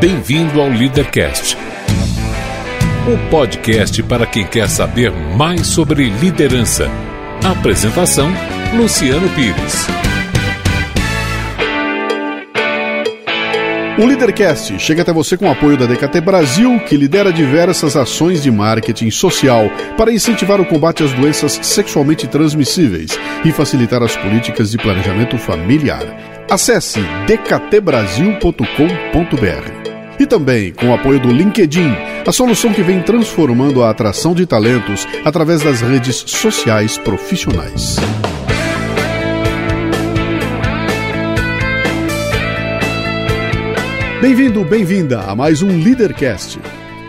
Bem-vindo 0.00 0.60
ao 0.62 0.68
Leadercast, 0.70 1.58
o 3.06 3.18
podcast 3.28 4.02
para 4.04 4.24
quem 4.24 4.46
quer 4.46 4.66
saber 4.66 5.12
mais 5.12 5.66
sobre 5.66 6.08
liderança. 6.08 6.88
Apresentação: 7.44 8.32
Luciano 8.74 9.28
Pires. 9.34 9.86
O 13.98 14.06
Leadercast 14.06 14.78
chega 14.78 15.02
até 15.02 15.12
você 15.12 15.36
com 15.36 15.44
o 15.44 15.50
apoio 15.50 15.76
da 15.76 15.84
DKT 15.84 16.22
Brasil, 16.22 16.80
que 16.88 16.96
lidera 16.96 17.30
diversas 17.30 17.94
ações 17.94 18.42
de 18.42 18.50
marketing 18.50 19.10
social 19.10 19.70
para 19.98 20.10
incentivar 20.10 20.62
o 20.62 20.64
combate 20.64 21.04
às 21.04 21.12
doenças 21.12 21.60
sexualmente 21.60 22.26
transmissíveis 22.26 23.18
e 23.44 23.52
facilitar 23.52 24.02
as 24.02 24.16
políticas 24.16 24.70
de 24.70 24.78
planejamento 24.78 25.36
familiar. 25.36 26.06
Acesse 26.48 27.00
dktbrasil.com.br. 27.26 29.89
E 30.20 30.26
também 30.26 30.70
com 30.74 30.90
o 30.90 30.92
apoio 30.92 31.18
do 31.18 31.32
LinkedIn, 31.32 31.94
a 32.26 32.30
solução 32.30 32.74
que 32.74 32.82
vem 32.82 33.00
transformando 33.00 33.82
a 33.82 33.88
atração 33.88 34.34
de 34.34 34.44
talentos 34.44 35.08
através 35.24 35.62
das 35.62 35.80
redes 35.80 36.16
sociais 36.26 36.98
profissionais. 36.98 37.96
Bem-vindo, 44.20 44.62
bem-vinda 44.62 45.22
a 45.22 45.34
mais 45.34 45.62
um 45.62 45.82
Leadercast. 45.82 46.60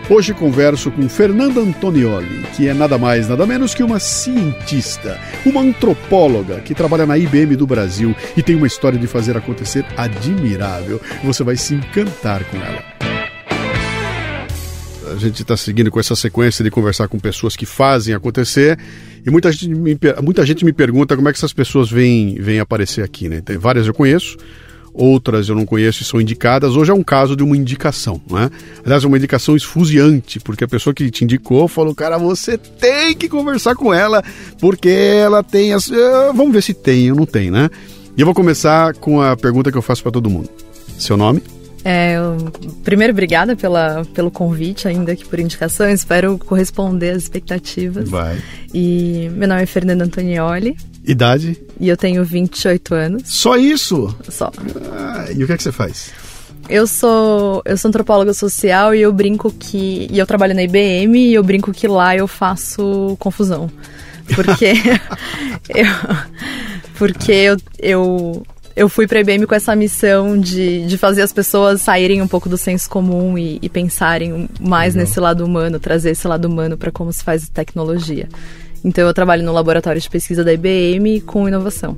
Hoje 0.08 0.32
converso 0.32 0.90
com 0.90 1.06
Fernanda 1.06 1.60
Antonioli, 1.60 2.44
que 2.56 2.66
é 2.66 2.72
nada 2.72 2.96
mais, 2.96 3.28
nada 3.28 3.46
menos 3.46 3.74
que 3.74 3.82
uma 3.82 4.00
cientista, 4.00 5.20
uma 5.44 5.60
antropóloga 5.60 6.60
que 6.60 6.74
trabalha 6.74 7.04
na 7.04 7.18
IBM 7.18 7.56
do 7.56 7.66
Brasil 7.66 8.16
e 8.34 8.42
tem 8.42 8.56
uma 8.56 8.66
história 8.66 8.98
de 8.98 9.06
fazer 9.06 9.36
acontecer 9.36 9.84
admirável. 9.98 10.98
Você 11.22 11.44
vai 11.44 11.56
se 11.56 11.74
encantar 11.74 12.42
com 12.44 12.56
ela. 12.56 12.91
A 15.12 15.18
gente 15.18 15.42
está 15.42 15.56
seguindo 15.56 15.90
com 15.90 16.00
essa 16.00 16.16
sequência 16.16 16.64
de 16.64 16.70
conversar 16.70 17.08
com 17.08 17.18
pessoas 17.18 17.54
que 17.54 17.66
fazem 17.66 18.14
acontecer 18.14 18.78
e 19.24 19.30
muita 19.30 19.52
gente 19.52 19.68
me, 19.68 19.98
muita 20.22 20.44
gente 20.44 20.64
me 20.64 20.72
pergunta 20.72 21.14
como 21.14 21.28
é 21.28 21.32
que 21.32 21.38
essas 21.38 21.52
pessoas 21.52 21.90
vêm, 21.90 22.34
vêm 22.34 22.58
aparecer 22.58 23.04
aqui. 23.04 23.28
Né? 23.28 23.40
Tem 23.40 23.56
várias 23.56 23.86
eu 23.86 23.94
conheço, 23.94 24.36
outras 24.92 25.48
eu 25.48 25.54
não 25.54 25.64
conheço 25.64 26.02
e 26.02 26.04
são 26.04 26.20
indicadas. 26.20 26.76
Hoje 26.76 26.90
é 26.90 26.94
um 26.94 27.02
caso 27.02 27.36
de 27.36 27.42
uma 27.42 27.56
indicação, 27.56 28.20
né? 28.30 28.50
Aliás, 28.84 29.04
é 29.04 29.06
uma 29.06 29.16
indicação 29.16 29.56
esfuziante, 29.56 30.40
porque 30.40 30.64
a 30.64 30.68
pessoa 30.68 30.92
que 30.92 31.10
te 31.10 31.24
indicou 31.24 31.68
falou, 31.68 31.94
cara, 31.94 32.18
você 32.18 32.58
tem 32.58 33.14
que 33.14 33.28
conversar 33.28 33.74
com 33.74 33.92
ela, 33.92 34.22
porque 34.58 34.88
ela 34.88 35.42
tem 35.42 35.72
as... 35.72 35.88
Uh, 35.88 36.32
vamos 36.34 36.52
ver 36.52 36.62
se 36.62 36.74
tem 36.74 37.10
ou 37.10 37.16
não 37.16 37.26
tem, 37.26 37.50
né? 37.50 37.70
E 38.16 38.20
eu 38.20 38.26
vou 38.26 38.34
começar 38.34 38.94
com 38.94 39.22
a 39.22 39.36
pergunta 39.36 39.70
que 39.70 39.78
eu 39.78 39.82
faço 39.82 40.02
para 40.02 40.12
todo 40.12 40.28
mundo. 40.28 40.48
Seu 40.98 41.16
nome? 41.16 41.42
É, 41.84 42.16
primeiro, 42.84 43.12
obrigada 43.12 43.56
pela, 43.56 44.04
pelo 44.14 44.30
convite, 44.30 44.86
ainda 44.86 45.16
que 45.16 45.24
por 45.24 45.40
indicação. 45.40 45.88
Espero 45.88 46.38
corresponder 46.38 47.10
às 47.10 47.24
expectativas. 47.24 48.08
Vai. 48.08 48.40
E 48.72 49.30
meu 49.34 49.48
nome 49.48 49.62
é 49.62 49.66
Fernanda 49.66 50.04
Antonioli. 50.04 50.76
Idade? 51.04 51.60
E 51.80 51.88
eu 51.88 51.96
tenho 51.96 52.24
28 52.24 52.94
anos. 52.94 53.22
Só 53.26 53.56
isso? 53.56 54.14
Só. 54.28 54.52
Ah, 54.92 55.26
e 55.34 55.42
o 55.42 55.46
que 55.46 55.52
é 55.52 55.56
que 55.56 55.62
você 55.62 55.72
faz? 55.72 56.12
Eu 56.68 56.86
sou, 56.86 57.60
eu 57.64 57.76
sou 57.76 57.88
antropóloga 57.88 58.32
social 58.32 58.94
e 58.94 59.02
eu 59.02 59.12
brinco 59.12 59.50
que. 59.50 60.06
E 60.10 60.18
eu 60.18 60.26
trabalho 60.26 60.54
na 60.54 60.62
IBM 60.62 61.18
e 61.18 61.34
eu 61.34 61.42
brinco 61.42 61.72
que 61.72 61.88
lá 61.88 62.16
eu 62.16 62.28
faço 62.28 63.16
confusão. 63.18 63.68
Porque. 64.34 64.72
eu, 65.74 65.86
porque 66.96 67.32
eu, 67.32 67.56
eu 67.80 68.42
eu 68.74 68.88
fui 68.88 69.06
para 69.06 69.18
a 69.18 69.20
IBM 69.20 69.46
com 69.46 69.54
essa 69.54 69.74
missão 69.76 70.38
de, 70.38 70.86
de 70.86 70.98
fazer 70.98 71.22
as 71.22 71.32
pessoas 71.32 71.80
saírem 71.82 72.22
um 72.22 72.28
pouco 72.28 72.48
do 72.48 72.56
senso 72.56 72.88
comum 72.88 73.36
e, 73.36 73.58
e 73.60 73.68
pensarem 73.68 74.48
mais 74.60 74.94
nesse 74.94 75.20
lado 75.20 75.44
humano, 75.44 75.78
trazer 75.78 76.10
esse 76.10 76.26
lado 76.26 76.46
humano 76.46 76.76
para 76.76 76.90
como 76.90 77.12
se 77.12 77.22
faz 77.22 77.48
tecnologia. 77.48 78.28
Então 78.84 79.06
eu 79.06 79.14
trabalho 79.14 79.44
no 79.44 79.52
laboratório 79.52 80.00
de 80.00 80.10
pesquisa 80.10 80.42
da 80.42 80.52
IBM 80.52 81.20
com 81.20 81.46
inovação. 81.46 81.96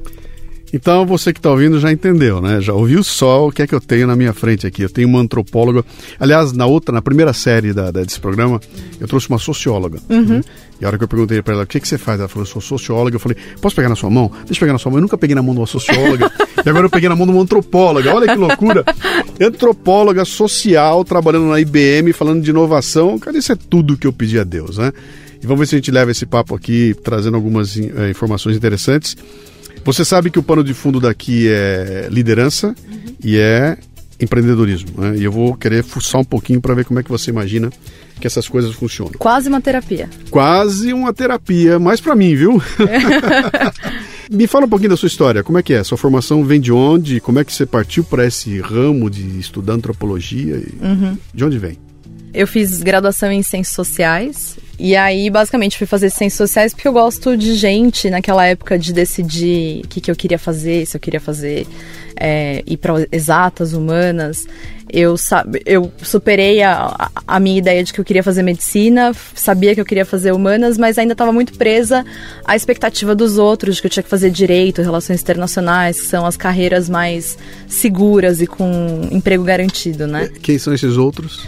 Então 0.74 1.06
você 1.06 1.32
que 1.32 1.38
está 1.38 1.52
ouvindo 1.52 1.78
já 1.78 1.92
entendeu, 1.92 2.40
né? 2.40 2.60
Já 2.60 2.72
ouviu 2.72 3.04
só 3.04 3.46
o 3.46 3.52
que 3.52 3.62
é 3.62 3.66
que 3.66 3.72
eu 3.72 3.80
tenho 3.80 4.08
na 4.08 4.16
minha 4.16 4.32
frente 4.32 4.66
aqui. 4.66 4.82
Eu 4.82 4.90
tenho 4.90 5.06
uma 5.06 5.20
antropóloga. 5.20 5.84
Aliás, 6.18 6.52
na 6.52 6.66
outra, 6.66 6.92
na 6.92 7.00
primeira 7.00 7.32
série 7.32 7.72
da, 7.72 7.92
da 7.92 8.02
desse 8.02 8.18
programa, 8.18 8.60
eu 8.98 9.06
trouxe 9.06 9.28
uma 9.28 9.38
socióloga. 9.38 10.00
Uhum. 10.10 10.40
E 10.80 10.84
a 10.84 10.88
hora 10.88 10.98
que 10.98 11.04
eu 11.04 11.08
perguntei 11.08 11.40
para 11.42 11.54
ela 11.54 11.62
o 11.62 11.66
que, 11.66 11.78
que 11.78 11.86
você 11.86 11.96
faz, 11.96 12.18
ela 12.18 12.28
falou: 12.28 12.42
eu 12.42 12.50
sou 12.50 12.60
socióloga. 12.60 13.14
Eu 13.14 13.20
falei: 13.20 13.38
posso 13.60 13.76
pegar 13.76 13.88
na 13.88 13.94
sua 13.94 14.10
mão? 14.10 14.32
Deixa 14.46 14.54
eu 14.54 14.60
pegar 14.60 14.72
na 14.72 14.80
sua 14.80 14.90
mão. 14.90 14.98
Eu 14.98 15.02
nunca 15.02 15.16
peguei 15.16 15.36
na 15.36 15.42
mão 15.44 15.54
de 15.54 15.60
uma 15.60 15.66
socióloga. 15.68 16.28
e 16.66 16.68
agora 16.68 16.86
eu 16.86 16.90
peguei 16.90 17.08
na 17.08 17.14
mão 17.14 17.24
de 17.24 17.32
uma 17.32 17.42
antropóloga. 17.42 18.12
Olha 18.12 18.26
que 18.26 18.38
loucura. 18.38 18.84
Antropóloga 19.40 20.24
social, 20.24 21.04
trabalhando 21.04 21.50
na 21.50 21.60
IBM, 21.60 22.12
falando 22.12 22.42
de 22.42 22.50
inovação. 22.50 23.16
Cara, 23.20 23.38
isso 23.38 23.52
é 23.52 23.56
tudo 23.56 23.96
que 23.96 24.08
eu 24.08 24.12
pedi 24.12 24.40
a 24.40 24.44
Deus, 24.44 24.78
né? 24.78 24.92
E 25.40 25.46
vamos 25.46 25.60
ver 25.60 25.66
se 25.66 25.76
a 25.76 25.78
gente 25.78 25.92
leva 25.92 26.10
esse 26.10 26.26
papo 26.26 26.52
aqui, 26.52 26.96
trazendo 27.04 27.36
algumas 27.36 27.78
é, 27.78 28.10
informações 28.10 28.56
interessantes. 28.56 29.16
Você 29.84 30.04
sabe 30.04 30.30
que 30.30 30.38
o 30.38 30.42
pano 30.42 30.64
de 30.64 30.72
fundo 30.72 30.98
daqui 30.98 31.48
é 31.48 32.08
liderança 32.10 32.68
uhum. 32.68 33.14
e 33.22 33.36
é 33.36 33.76
empreendedorismo. 34.18 34.90
Né? 34.96 35.16
E 35.18 35.24
eu 35.24 35.32
vou 35.32 35.54
querer 35.54 35.82
fuçar 35.82 36.20
um 36.20 36.24
pouquinho 36.24 36.60
para 36.60 36.74
ver 36.74 36.84
como 36.84 36.98
é 37.00 37.02
que 37.02 37.10
você 37.10 37.30
imagina 37.30 37.70
que 38.20 38.26
essas 38.26 38.48
coisas 38.48 38.72
funcionam. 38.74 39.12
Quase 39.18 39.48
uma 39.48 39.60
terapia. 39.60 40.08
Quase 40.30 40.92
uma 40.92 41.12
terapia, 41.12 41.78
mas 41.78 42.00
para 42.00 42.14
mim, 42.14 42.34
viu? 42.34 42.62
Me 44.30 44.46
fala 44.46 44.64
um 44.64 44.68
pouquinho 44.68 44.90
da 44.90 44.96
sua 44.96 45.06
história. 45.06 45.42
Como 45.42 45.58
é 45.58 45.62
que 45.62 45.74
é? 45.74 45.84
Sua 45.84 45.98
formação 45.98 46.42
vem 46.44 46.60
de 46.60 46.72
onde? 46.72 47.20
Como 47.20 47.38
é 47.38 47.44
que 47.44 47.52
você 47.52 47.66
partiu 47.66 48.02
para 48.02 48.26
esse 48.26 48.58
ramo 48.60 49.10
de 49.10 49.38
estudar 49.38 49.74
antropologia? 49.74 50.62
Uhum. 50.80 51.18
De 51.32 51.44
onde 51.44 51.58
vem? 51.58 51.78
Eu 52.32 52.46
fiz 52.46 52.82
graduação 52.82 53.30
em 53.30 53.42
Ciências 53.42 53.74
Sociais 53.74 54.56
e 54.78 54.96
aí, 54.96 55.30
basicamente, 55.30 55.78
fui 55.78 55.86
fazer 55.86 56.10
ciências 56.10 56.48
sociais 56.48 56.74
porque 56.74 56.88
eu 56.88 56.92
gosto 56.92 57.36
de 57.36 57.54
gente 57.54 58.10
naquela 58.10 58.44
época 58.44 58.78
de 58.78 58.92
decidir 58.92 59.82
o 59.84 59.88
que, 59.88 60.00
que 60.00 60.10
eu 60.10 60.16
queria 60.16 60.38
fazer, 60.38 60.86
se 60.86 60.96
eu 60.96 61.00
queria 61.00 61.20
fazer 61.20 61.66
é, 62.16 62.62
para 62.80 63.06
exatas, 63.12 63.72
humanas. 63.72 64.46
Eu, 64.90 65.16
eu 65.64 65.90
superei 66.02 66.62
a, 66.62 67.10
a 67.26 67.40
minha 67.40 67.58
ideia 67.58 67.82
de 67.82 67.92
que 67.92 68.00
eu 68.00 68.04
queria 68.04 68.22
fazer 68.22 68.42
medicina, 68.42 69.12
sabia 69.34 69.74
que 69.74 69.80
eu 69.80 69.84
queria 69.84 70.04
fazer 70.04 70.32
humanas, 70.32 70.76
mas 70.76 70.98
ainda 70.98 71.12
estava 71.12 71.32
muito 71.32 71.54
presa 71.54 72.04
à 72.44 72.54
expectativa 72.54 73.14
dos 73.14 73.38
outros, 73.38 73.76
de 73.76 73.80
que 73.80 73.86
eu 73.86 73.90
tinha 73.90 74.02
que 74.02 74.08
fazer 74.08 74.30
direito, 74.30 74.82
relações 74.82 75.20
internacionais, 75.20 76.00
que 76.00 76.06
são 76.06 76.26
as 76.26 76.36
carreiras 76.36 76.88
mais 76.88 77.38
seguras 77.66 78.40
e 78.40 78.46
com 78.46 79.08
emprego 79.10 79.42
garantido, 79.42 80.06
né? 80.06 80.30
Quem 80.42 80.58
são 80.58 80.72
esses 80.74 80.96
outros? 80.96 81.44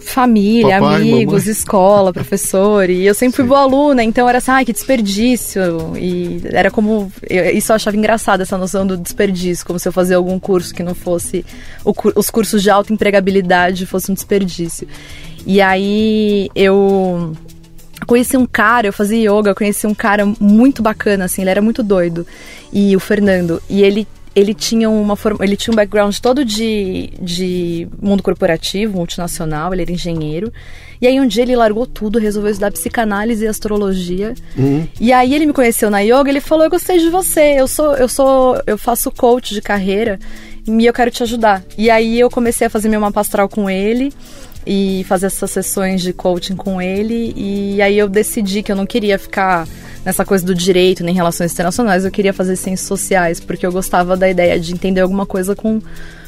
Família, 0.00 0.80
Papai, 0.80 0.96
amigos, 0.96 1.42
mamãe. 1.42 1.52
escola, 1.52 2.12
professor. 2.12 2.88
E 2.88 3.06
eu 3.06 3.14
sempre 3.14 3.36
fui 3.36 3.44
Sim. 3.44 3.48
boa 3.48 3.60
aluna, 3.60 4.02
então 4.02 4.28
era 4.28 4.38
assim, 4.38 4.50
ai, 4.50 4.64
que 4.64 4.72
desperdício. 4.72 5.96
E 5.96 6.42
era 6.52 6.70
como. 6.70 7.12
Eu, 7.28 7.50
isso 7.50 7.72
eu 7.72 7.76
achava 7.76 7.96
engraçado, 7.96 8.40
essa 8.40 8.58
noção 8.58 8.86
do 8.86 8.96
desperdício, 8.96 9.66
como 9.66 9.78
se 9.78 9.88
eu 9.88 9.92
fazia 9.92 10.16
algum 10.16 10.38
curso 10.38 10.74
que 10.74 10.82
não 10.82 10.94
fosse. 10.94 11.44
O, 11.84 11.92
os 12.16 12.30
cursos 12.30 12.62
de 12.62 12.70
alta 12.70 12.92
empregabilidade 12.92 13.86
fossem 13.86 14.12
um 14.12 14.14
desperdício. 14.14 14.86
E 15.46 15.60
aí 15.60 16.50
eu 16.54 17.32
conheci 18.06 18.36
um 18.36 18.46
cara, 18.46 18.86
eu 18.86 18.92
fazia 18.92 19.18
yoga, 19.30 19.50
eu 19.50 19.54
conheci 19.54 19.86
um 19.86 19.94
cara 19.94 20.26
muito 20.40 20.82
bacana, 20.82 21.26
assim, 21.26 21.42
ele 21.42 21.50
era 21.50 21.62
muito 21.62 21.82
doido. 21.82 22.26
E 22.72 22.96
o 22.96 23.00
Fernando. 23.00 23.62
E 23.68 23.82
ele 23.82 24.06
ele 24.34 24.54
tinha 24.54 24.88
uma 24.88 25.16
ele 25.40 25.56
tinha 25.56 25.72
um 25.72 25.76
background 25.76 26.16
todo 26.18 26.44
de, 26.44 27.10
de 27.20 27.88
mundo 28.00 28.22
corporativo, 28.22 28.96
multinacional, 28.96 29.72
ele 29.72 29.82
era 29.82 29.92
engenheiro. 29.92 30.52
E 31.00 31.06
aí 31.06 31.18
um 31.18 31.26
dia 31.26 31.42
ele 31.42 31.56
largou 31.56 31.86
tudo, 31.86 32.18
resolveu 32.18 32.50
estudar 32.50 32.70
psicanálise 32.70 33.44
e 33.44 33.48
astrologia. 33.48 34.34
Uhum. 34.56 34.86
E 35.00 35.12
aí 35.12 35.34
ele 35.34 35.46
me 35.46 35.52
conheceu 35.52 35.90
na 35.90 36.00
yoga, 36.00 36.28
ele 36.28 36.40
falou: 36.40 36.64
"Eu 36.64 36.70
gostei 36.70 36.98
de 36.98 37.08
você. 37.08 37.54
Eu 37.58 37.66
sou 37.66 37.96
eu 37.96 38.08
sou 38.08 38.60
eu 38.66 38.78
faço 38.78 39.10
coach 39.10 39.54
de 39.54 39.62
carreira 39.62 40.18
e 40.66 40.86
eu 40.86 40.92
quero 40.92 41.10
te 41.10 41.22
ajudar". 41.22 41.64
E 41.76 41.90
aí 41.90 42.20
eu 42.20 42.30
comecei 42.30 42.66
a 42.66 42.70
fazer 42.70 42.88
meu 42.88 43.00
mapa 43.00 43.20
astral 43.20 43.48
com 43.48 43.68
ele 43.68 44.12
e 44.66 45.04
fazer 45.08 45.26
essas 45.26 45.50
sessões 45.50 46.02
de 46.02 46.12
coaching 46.12 46.54
com 46.54 46.80
ele 46.80 47.32
e 47.34 47.80
aí 47.80 47.98
eu 47.98 48.06
decidi 48.08 48.62
que 48.62 48.70
eu 48.70 48.76
não 48.76 48.84
queria 48.84 49.18
ficar 49.18 49.66
nessa 50.04 50.24
coisa 50.24 50.44
do 50.44 50.54
direito, 50.54 51.04
nem 51.04 51.14
relações 51.14 51.52
internacionais, 51.52 52.04
eu 52.04 52.10
queria 52.10 52.32
fazer 52.32 52.56
ciências 52.56 52.86
sociais, 52.86 53.40
porque 53.40 53.66
eu 53.66 53.72
gostava 53.72 54.16
da 54.16 54.28
ideia 54.28 54.58
de 54.58 54.72
entender 54.72 55.00
alguma 55.00 55.26
coisa 55.26 55.54
com, 55.54 55.80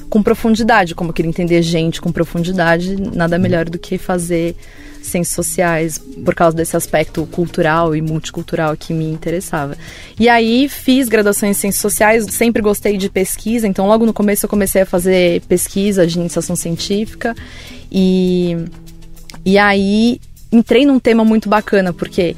com 0.09 0.23
profundidade, 0.23 0.95
como 0.95 1.11
eu 1.11 1.15
queria 1.15 1.29
entender 1.29 1.63
gente 1.63 2.01
com 2.01 2.13
profundidade, 2.13 2.97
nada 3.15 3.39
melhor 3.39 3.69
do 3.69 3.79
que 3.79 3.99
fazer 3.99 4.55
ciências 5.03 5.35
sociais 5.35 5.99
por 6.25 6.35
causa 6.35 6.57
desse 6.57 6.77
aspecto 6.77 7.27
cultural 7.27 7.95
e 7.95 8.01
multicultural 8.01 8.77
que 8.77 8.95
me 8.95 9.05
interessava. 9.05 9.77
E 10.19 10.29
aí 10.29 10.69
fiz 10.69 11.09
graduação 11.09 11.49
em 11.49 11.53
ciências 11.53 11.83
sociais, 11.83 12.25
sempre 12.31 12.63
gostei 12.63 12.97
de 12.97 13.11
pesquisa, 13.11 13.67
então 13.67 13.87
logo 13.87 14.07
no 14.07 14.13
começo 14.13 14.47
eu 14.47 14.51
comecei 14.51 14.83
a 14.83 14.87
fazer 14.87 15.43
pesquisa 15.43 16.07
de 16.07 16.19
iniciação 16.19 16.55
científica 16.55 17.35
e 17.91 18.57
e 19.45 19.59
aí 19.59 20.21
entrei 20.53 20.87
num 20.87 21.01
tema 21.01 21.25
muito 21.25 21.49
bacana, 21.49 21.93
porque 21.93 22.37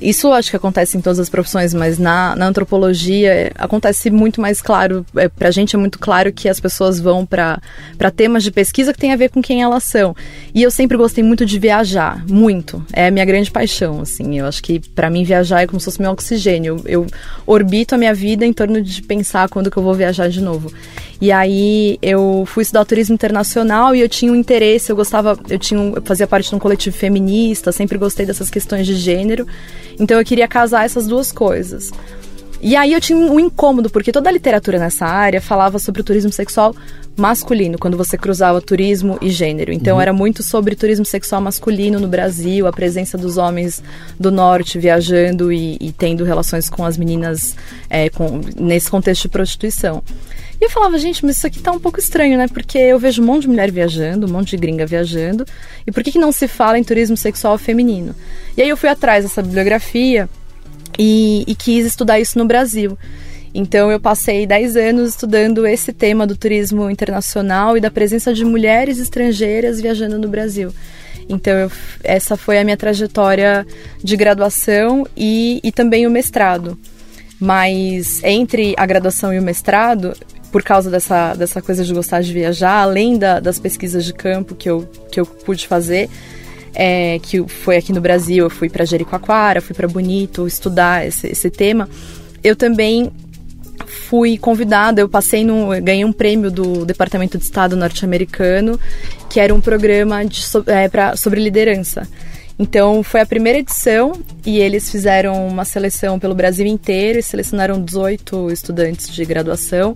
Isso 0.00 0.32
acho 0.32 0.50
que 0.50 0.56
acontece 0.56 0.96
em 0.96 1.00
todas 1.00 1.18
as 1.18 1.28
profissões, 1.28 1.72
mas 1.72 1.98
na, 1.98 2.36
na 2.36 2.46
antropologia 2.46 3.32
é, 3.32 3.52
acontece 3.56 4.10
muito 4.10 4.40
mais 4.40 4.60
claro. 4.60 5.04
É, 5.16 5.28
pra 5.28 5.50
gente 5.50 5.74
é 5.74 5.78
muito 5.78 5.98
claro 5.98 6.32
que 6.32 6.48
as 6.48 6.60
pessoas 6.60 7.00
vão 7.00 7.24
para 7.24 7.60
temas 8.14 8.42
de 8.42 8.50
pesquisa 8.50 8.92
que 8.92 8.98
tem 8.98 9.12
a 9.12 9.16
ver 9.16 9.30
com 9.30 9.42
quem 9.42 9.62
elas 9.62 9.84
são. 9.84 10.14
E 10.54 10.62
eu 10.62 10.70
sempre 10.70 10.96
gostei 10.96 11.24
muito 11.24 11.46
de 11.46 11.58
viajar, 11.58 12.24
muito. 12.28 12.84
É 12.92 13.08
a 13.08 13.10
minha 13.10 13.24
grande 13.24 13.50
paixão, 13.50 14.00
assim. 14.00 14.38
Eu 14.38 14.46
acho 14.46 14.62
que 14.62 14.80
para 14.80 15.10
mim 15.10 15.24
viajar 15.24 15.62
é 15.62 15.66
como 15.66 15.80
se 15.80 15.86
fosse 15.86 16.00
meu 16.00 16.10
oxigênio. 16.10 16.80
Eu, 16.84 17.04
eu 17.04 17.06
orbito 17.46 17.94
a 17.94 17.98
minha 17.98 18.14
vida 18.14 18.44
em 18.44 18.52
torno 18.52 18.82
de 18.82 19.02
pensar 19.02 19.48
quando 19.48 19.70
que 19.70 19.76
eu 19.76 19.82
vou 19.82 19.94
viajar 19.94 20.28
de 20.28 20.42
novo. 20.42 20.70
E 21.20 21.32
aí 21.32 21.98
eu 22.02 22.44
fui 22.46 22.62
estudar 22.62 22.84
turismo 22.84 23.14
internacional 23.14 23.94
e 23.94 24.00
eu 24.00 24.08
tinha 24.08 24.30
um 24.30 24.36
interesse, 24.36 24.90
eu 24.90 24.96
gostava, 24.96 25.38
eu 25.48 25.58
tinha 25.58 25.80
eu 25.80 26.02
fazia 26.02 26.26
parte 26.26 26.50
de 26.50 26.54
um 26.54 26.58
coletivo 26.58 26.96
feminista, 26.96 27.72
sempre 27.72 27.96
gostei 27.96 28.26
dessas 28.26 28.50
questões 28.50 28.86
de 28.86 28.94
gênero. 28.94 29.46
Então 29.98 30.18
eu 30.18 30.24
queria 30.24 30.48
casar 30.48 30.84
essas 30.84 31.06
duas 31.06 31.32
coisas. 31.32 31.90
E 32.60 32.74
aí 32.74 32.92
eu 32.92 33.00
tinha 33.00 33.18
um 33.18 33.38
incômodo, 33.38 33.90
porque 33.90 34.10
toda 34.10 34.30
a 34.30 34.32
literatura 34.32 34.78
nessa 34.78 35.06
área 35.06 35.40
falava 35.40 35.78
sobre 35.78 36.00
o 36.00 36.04
turismo 36.04 36.32
sexual 36.32 36.74
masculino, 37.16 37.78
quando 37.78 37.96
você 37.96 38.16
cruzava 38.16 38.60
turismo 38.60 39.18
e 39.20 39.30
gênero. 39.30 39.72
Então 39.72 39.96
uhum. 39.96 40.02
era 40.02 40.12
muito 40.12 40.42
sobre 40.42 40.74
turismo 40.74 41.04
sexual 41.04 41.40
masculino 41.40 41.98
no 41.98 42.08
Brasil, 42.08 42.66
a 42.66 42.72
presença 42.72 43.16
dos 43.16 43.36
homens 43.36 43.82
do 44.18 44.30
norte 44.30 44.78
viajando 44.78 45.52
e, 45.52 45.76
e 45.80 45.92
tendo 45.92 46.24
relações 46.24 46.68
com 46.68 46.84
as 46.84 46.96
meninas 46.96 47.56
é, 47.88 48.08
com, 48.10 48.40
nesse 48.58 48.90
contexto 48.90 49.22
de 49.22 49.28
prostituição. 49.28 50.02
E 50.60 50.64
eu 50.64 50.70
falava, 50.70 50.98
gente, 50.98 51.24
mas 51.24 51.36
isso 51.36 51.46
aqui 51.46 51.60
tá 51.60 51.70
um 51.70 51.78
pouco 51.78 51.98
estranho, 51.98 52.38
né? 52.38 52.48
Porque 52.48 52.78
eu 52.78 52.98
vejo 52.98 53.22
um 53.22 53.26
monte 53.26 53.42
de 53.42 53.48
mulher 53.48 53.70
viajando, 53.70 54.26
um 54.26 54.30
monte 54.30 54.50
de 54.50 54.56
gringa 54.56 54.86
viajando. 54.86 55.44
E 55.86 55.92
por 55.92 56.02
que, 56.02 56.12
que 56.12 56.18
não 56.18 56.32
se 56.32 56.48
fala 56.48 56.78
em 56.78 56.84
turismo 56.84 57.16
sexual 57.16 57.58
feminino? 57.58 58.14
E 58.56 58.62
aí 58.62 58.68
eu 58.68 58.76
fui 58.76 58.88
atrás 58.88 59.24
dessa 59.24 59.42
bibliografia 59.42 60.28
e, 60.98 61.44
e 61.46 61.54
quis 61.54 61.84
estudar 61.84 62.18
isso 62.18 62.38
no 62.38 62.46
Brasil. 62.46 62.96
Então 63.54 63.90
eu 63.90 63.98
passei 63.98 64.46
10 64.46 64.76
anos 64.76 65.10
estudando 65.10 65.66
esse 65.66 65.92
tema 65.92 66.26
do 66.26 66.36
turismo 66.36 66.90
internacional 66.90 67.76
e 67.76 67.80
da 67.80 67.90
presença 67.90 68.34
de 68.34 68.44
mulheres 68.44 68.98
estrangeiras 68.98 69.80
viajando 69.80 70.18
no 70.18 70.28
Brasil. 70.28 70.74
Então 71.28 71.54
eu, 71.54 71.72
essa 72.04 72.36
foi 72.36 72.58
a 72.58 72.64
minha 72.64 72.76
trajetória 72.76 73.66
de 74.02 74.16
graduação 74.16 75.06
e, 75.16 75.60
e 75.64 75.72
também 75.72 76.06
o 76.06 76.10
mestrado. 76.10 76.78
Mas 77.40 78.22
entre 78.22 78.74
a 78.76 78.86
graduação 78.86 79.32
e 79.32 79.38
o 79.38 79.42
mestrado, 79.42 80.14
por 80.50 80.62
causa 80.62 80.90
dessa, 80.90 81.34
dessa 81.34 81.60
coisa 81.60 81.84
de 81.84 81.92
gostar 81.92 82.22
de 82.22 82.32
viajar, 82.32 82.82
além 82.82 83.18
da, 83.18 83.40
das 83.40 83.58
pesquisas 83.58 84.04
de 84.04 84.12
campo 84.12 84.54
que 84.54 84.68
eu, 84.68 84.88
que 85.10 85.20
eu 85.20 85.26
pude 85.26 85.66
fazer, 85.66 86.08
é, 86.74 87.18
que 87.20 87.46
foi 87.48 87.76
aqui 87.76 87.92
no 87.92 88.00
Brasil, 88.00 88.44
eu 88.44 88.50
fui 88.50 88.68
para 88.68 88.84
Jericoacoara, 88.84 89.60
fui 89.60 89.74
para 89.74 89.88
Bonito 89.88 90.46
estudar 90.46 91.06
esse, 91.06 91.28
esse 91.28 91.50
tema, 91.50 91.88
eu 92.44 92.54
também 92.54 93.10
fui 93.86 94.38
convidada, 94.38 95.00
eu 95.00 95.08
passei 95.08 95.44
no, 95.44 95.68
ganhei 95.82 96.04
um 96.04 96.12
prêmio 96.12 96.50
do 96.50 96.84
Departamento 96.84 97.38
de 97.38 97.44
Estado 97.44 97.76
norte-americano, 97.76 98.78
que 99.28 99.40
era 99.40 99.54
um 99.54 99.60
programa 99.60 100.24
de, 100.24 100.40
é, 100.66 100.88
pra, 100.88 101.16
sobre 101.16 101.40
liderança. 101.40 102.06
Então 102.58 103.02
foi 103.02 103.20
a 103.20 103.26
primeira 103.26 103.58
edição 103.58 104.12
e 104.44 104.58
eles 104.58 104.90
fizeram 104.90 105.46
uma 105.46 105.64
seleção 105.64 106.18
pelo 106.18 106.34
Brasil 106.34 106.66
inteiro 106.66 107.18
e 107.18 107.22
selecionaram 107.22 107.82
18 107.82 108.50
estudantes 108.50 109.08
de 109.12 109.24
graduação 109.24 109.94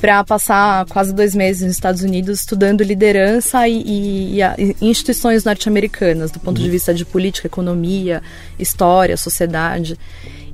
para 0.00 0.24
passar 0.24 0.86
quase 0.86 1.12
dois 1.14 1.34
meses 1.34 1.62
nos 1.62 1.72
Estados 1.72 2.02
Unidos 2.02 2.40
estudando 2.40 2.82
liderança 2.82 3.68
e, 3.68 4.38
e, 4.38 4.40
e 4.40 4.76
instituições 4.80 5.44
norte-americanas, 5.44 6.30
do 6.30 6.40
ponto 6.40 6.58
uhum. 6.58 6.64
de 6.64 6.70
vista 6.70 6.94
de 6.94 7.04
política, 7.04 7.46
economia, 7.46 8.22
história, 8.58 9.16
sociedade. 9.16 9.98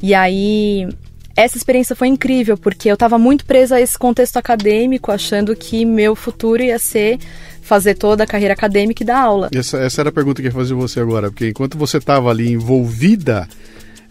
E 0.02 0.14
aí 0.14 0.88
essa 1.37 1.56
experiência 1.56 1.94
foi 1.94 2.08
incrível, 2.08 2.56
porque 2.56 2.90
eu 2.90 2.94
estava 2.94 3.19
muito 3.19 3.44
presa 3.44 3.76
a 3.76 3.81
esse 3.81 3.98
contexto 3.98 4.38
acadêmico, 4.38 5.12
achando 5.12 5.54
que 5.54 5.84
meu 5.84 6.16
futuro 6.16 6.62
ia 6.62 6.78
ser 6.78 7.19
fazer 7.60 7.94
toda 7.94 8.25
a 8.25 8.26
carreira 8.26 8.54
acadêmica 8.54 9.02
e 9.02 9.06
dar 9.06 9.20
aula. 9.20 9.50
Essa, 9.52 9.78
essa 9.78 10.00
era 10.00 10.08
a 10.08 10.12
pergunta 10.12 10.40
que 10.40 10.48
eu 10.48 10.50
ia 10.50 10.56
fazer 10.56 10.75
você 10.75 10.98
agora, 10.98 11.31
porque 11.31 11.48
enquanto 11.48 11.76
você 11.76 11.98
estava 11.98 12.31
ali 12.31 12.50
envolvida 12.50 13.46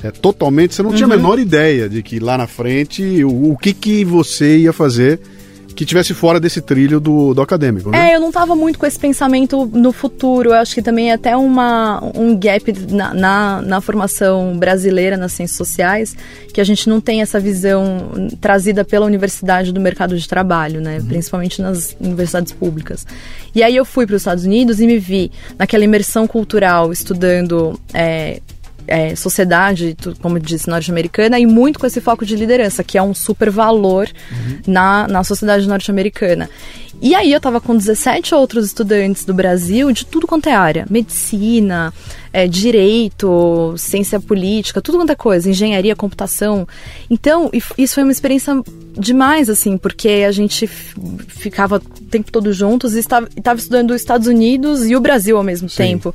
é, 0.06 0.12
totalmente, 0.12 0.76
você 0.76 0.84
não 0.84 0.92
uhum. 0.92 0.96
tinha 0.96 1.08
a 1.08 1.10
uhum. 1.10 1.16
menor 1.16 1.40
ideia 1.40 1.90
de 1.90 2.04
que 2.04 2.20
lá 2.20 2.38
na 2.38 2.48
frente 2.48 3.24
o, 3.24 3.54
o 3.54 3.58
que, 3.58 3.74
que 3.74 4.06
você 4.06 4.58
ia 4.58 4.74
fazer 4.74 5.20
que 5.76 5.86
tivesse 5.86 6.14
fora 6.14 6.40
desse 6.40 6.62
trilho 6.62 7.00
do, 7.00 7.34
do 7.34 7.42
acadêmico, 7.42 7.92
né? 7.92 8.12
É, 8.12 8.16
eu 8.16 8.22
não 8.22 8.30
estava 8.30 8.56
muito 8.56 8.80
com 8.80 8.86
esse 8.86 8.98
pensamento 8.98 9.66
no 9.66 9.92
futuro. 9.92 10.52
Eu 10.52 10.54
acho 10.54 10.74
que 10.74 10.82
também 10.82 11.12
é 11.12 11.14
até 11.14 11.36
uma, 11.36 12.02
um 12.16 12.36
gap 12.38 12.74
na, 12.90 13.14
na, 13.14 13.62
na, 13.62 13.82
formação 13.82 14.58
brasileira 14.58 15.18
nas 15.18 15.34
ciências 15.34 15.58
sociais, 15.58 16.16
que 16.54 16.62
a 16.62 16.64
gente 16.64 16.88
não 16.88 17.02
tem 17.02 17.22
essa 17.22 17.40
visão 17.40 18.10
trazida 18.40 18.86
pela 18.86 19.06
universidade 19.06 19.74
do 19.74 19.82
mercado 19.82 20.18
de 20.18 20.28
trabalho, 20.28 20.80
né? 20.80 21.00
Uhum. 21.00 21.08
Principalmente 21.08 21.62
nas 21.62 21.96
universidades 22.00 22.54
públicas. 22.54 23.06
E 23.54 23.62
aí 23.62 23.76
eu 23.76 23.84
fui 23.84 24.08
para 24.08 24.16
os 24.16 24.22
Estados 24.22 24.46
Unidos 24.46 24.80
e 24.80 24.88
me 24.88 24.98
vi 24.98 25.30
naquela 25.60 25.84
imersão 25.84 26.26
cultural, 26.26 26.94
estudando 26.94 27.78
é, 27.94 28.40
é, 28.88 29.16
sociedade, 29.16 29.96
como 30.22 30.40
disse, 30.40 30.70
norte-americana, 30.70 31.40
e 31.40 31.46
muito 31.46 31.80
com 31.80 31.86
esse 31.86 32.02
foco 32.02 32.26
de 32.26 32.36
liderança, 32.36 32.84
que 32.84 32.98
é 32.98 33.02
um 33.02 33.14
super 33.14 33.50
valor 33.50 34.08
uhum. 34.32 34.60
na, 34.68 35.08
na 35.08 35.24
sociedade 35.24 35.68
norte-americana. 35.68 36.50
E 37.02 37.14
aí 37.14 37.32
eu 37.32 37.38
estava 37.38 37.60
com 37.60 37.76
17 37.76 38.34
outros 38.34 38.66
estudantes 38.66 39.26
do 39.26 39.34
Brasil, 39.34 39.92
de 39.92 40.06
tudo 40.06 40.26
quanto 40.26 40.48
é 40.48 40.56
área. 40.56 40.86
Medicina, 40.90 41.94
é, 42.32 42.48
direito, 42.48 43.76
ciência 43.78 44.20
política, 44.20 44.82
tudo 44.82 44.98
quanto 44.98 45.12
é 45.12 45.16
coisa, 45.16 45.50
engenharia, 45.50 45.96
computação. 45.96 46.68
Então, 47.10 47.50
isso 47.78 47.96
foi 47.96 48.04
uma 48.04 48.12
experiência 48.12 48.54
demais, 48.98 49.50
assim, 49.50 49.78
porque 49.78 50.24
a 50.28 50.32
gente 50.32 50.68
ficava 50.68 51.78
o 51.78 51.80
tempo 51.80 52.32
todo 52.32 52.54
juntos 52.54 52.96
e 52.96 53.00
estava, 53.00 53.28
estava 53.36 53.60
estudando 53.60 53.92
os 53.92 53.98
Estados 53.98 54.28
Unidos 54.28 54.86
e 54.86 54.96
o 54.96 55.02
Brasil 55.02 55.38
ao 55.38 55.44
mesmo 55.44 55.70
Sim. 55.70 55.78
tempo. 55.78 56.14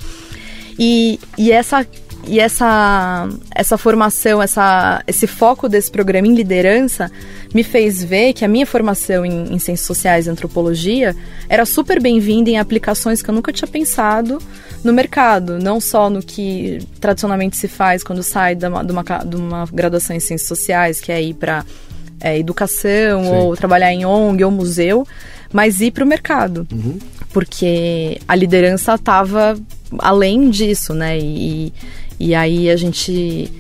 E, 0.79 1.21
e 1.37 1.53
essa 1.53 1.87
e 2.27 2.39
essa, 2.39 3.29
essa 3.55 3.79
formação, 3.79 4.43
essa, 4.43 5.03
esse 5.07 5.27
foco 5.27 5.69
desse 5.69 5.91
programa 5.91 6.29
em 6.29 6.35
liderança 6.35 7.11
me 7.55 7.65
fez 7.65 8.03
ver 8.03 8.33
que 8.33 8.45
a 8.45 8.49
minha 8.49 8.67
formação 8.67 9.25
em, 9.25 9.55
em 9.55 9.59
ciências 9.59 9.87
sociais 9.87 10.27
e 10.27 10.31
antropologia 10.31 11.17
era 11.49 11.65
super 11.65 12.01
bem-vinda 12.01 12.51
em 12.51 12.59
aplicações 12.59 13.23
que 13.23 13.31
eu 13.31 13.35
nunca 13.35 13.53
tinha 13.53 13.67
pensado 13.69 14.39
no 14.85 14.93
mercado, 14.93 15.59
não 15.59 15.81
só 15.81 16.09
no 16.09 16.23
que 16.23 16.79
tradicionalmente 17.01 17.57
se 17.57 17.69
faz 17.69 18.05
quando 18.05 18.23
sai 18.23 18.55
de 18.55 18.67
uma, 18.67 18.85
de 18.85 18.93
uma, 18.93 19.03
de 19.03 19.37
uma 19.37 19.67
graduação 19.73 20.15
em 20.15 20.21
ciências 20.21 20.49
sociais, 20.49 21.01
que 21.01 21.11
é 21.11 21.21
ir 21.23 21.35
para 21.35 21.65
é, 22.21 22.39
educação 22.39 23.25
Sim. 23.25 23.31
ou 23.31 23.57
trabalhar 23.57 23.93
em 23.93 24.05
ONG 24.05 24.45
ou 24.45 24.51
museu, 24.51 25.07
mas 25.53 25.81
ir 25.81 25.91
para 25.91 26.05
o 26.05 26.07
mercado. 26.07 26.67
Uhum. 26.73 26.99
Porque 27.33 28.21
a 28.29 28.35
liderança 28.35 28.95
estava 28.95 29.59
além 29.99 30.51
disso, 30.51 30.95
né? 30.95 31.19
E, 31.19 31.73
e 32.21 32.35
aí 32.35 32.71
a 32.71 32.77
gente 32.77 33.51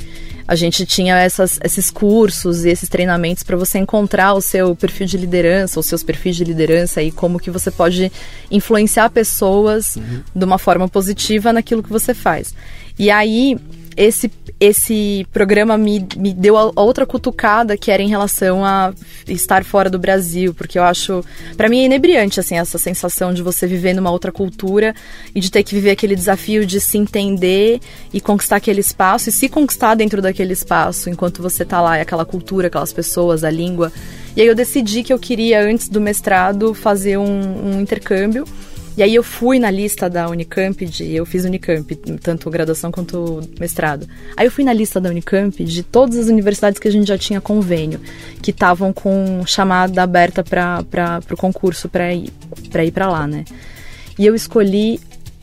a 0.47 0.57
gente 0.57 0.85
tinha 0.85 1.17
essas, 1.17 1.61
esses 1.63 1.93
cursos 1.93 2.65
e 2.65 2.71
esses 2.71 2.89
treinamentos 2.89 3.45
para 3.45 3.57
você 3.57 3.79
encontrar 3.79 4.35
o 4.35 4.41
seu 4.41 4.75
perfil 4.75 5.07
de 5.07 5.17
liderança, 5.17 5.79
os 5.79 5.87
seus 5.87 6.03
perfis 6.03 6.35
de 6.35 6.43
liderança 6.43 7.01
e 7.01 7.13
como 7.13 7.39
que 7.39 7.53
você 7.53 7.71
pode 7.71 8.11
influenciar 8.51 9.11
pessoas 9.11 9.95
uhum. 9.95 10.23
de 10.35 10.45
uma 10.45 10.59
forma 10.59 10.89
positiva 10.89 11.53
naquilo 11.53 11.85
que 11.85 11.89
você 11.89 12.13
faz. 12.13 12.53
E 12.99 13.13
aí 13.13 13.57
esse, 14.01 14.33
esse 14.59 15.27
programa 15.31 15.77
me, 15.77 16.07
me 16.17 16.33
deu 16.33 16.57
a, 16.57 16.73
outra 16.75 17.05
cutucada 17.05 17.77
que 17.77 17.91
era 17.91 18.03
em 18.03 18.09
relação 18.09 18.65
a 18.65 18.95
estar 19.29 19.63
fora 19.63 19.91
do 19.91 19.99
Brasil, 19.99 20.55
porque 20.55 20.79
eu 20.79 20.83
acho, 20.83 21.23
para 21.55 21.69
mim 21.69 21.81
é 21.81 21.85
inebriante 21.85 22.41
assim 22.41 22.57
essa 22.57 22.79
sensação 22.79 23.35
de 23.35 23.43
você 23.43 23.67
viver 23.67 23.93
numa 23.93 24.11
outra 24.11 24.33
cultura 24.33 24.95
e 25.35 25.41
de 25.41 25.51
ter 25.51 25.63
que 25.63 25.75
viver 25.75 25.91
aquele 25.91 26.17
desafio 26.17 26.65
de 26.65 26.81
se 26.81 26.97
entender 26.97 27.79
e 28.11 28.23
conquistar 28.23 28.57
aquele 28.57 28.81
espaço 28.81 29.29
e 29.29 29.33
se 29.33 29.51
conquistar 29.51 29.95
dentro 29.95 30.23
daquele 30.23 30.55
espaço 30.55 31.11
enquanto 31.11 31.43
você 31.43 31.63
tá 31.63 31.83
lá, 31.83 31.99
é 31.99 32.01
aquela 32.01 32.25
cultura, 32.25 32.69
aquelas 32.69 32.95
pessoas, 32.95 33.45
a 33.45 33.51
língua. 33.51 33.93
E 34.35 34.41
aí 34.41 34.47
eu 34.47 34.55
decidi 34.55 35.03
que 35.03 35.13
eu 35.13 35.19
queria 35.19 35.63
antes 35.63 35.91
do 35.91 36.01
mestrado 36.01 36.73
fazer 36.73 37.19
um, 37.19 37.75
um 37.75 37.81
intercâmbio 37.83 38.47
e 38.97 39.03
aí 39.03 39.15
eu 39.15 39.23
fui 39.23 39.59
na 39.59 39.71
lista 39.71 40.11
da 40.11 40.29
Unicamp, 40.29 40.85
de, 40.85 41.15
eu 41.15 41.25
fiz 41.25 41.45
Unicamp, 41.45 41.95
tanto 42.23 42.51
graduação 42.51 42.91
quanto 42.91 43.41
mestrado. 43.59 44.07
Aí 44.37 44.47
eu 44.47 44.51
fui 44.51 44.65
na 44.65 44.73
lista 44.73 45.01
da 45.01 45.09
Unicamp 45.09 45.65
de 45.65 45.83
todas 45.83 46.17
as 46.17 46.27
universidades 46.27 46.79
que 46.79 46.89
a 46.89 46.93
gente 46.93 47.07
já 47.07 47.17
tinha 47.17 47.41
convênio, 47.41 48.01
que 48.43 48.51
estavam 48.51 48.93
com 48.93 49.43
chamada 49.47 50.03
aberta 50.03 50.43
para 50.43 51.21
o 51.31 51.37
concurso 51.37 51.89
para 51.89 52.13
ir 52.13 52.33
para 52.93 53.09
lá, 53.09 53.27
né? 53.27 53.45
E 54.19 54.27
eu 54.27 54.35
escolhi 54.35 55.01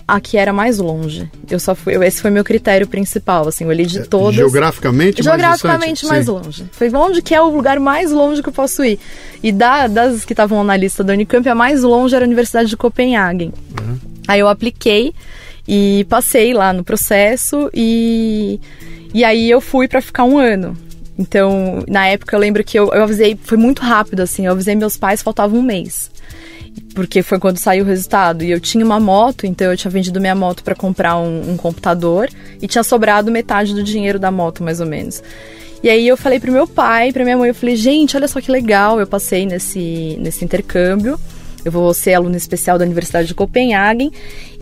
a 0.08 0.22
que 0.22 0.38
era 0.38 0.54
mais 0.54 0.78
longe. 0.78 1.30
Eu 1.50 1.60
só 1.60 1.76
fui, 1.76 1.94
esse 2.06 2.22
foi 2.22 2.32
meu 2.32 2.44
critério 2.44 2.88
principal, 2.88 3.48
assim, 3.48 3.66
eu 3.66 3.70
olhei 3.70 3.86
de 3.86 4.00
é, 4.00 4.04
todas. 4.04 4.36
Geograficamente, 4.36 5.22
geograficamente 5.22 6.06
mais, 6.06 6.28
mais 6.28 6.28
longe. 6.28 6.66
Foi 6.72 6.90
onde 6.94 7.22
que 7.22 7.36
é 7.36 7.42
o 7.42 7.50
lugar 7.50 7.80
mais 7.80 8.12
longe 8.12 8.42
que 8.42 8.48
eu 8.48 8.54
posso 8.54 8.86
ir. 8.86 8.98
E 9.44 9.52
da, 9.52 9.88
das 9.88 10.24
que 10.24 10.32
estavam 10.32 10.64
na 10.64 10.78
lista 10.78 11.04
da 11.04 11.12
Unicamp, 11.14 11.48
a 11.50 11.56
mais 11.56 11.84
longe 11.84 12.16
era 12.16 12.24
a 12.24 12.28
Universidade 12.28 12.70
de 12.70 12.78
Copenhague. 12.78 13.52
Uhum. 13.80 13.98
Aí 14.28 14.40
eu 14.40 14.48
apliquei 14.48 15.14
E 15.68 16.06
passei 16.10 16.54
lá 16.54 16.72
no 16.72 16.84
processo 16.84 17.70
e, 17.74 18.60
e 19.14 19.24
aí 19.26 19.50
eu 19.50 19.60
fui 19.60 19.88
para 19.88 20.02
ficar 20.02 20.24
um 20.24 20.38
ano. 20.38 20.78
Então, 21.20 21.84
na 21.88 22.08
época 22.08 22.36
eu 22.36 22.40
lembro 22.40 22.64
que 22.64 22.80
eu, 22.80 22.94
eu 22.94 23.04
avisei, 23.04 23.38
foi 23.42 23.58
muito 23.58 23.82
rápido 23.82 24.22
assim, 24.22 24.46
eu 24.46 24.54
avisei 24.54 24.76
meus 24.76 24.96
pais, 24.96 25.22
faltava 25.22 25.56
um 25.56 25.62
mês. 25.62 26.10
Porque 26.94 27.22
foi 27.22 27.40
quando 27.40 27.58
saiu 27.58 27.84
o 27.84 27.88
resultado. 27.88 28.44
E 28.44 28.52
eu 28.52 28.60
tinha 28.60 28.84
uma 28.84 29.00
moto, 29.00 29.46
então 29.46 29.72
eu 29.72 29.78
tinha 29.78 29.92
vendido 29.92 30.20
minha 30.20 30.36
moto 30.36 30.64
para 30.64 30.76
comprar 30.76 31.18
um, 31.18 31.52
um 31.52 31.58
computador 31.58 32.30
e 32.62 32.68
tinha 32.68 32.84
sobrado 32.84 33.32
metade 33.32 33.74
do 33.74 33.84
dinheiro 33.84 34.20
da 34.20 34.32
moto, 34.32 34.64
mais 34.64 34.80
ou 34.80 34.86
menos. 34.86 35.22
E 35.84 35.90
aí 35.90 36.08
eu 36.08 36.18
falei 36.18 36.40
pro 36.40 36.52
meu 36.52 36.68
pai, 36.68 37.12
pra 37.12 37.24
minha 37.24 37.38
mãe, 37.38 37.50
eu 37.50 37.56
falei, 37.56 37.76
gente, 37.76 38.18
olha 38.18 38.28
só 38.28 38.42
que 38.42 38.52
legal, 38.52 39.00
eu 39.00 39.06
passei 39.06 39.46
nesse, 39.46 40.18
nesse 40.20 40.44
intercâmbio. 40.44 41.20
Eu 41.64 41.72
vou 41.72 41.94
ser 41.94 42.14
aluna 42.14 42.38
especial 42.38 42.78
da 42.78 42.86
Universidade 42.86 43.28
de 43.28 43.34
Copenhagen 43.34 44.10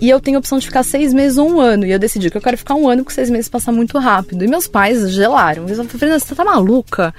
e 0.02 0.10
eu 0.10 0.20
tenho 0.20 0.38
a 0.38 0.40
opção 0.40 0.58
de 0.58 0.66
ficar 0.66 0.82
seis 0.82 1.14
meses 1.14 1.38
ou 1.38 1.48
um 1.48 1.62
ano. 1.62 1.86
E 1.86 1.92
eu 1.92 2.00
decidi 2.00 2.32
que 2.32 2.38
eu 2.38 2.42
quero 2.42 2.58
ficar 2.58 2.74
um 2.74 2.90
ano, 2.90 3.04
porque 3.04 3.14
seis 3.14 3.30
meses 3.30 3.48
passa 3.48 3.72
muito 3.72 3.98
rápido. 4.00 4.44
E 4.44 4.48
meus 4.48 4.68
pais 4.68 5.12
gelaram. 5.12 5.66
Eles 5.66 5.78
falaram, 5.78 6.00
Fernanda, 6.00 6.20
você 6.20 6.34
tá 6.34 6.44
maluca? 6.44 7.14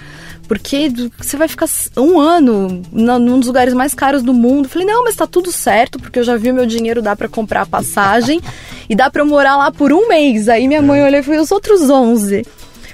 Porque 0.47 0.91
você 1.19 1.37
vai 1.37 1.49
ficar 1.49 1.67
um 1.97 2.19
ano 2.21 2.83
num 2.93 3.38
dos 3.38 3.49
lugares 3.49 3.75
mais 3.75 3.95
caros 3.95 4.23
do 4.23 4.33
mundo. 4.33 4.69
Falei, 4.69 4.87
não, 4.87 5.05
mas 5.05 5.17
tá 5.17 5.26
tudo 5.26 5.50
certo, 5.50 5.99
porque 5.99 6.19
eu 6.19 6.25
já 6.25 6.37
vi 6.37 6.50
o 6.50 6.55
meu 6.55 6.67
dinheiro 6.67 7.03
dá 7.03 7.17
para 7.17 7.29
comprar 7.29 7.62
a 7.62 7.67
passagem 7.67 8.41
e 8.88 8.95
dá 8.95 9.11
para 9.11 9.23
eu 9.23 9.26
morar 9.26 9.57
lá 9.57 9.71
por 9.71 9.93
um 9.93 10.09
mês. 10.09 10.49
Aí 10.49 10.69
minha 10.69 10.83
mãe 10.83 11.03
olhou 11.03 11.21
e 11.21 11.23
falou, 11.23 11.41
os 11.41 11.50
outros 11.50 11.91
11. 11.91 12.47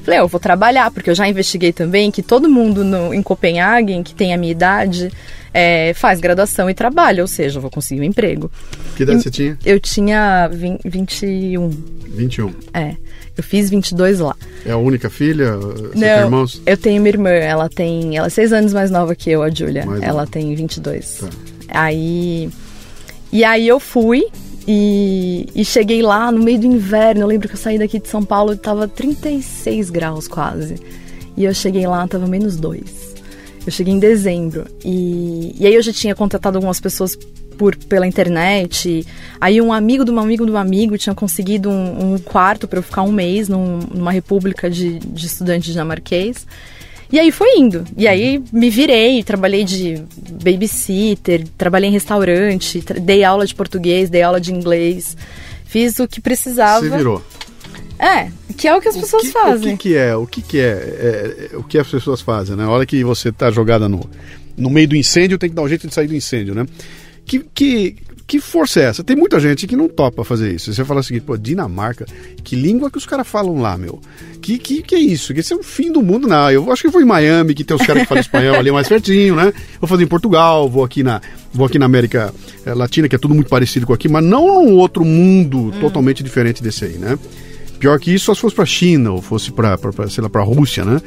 Falei, 0.03 0.21
eu 0.21 0.29
vou 0.29 0.41
trabalhar, 0.41 0.91
porque 0.91 1.11
eu 1.11 1.15
já 1.15 1.29
investiguei 1.29 1.73
também 1.73 2.11
que 2.11 2.23
todo 2.23 2.49
mundo 2.49 2.85
no, 2.85 3.15
em 3.15 3.23
Copenhague, 3.23 4.03
que 4.03 4.15
tem 4.15 4.35
a 4.35 4.37
minha 4.37 4.51
idade, 4.51 5.11
é, 5.55 5.93
faz 5.95 6.21
graduação 6.21 6.69
e 6.69 6.75
trabalha, 6.75 7.23
ou 7.23 7.29
seja, 7.29 7.59
eu 7.59 7.63
vou 7.63 7.71
conseguir 7.71 8.01
um 8.01 8.05
emprego. 8.05 8.51
Que 8.97 9.05
idade 9.05 9.19
e, 9.19 9.23
você 9.23 9.31
tinha? 9.31 9.59
Eu 9.65 9.79
tinha 9.79 10.49
20, 10.49 10.81
21. 10.85 11.71
21. 12.09 12.53
É. 12.75 12.97
Eu 13.37 13.43
fiz 13.43 13.71
22 13.71 14.21
lá. 14.21 14.37
É 14.67 14.73
a 14.73 14.77
única 14.77 15.09
filha? 15.09 15.57
Você 15.57 15.83
Não, 15.83 16.01
tem 16.01 16.09
irmãos? 16.09 16.63
Eu 16.67 16.77
tenho 16.77 17.01
minha 17.01 17.15
irmã, 17.15 17.31
ela 17.31 17.69
tem. 17.69 18.17
Ela 18.17 18.27
é 18.27 18.31
seis 18.31 18.53
anos 18.53 18.75
mais 18.75 18.91
nova 18.91 19.15
que 19.15 19.31
eu, 19.31 19.43
a 19.43 19.49
Júlia. 19.49 19.87
Ela 20.03 20.27
tem 20.27 20.55
22. 20.55 21.19
Tá. 21.21 21.29
Aí. 21.69 22.51
E 23.33 23.43
aí 23.43 23.67
eu 23.67 23.81
fui 23.81 24.27
e, 24.67 25.49
e, 25.55 25.65
cheguei 25.65 26.03
lá 26.03 26.31
no 26.31 26.43
meio 26.43 26.61
do 26.61 26.67
inverno. 26.67 27.23
Eu 27.23 27.27
lembro 27.27 27.49
que 27.49 27.55
eu 27.55 27.59
saí 27.59 27.79
daqui 27.79 27.99
de 27.99 28.09
São 28.09 28.25
Paulo 28.25 28.53
e 28.53 28.57
tava 28.57 28.87
36 28.87 29.91
graus 29.91 30.29
quase. 30.29 30.77
E 31.37 31.45
eu 31.45 31.55
cheguei 31.55 31.87
lá, 31.87 32.07
tava 32.07 32.27
menos 32.27 32.57
2. 32.57 33.15
Eu 33.67 33.73
cheguei 33.73 33.93
em 33.95 33.99
dezembro. 33.99 34.67
E, 34.85 35.55
e 35.59 35.67
aí 35.67 35.75
eu 35.75 35.83
já 35.83 35.93
tinha 35.93 36.15
contatado 36.15 36.59
algumas 36.59 36.81
pessoas 36.81 37.17
por 37.57 37.77
pela 37.77 38.07
internet. 38.07 39.07
Aí 39.41 39.61
um 39.61 39.73
amigo 39.73 40.05
de 40.05 40.11
um 40.11 40.19
amigo 40.19 40.45
de 40.47 40.53
um 40.53 40.57
amigo 40.57 40.99
tinha 40.99 41.15
conseguido 41.15 41.71
um, 41.71 42.15
um 42.15 42.19
quarto 42.19 42.67
para 42.67 42.79
eu 42.79 42.83
ficar 42.83 43.03
um 43.03 43.13
mês 43.13 43.49
num, 43.49 43.79
numa 43.93 44.13
república 44.13 44.71
de, 44.71 44.99
de 44.99 45.27
estudantes 45.27 45.73
dinamarquês. 45.73 46.47
E 47.13 47.21
aí 47.21 47.31
foi 47.31 47.59
indo. 47.59 47.85
E 47.97 48.09
aí 48.09 48.43
me 48.51 48.71
virei, 48.71 49.23
trabalhei 49.23 49.65
de 49.65 50.03
babysitter, 50.43 51.47
trabalhei 51.59 51.91
em 51.91 51.93
restaurante, 51.93 52.83
dei 53.01 53.23
aula 53.23 53.47
de 53.47 53.55
português, 53.55 54.09
dei 54.09 54.23
aula 54.23 54.41
de 54.41 54.53
inglês. 54.53 55.15
Fiz 55.67 55.99
o 55.99 56.09
que 56.09 56.21
precisava. 56.21 56.81
Você 56.81 56.97
virou. 56.97 57.23
É, 57.99 58.31
que 58.57 58.67
é 58.67 58.75
o 58.75 58.81
que 58.81 58.89
as 58.89 58.97
o 58.97 59.01
pessoas 59.01 59.23
que, 59.23 59.29
fazem. 59.29 59.75
O 59.75 59.77
que, 59.77 59.91
que, 59.91 59.97
é? 59.97 60.17
O 60.17 60.27
que, 60.27 60.43
que 60.43 60.59
é, 60.59 60.63
é, 60.63 61.49
é, 61.53 61.57
O 61.57 61.63
que 61.63 61.79
as 61.79 61.87
pessoas 61.87 62.21
fazem, 62.21 62.57
né? 62.57 62.65
A 62.65 62.71
hora 62.71 62.87
que 62.87 63.05
você 63.05 63.31
tá 63.31 63.51
jogada 63.51 63.89
no, 63.89 64.09
no 64.57 64.71
meio 64.71 64.89
do 64.89 64.97
incêndio, 64.97 65.39
tem 65.39 65.51
que 65.51 65.55
dar 65.55 65.63
um 65.63 65.69
jeito 65.69 65.87
de 65.87 65.95
sair 65.95 66.09
do 66.09 66.15
incêndio, 66.15 66.55
né? 66.55 66.67
Que, 67.27 67.41
que, 67.55 67.97
que 68.27 68.41
força 68.41 68.81
é 68.81 68.85
essa? 68.85 69.05
Tem 69.05 69.17
muita 69.17 69.39
gente 69.39 69.67
que 69.67 69.77
não 69.77 69.89
topa 69.89 70.25
fazer 70.25 70.55
isso. 70.55 70.73
Você 70.73 70.85
fala 70.85 71.01
o 71.01 71.03
seguinte, 71.03 71.25
pô, 71.25 71.37
Dinamarca, 71.37 72.07
que 72.43 72.57
língua 72.57 72.91
que 72.91 72.99
os 72.99 73.07
caras 73.07 73.27
falam 73.27 73.61
lá, 73.61 73.77
meu? 73.77 74.01
Que, 74.41 74.59
que, 74.59 74.83
que 74.83 74.95
é 74.95 74.99
isso? 74.99 75.35
Que 75.35 75.41
esse 75.41 75.53
é 75.53 75.57
o 75.57 75.63
fim 75.63 75.93
do 75.93 76.03
mundo, 76.03 76.27
não. 76.27 76.51
Eu 76.51 76.71
acho 76.73 76.83
que 76.83 76.89
eu 76.89 76.93
vou 76.93 77.03
em 77.03 77.05
Miami, 77.05 77.55
que 77.55 77.65
tem 77.65 77.77
os 77.77 77.87
caras 77.87 78.03
que 78.03 78.09
falam 78.09 78.21
espanhol 78.21 78.57
ali 78.57 78.71
mais 78.71 78.89
pertinho, 78.89 79.37
né? 79.37 79.53
Vou 79.81 79.89
fazer 79.89 80.05
em 80.05 80.07
Portugal, 80.09 80.69
vou 80.69 80.85
aqui 80.85 81.03
na, 81.03 81.21
vou 81.53 81.67
aqui 81.67 81.79
na 81.79 81.87
América 81.87 82.33
eh, 82.65 82.75
Latina, 82.75 83.09
que 83.09 83.15
é 83.15 83.19
tudo 83.19 83.35
muito 83.35 83.49
parecido 83.49 83.87
com 83.87 83.93
aqui, 83.93 84.09
mas 84.09 84.25
não 84.25 84.47
num 84.65 84.77
outro 84.77 85.05
mundo 85.05 85.59
hum. 85.59 85.71
totalmente 85.81 86.23
diferente 86.23 86.63
desse 86.63 86.85
aí, 86.85 86.99
né? 86.99 87.19
Pior 87.79 87.99
que 87.99 88.15
isso, 88.15 88.27
só 88.27 88.35
se 88.35 88.41
fosse 88.41 88.55
pra 88.55 88.65
China, 88.65 89.13
ou 89.13 89.21
fosse 89.21 89.51
pra, 89.51 89.77
pra, 89.77 89.93
pra 89.93 90.09
sei 90.09 90.23
lá, 90.23 90.31
pra 90.31 90.43
Rússia, 90.43 90.85
né? 90.85 91.01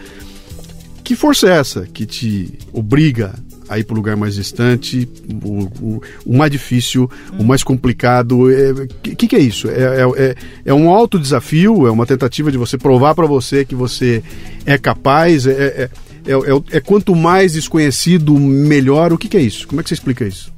Que 1.04 1.16
força 1.16 1.48
é 1.48 1.58
essa 1.58 1.88
que 1.94 2.06
te 2.06 2.58
obriga 2.74 3.34
a 3.68 3.80
ir 3.80 3.84
para 3.84 3.94
o 3.94 3.98
lugar 3.98 4.16
mais 4.16 4.36
distante, 4.36 5.08
o, 5.44 5.64
o, 5.82 6.02
o 6.26 6.38
mais 6.38 6.52
difícil, 6.52 7.10
o 7.38 7.44
mais 7.44 7.64
complicado. 7.64 8.40
O 8.40 8.52
é, 8.52 8.88
que, 9.02 9.28
que 9.28 9.36
é 9.36 9.40
isso? 9.40 9.68
É, 9.70 9.72
é, 9.74 10.04
é, 10.18 10.36
é 10.66 10.74
um 10.74 10.90
alto 10.90 11.20
desafio, 11.20 11.88
é 11.88 11.92
uma 11.92 12.06
tentativa 12.06 12.52
de 12.52 12.58
você 12.58 12.78
provar 12.78 13.16
para 13.16 13.26
você 13.26 13.66
que 13.66 13.76
você 13.76 14.24
é 14.66 14.78
capaz, 14.78 15.48
é, 15.48 15.52
é, 15.52 15.90
é, 16.28 16.78
é, 16.78 16.80
quanto 16.80 17.16
mais 17.16 17.54
desconhecido, 17.54 18.34
melhor. 18.38 19.14
O 19.14 19.18
que, 19.18 19.28
que 19.28 19.38
é 19.38 19.42
isso? 19.42 19.68
Como 19.68 19.80
é 19.80 19.84
que 19.84 19.90
você 19.90 19.96
explica 19.96 20.26
isso? 20.26 20.54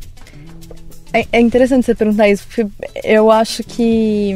É, 1.13 1.25
é 1.31 1.39
interessante 1.39 1.85
você 1.85 1.95
perguntar 1.95 2.29
isso, 2.29 2.45
porque 2.47 2.67
eu 3.03 3.31
acho 3.31 3.63
que 3.63 4.35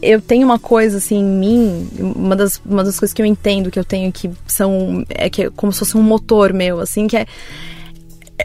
eu 0.00 0.20
tenho 0.20 0.44
uma 0.44 0.58
coisa 0.58 0.98
assim 0.98 1.16
em 1.16 1.24
mim, 1.24 1.88
uma 1.98 2.36
das, 2.36 2.60
uma 2.64 2.84
das 2.84 2.98
coisas 2.98 3.12
que 3.12 3.20
eu 3.20 3.26
entendo 3.26 3.70
que 3.70 3.78
eu 3.78 3.84
tenho 3.84 4.12
que 4.12 4.30
são 4.46 5.04
é 5.08 5.28
que 5.28 5.44
é 5.44 5.50
como 5.50 5.72
se 5.72 5.80
fosse 5.80 5.96
um 5.96 6.02
motor 6.02 6.52
meu, 6.52 6.80
assim, 6.80 7.06
que 7.06 7.16
é 7.16 7.26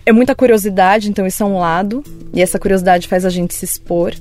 é 0.05 0.11
muita 0.11 0.35
curiosidade, 0.35 1.09
então 1.09 1.25
isso 1.25 1.43
é 1.43 1.45
um 1.45 1.57
lado, 1.59 2.03
e 2.33 2.41
essa 2.41 2.59
curiosidade 2.59 3.07
faz 3.07 3.25
a 3.25 3.29
gente 3.29 3.53
se 3.53 3.65
expor. 3.65 4.13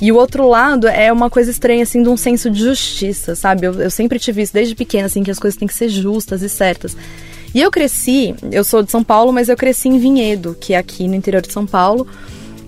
E 0.00 0.12
o 0.12 0.16
outro 0.16 0.46
lado 0.46 0.86
é 0.86 1.10
uma 1.10 1.30
coisa 1.30 1.50
estranha, 1.50 1.82
assim, 1.82 2.02
de 2.02 2.08
um 2.08 2.16
senso 2.16 2.50
de 2.50 2.60
justiça, 2.60 3.34
sabe? 3.34 3.66
Eu, 3.66 3.74
eu 3.80 3.90
sempre 3.90 4.18
tive 4.18 4.42
isso 4.42 4.52
desde 4.52 4.74
pequena, 4.74 5.06
assim, 5.06 5.22
que 5.22 5.30
as 5.30 5.38
coisas 5.38 5.58
têm 5.58 5.66
que 5.66 5.74
ser 5.74 5.88
justas 5.88 6.42
e 6.42 6.48
certas. 6.48 6.94
E 7.54 7.60
eu 7.62 7.70
cresci, 7.70 8.34
eu 8.52 8.62
sou 8.62 8.82
de 8.82 8.90
São 8.90 9.02
Paulo, 9.02 9.32
mas 9.32 9.48
eu 9.48 9.56
cresci 9.56 9.88
em 9.88 9.98
Vinhedo, 9.98 10.54
que 10.60 10.74
é 10.74 10.76
aqui 10.76 11.08
no 11.08 11.14
interior 11.14 11.40
de 11.40 11.50
São 11.50 11.66
Paulo, 11.66 12.06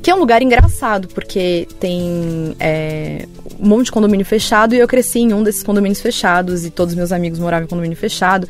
que 0.03 0.11
é 0.11 0.15
um 0.15 0.19
lugar 0.19 0.41
engraçado, 0.41 1.09
porque 1.09 1.69
tem 1.79 2.57
é, 2.59 3.27
um 3.61 3.69
monte 3.69 3.87
de 3.87 3.93
condomínio 3.93 4.25
fechado 4.25 4.75
e 4.75 4.79
eu 4.79 4.89
cresci 4.89 5.19
em 5.19 5.35
um 5.35 5.43
desses 5.43 5.63
condomínios 5.63 6.01
fechados 6.01 6.65
e 6.65 6.71
todos 6.71 6.95
meus 6.95 7.13
amigos 7.13 7.39
moravam 7.39 7.67
em 7.67 7.69
condomínio 7.69 7.99
fechado. 7.99 8.49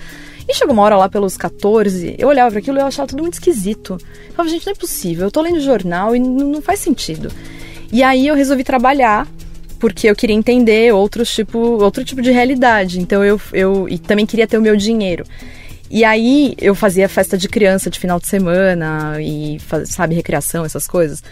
E 0.49 0.55
chegou 0.55 0.73
uma 0.73 0.83
hora 0.83 0.97
lá 0.97 1.09
pelos 1.11 1.37
14, 1.37 2.17
eu 2.19 2.27
olhava 2.27 2.51
para 2.51 2.59
aquilo 2.59 2.79
e 2.79 2.81
eu 2.81 2.87
achava 2.87 3.07
tudo 3.07 3.21
muito 3.23 3.35
esquisito. 3.35 3.99
Eu 4.29 4.33
falava, 4.33 4.49
gente, 4.49 4.65
não 4.65 4.73
é 4.73 4.77
possível, 4.77 5.27
eu 5.27 5.31
tô 5.31 5.43
lendo 5.43 5.61
jornal 5.61 6.17
e 6.17 6.19
não, 6.19 6.63
faz 6.63 6.81
sentido. 6.81 7.31
E 7.93 8.03
aí 8.03 8.27
eu 8.27 8.35
resolvi 8.35 8.65
trabalhar 8.65 9.29
porque 9.79 10.09
eu 10.09 10.17
queria 10.17 10.35
entender 10.35 10.93
outros 10.93 11.31
tipo, 11.31 11.59
outro 11.59 12.03
tipo 12.03 12.23
de 12.23 12.31
realidade. 12.31 12.99
Então 12.99 13.23
eu, 13.23 13.39
eu 13.53 13.87
e 13.91 13.99
também 13.99 14.25
queria 14.25 14.47
ter 14.47 14.57
o 14.57 14.63
meu 14.63 14.75
dinheiro. 14.75 15.25
E 15.91 16.03
aí 16.03 16.55
eu 16.59 16.75
fazia 16.75 17.09
festa 17.09 17.37
de 17.37 17.49
criança 17.49 17.91
de 17.91 17.99
final 17.99 18.19
de 18.19 18.27
semana 18.27 19.21
e, 19.21 19.59
sabe, 19.85 20.15
recreação, 20.15 20.65
essas 20.65 20.87
coisas. 20.87 21.23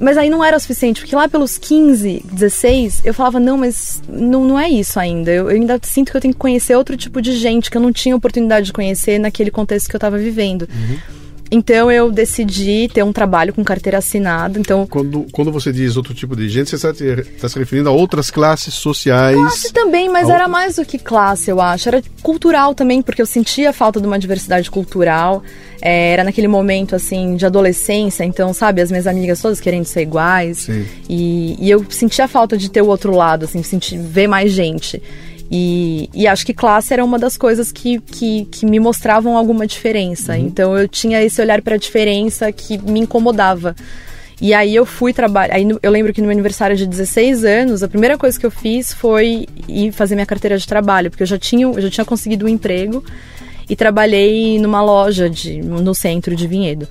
Mas 0.00 0.16
aí 0.16 0.30
não 0.30 0.42
era 0.42 0.56
o 0.56 0.60
suficiente, 0.60 1.02
porque 1.02 1.14
lá 1.14 1.28
pelos 1.28 1.58
15, 1.58 2.24
16, 2.32 3.02
eu 3.04 3.12
falava, 3.12 3.38
não, 3.38 3.58
mas 3.58 4.02
não, 4.08 4.44
não 4.44 4.58
é 4.58 4.66
isso 4.68 4.98
ainda. 4.98 5.30
Eu, 5.30 5.50
eu, 5.50 5.56
ainda 5.56 5.78
sinto 5.82 6.10
que 6.10 6.16
eu 6.16 6.20
tenho 6.20 6.32
que 6.32 6.40
conhecer 6.40 6.74
outro 6.74 6.96
tipo 6.96 7.20
de 7.20 7.36
gente 7.36 7.70
que 7.70 7.76
eu 7.76 7.82
não 7.82 7.92
tinha 7.92 8.16
oportunidade 8.16 8.66
de 8.66 8.72
conhecer 8.72 9.18
naquele 9.18 9.50
contexto 9.50 9.90
que 9.90 9.94
eu 9.94 9.98
estava 9.98 10.16
vivendo. 10.16 10.62
Uhum. 10.62 11.19
Então 11.50 11.90
eu 11.90 12.12
decidi 12.12 12.88
ter 12.92 13.02
um 13.02 13.12
trabalho 13.12 13.52
com 13.52 13.64
carteira 13.64 13.98
assinada. 13.98 14.58
Então 14.58 14.86
quando, 14.86 15.26
quando 15.32 15.50
você 15.50 15.72
diz 15.72 15.96
outro 15.96 16.14
tipo 16.14 16.36
de 16.36 16.48
gente, 16.48 16.70
você 16.70 16.76
está 16.76 16.92
tá 17.40 17.48
se 17.48 17.58
referindo 17.58 17.88
a 17.88 17.92
outras 17.92 18.30
classes 18.30 18.74
sociais? 18.74 19.36
Classe 19.36 19.72
também, 19.72 20.08
mas 20.08 20.28
era 20.28 20.46
mais 20.46 20.76
do 20.76 20.84
que 20.84 20.98
classe, 20.98 21.50
eu 21.50 21.60
acho. 21.60 21.88
Era 21.88 22.02
cultural 22.22 22.74
também, 22.74 23.02
porque 23.02 23.20
eu 23.20 23.26
sentia 23.26 23.70
a 23.70 23.72
falta 23.72 24.00
de 24.00 24.06
uma 24.06 24.18
diversidade 24.18 24.70
cultural. 24.70 25.42
É, 25.82 26.12
era 26.12 26.24
naquele 26.24 26.46
momento 26.46 26.94
assim 26.94 27.36
de 27.36 27.46
adolescência, 27.46 28.22
então 28.22 28.52
sabe 28.52 28.82
as 28.82 28.90
minhas 28.90 29.06
amigas 29.06 29.40
todas 29.40 29.60
querendo 29.60 29.86
ser 29.86 30.02
iguais. 30.02 30.68
E, 31.08 31.56
e 31.58 31.70
eu 31.70 31.84
sentia 31.88 32.26
a 32.26 32.28
falta 32.28 32.56
de 32.56 32.70
ter 32.70 32.82
o 32.82 32.86
outro 32.86 33.14
lado, 33.14 33.44
assim, 33.44 33.62
sentir 33.62 33.98
ver 33.98 34.26
mais 34.26 34.52
gente. 34.52 35.02
E, 35.50 36.08
e, 36.14 36.28
acho 36.28 36.46
que 36.46 36.54
classe 36.54 36.92
era 36.92 37.04
uma 37.04 37.18
das 37.18 37.36
coisas 37.36 37.72
que, 37.72 37.98
que, 38.00 38.44
que 38.44 38.64
me 38.64 38.78
mostravam 38.78 39.36
alguma 39.36 39.66
diferença. 39.66 40.34
Uhum. 40.34 40.46
Então 40.46 40.78
eu 40.78 40.86
tinha 40.86 41.20
esse 41.20 41.40
olhar 41.40 41.60
para 41.60 41.74
a 41.74 41.78
diferença 41.78 42.52
que 42.52 42.78
me 42.78 43.00
incomodava. 43.00 43.74
E 44.40 44.54
aí 44.54 44.74
eu 44.74 44.86
fui 44.86 45.12
trabalhar. 45.12 45.56
Aí 45.56 45.66
eu 45.82 45.90
lembro 45.90 46.14
que 46.14 46.20
no 46.20 46.28
meu 46.28 46.32
aniversário 46.32 46.76
de 46.76 46.86
16 46.86 47.44
anos, 47.44 47.82
a 47.82 47.88
primeira 47.88 48.16
coisa 48.16 48.38
que 48.38 48.46
eu 48.46 48.50
fiz 48.50 48.94
foi 48.94 49.46
ir 49.68 49.90
fazer 49.90 50.14
minha 50.14 50.24
carteira 50.24 50.56
de 50.56 50.66
trabalho, 50.66 51.10
porque 51.10 51.24
eu 51.24 51.26
já 51.26 51.38
tinha, 51.38 51.66
eu 51.66 51.80
já 51.80 51.90
tinha 51.90 52.04
conseguido 52.04 52.46
um 52.46 52.48
emprego 52.48 53.04
e 53.68 53.74
trabalhei 53.74 54.58
numa 54.58 54.80
loja 54.80 55.28
de, 55.28 55.60
no 55.60 55.94
centro 55.94 56.34
de 56.36 56.46
Vinhedo. 56.46 56.86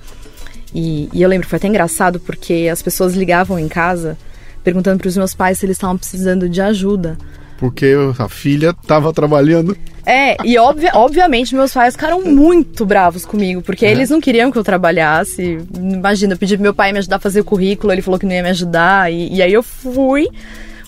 E, 0.74 1.08
e 1.12 1.22
eu 1.22 1.28
lembro 1.28 1.46
que 1.46 1.50
foi 1.50 1.56
até 1.56 1.66
engraçado 1.66 2.20
porque 2.20 2.68
as 2.70 2.82
pessoas 2.82 3.14
ligavam 3.14 3.58
em 3.58 3.68
casa 3.68 4.18
perguntando 4.62 4.98
para 4.98 5.08
os 5.08 5.16
meus 5.16 5.34
pais 5.34 5.58
se 5.58 5.66
eles 5.66 5.76
estavam 5.76 5.96
precisando 5.96 6.48
de 6.48 6.60
ajuda 6.60 7.16
porque 7.60 7.94
a 8.18 8.26
filha 8.26 8.74
estava 8.82 9.12
trabalhando. 9.12 9.76
É, 10.06 10.34
e 10.42 10.58
obvi 10.58 10.88
obviamente 10.94 11.54
meus 11.54 11.74
pais 11.74 11.94
ficaram 11.94 12.24
muito 12.24 12.86
bravos 12.86 13.26
comigo, 13.26 13.60
porque 13.60 13.84
é. 13.84 13.92
eles 13.92 14.08
não 14.08 14.18
queriam 14.18 14.50
que 14.50 14.56
eu 14.56 14.64
trabalhasse. 14.64 15.58
Imagina, 15.76 16.32
eu 16.32 16.38
pedi 16.38 16.56
pro 16.56 16.62
meu 16.62 16.74
pai 16.74 16.90
me 16.90 16.98
ajudar 16.98 17.16
a 17.16 17.20
fazer 17.20 17.40
o 17.40 17.44
currículo, 17.44 17.92
ele 17.92 18.00
falou 18.00 18.18
que 18.18 18.24
não 18.24 18.32
ia 18.32 18.42
me 18.42 18.48
ajudar, 18.48 19.12
e, 19.12 19.36
e 19.36 19.42
aí 19.42 19.52
eu 19.52 19.62
fui 19.62 20.26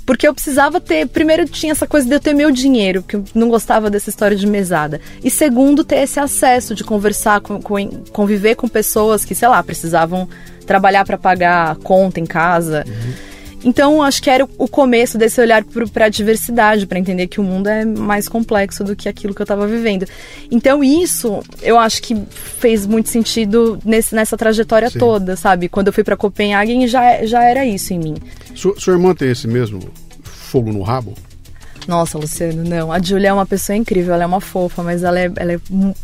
Porque 0.07 0.27
eu 0.27 0.33
precisava 0.33 0.81
ter. 0.81 1.07
Primeiro, 1.09 1.45
tinha 1.45 1.73
essa 1.73 1.87
coisa 1.87 2.09
de 2.09 2.15
eu 2.15 2.21
ter 2.21 2.33
meu 2.33 2.51
dinheiro, 2.51 3.03
que 3.03 3.17
eu 3.17 3.25
não 3.35 3.51
gostava 3.51 3.91
dessa 3.91 4.09
história 4.09 4.37
de 4.37 4.47
mesada. 4.47 4.99
E 5.23 5.31
segundo, 5.31 5.85
ter 5.85 5.97
esse 5.97 6.19
acesso 6.19 6.75
de 6.75 6.83
conversar, 6.83 7.43
com, 7.43 7.61
com 7.61 7.87
conviver 8.11 8.55
com 8.55 8.67
pessoas 8.67 9.27
que, 9.27 9.35
sei 9.35 9.47
lá, 9.47 9.63
precisavam 9.63 10.27
trabalhar 10.67 11.05
para 11.05 11.19
pagar 11.19 11.77
conta 11.77 12.19
em 12.19 12.27
casa. 12.27 12.83
Uhum. 12.87 13.32
Então, 13.65 14.03
acho 14.03 14.23
que 14.23 14.31
era 14.31 14.45
o 14.59 14.69
começo 14.69 15.17
desse 15.17 15.41
olhar 15.41 15.65
para 15.93 16.07
a 16.07 16.09
diversidade, 16.09 16.87
para 16.87 16.99
entender 16.99 17.27
que 17.27 17.41
o 17.41 17.45
mundo 17.45 17.69
é 17.69 17.85
mais 17.85 18.29
complexo 18.29 18.83
do 18.83 18.97
que 18.97 19.09
aquilo 19.09 19.35
que 19.35 19.41
eu 19.41 19.45
estava 19.45 19.67
vivendo. 19.67 20.07
Então, 20.51 20.83
isso 20.83 21.43
eu 21.63 21.79
acho 21.79 22.03
que 22.03 22.17
fez 22.31 22.87
muito 22.87 23.09
sentido 23.09 23.79
nesse, 23.85 24.15
nessa 24.15 24.37
trajetória 24.37 24.91
Sim. 24.91 24.99
toda, 24.99 25.37
sabe? 25.37 25.69
Quando 25.69 25.89
eu 25.89 25.93
fui 25.93 26.05
para 26.05 26.17
Copenhague, 26.17 26.87
já, 26.87 27.25
já 27.25 27.45
era 27.45 27.65
isso 27.65 27.93
em 27.93 27.99
mim. 27.99 28.15
Sua, 28.55 28.79
sua 28.79 28.93
irmã 28.95 29.15
tem 29.15 29.31
esse 29.31 29.47
mesmo 29.47 29.81
fogo 30.23 30.73
no 30.73 30.83
rabo? 30.83 31.15
Nossa, 31.87 32.19
Luciano, 32.19 32.65
não. 32.65 32.93
A 32.93 33.01
Júlia 33.01 33.29
é 33.29 33.33
uma 33.33 33.47
pessoa 33.47 33.77
incrível, 33.77 34.15
ela 34.15 34.25
é 34.25 34.27
uma 34.27 34.41
fofa, 34.41 34.83
mas 34.83 35.03
ela 35.03 35.19
é, 35.19 35.31
ela 35.37 35.53
é 35.53 35.61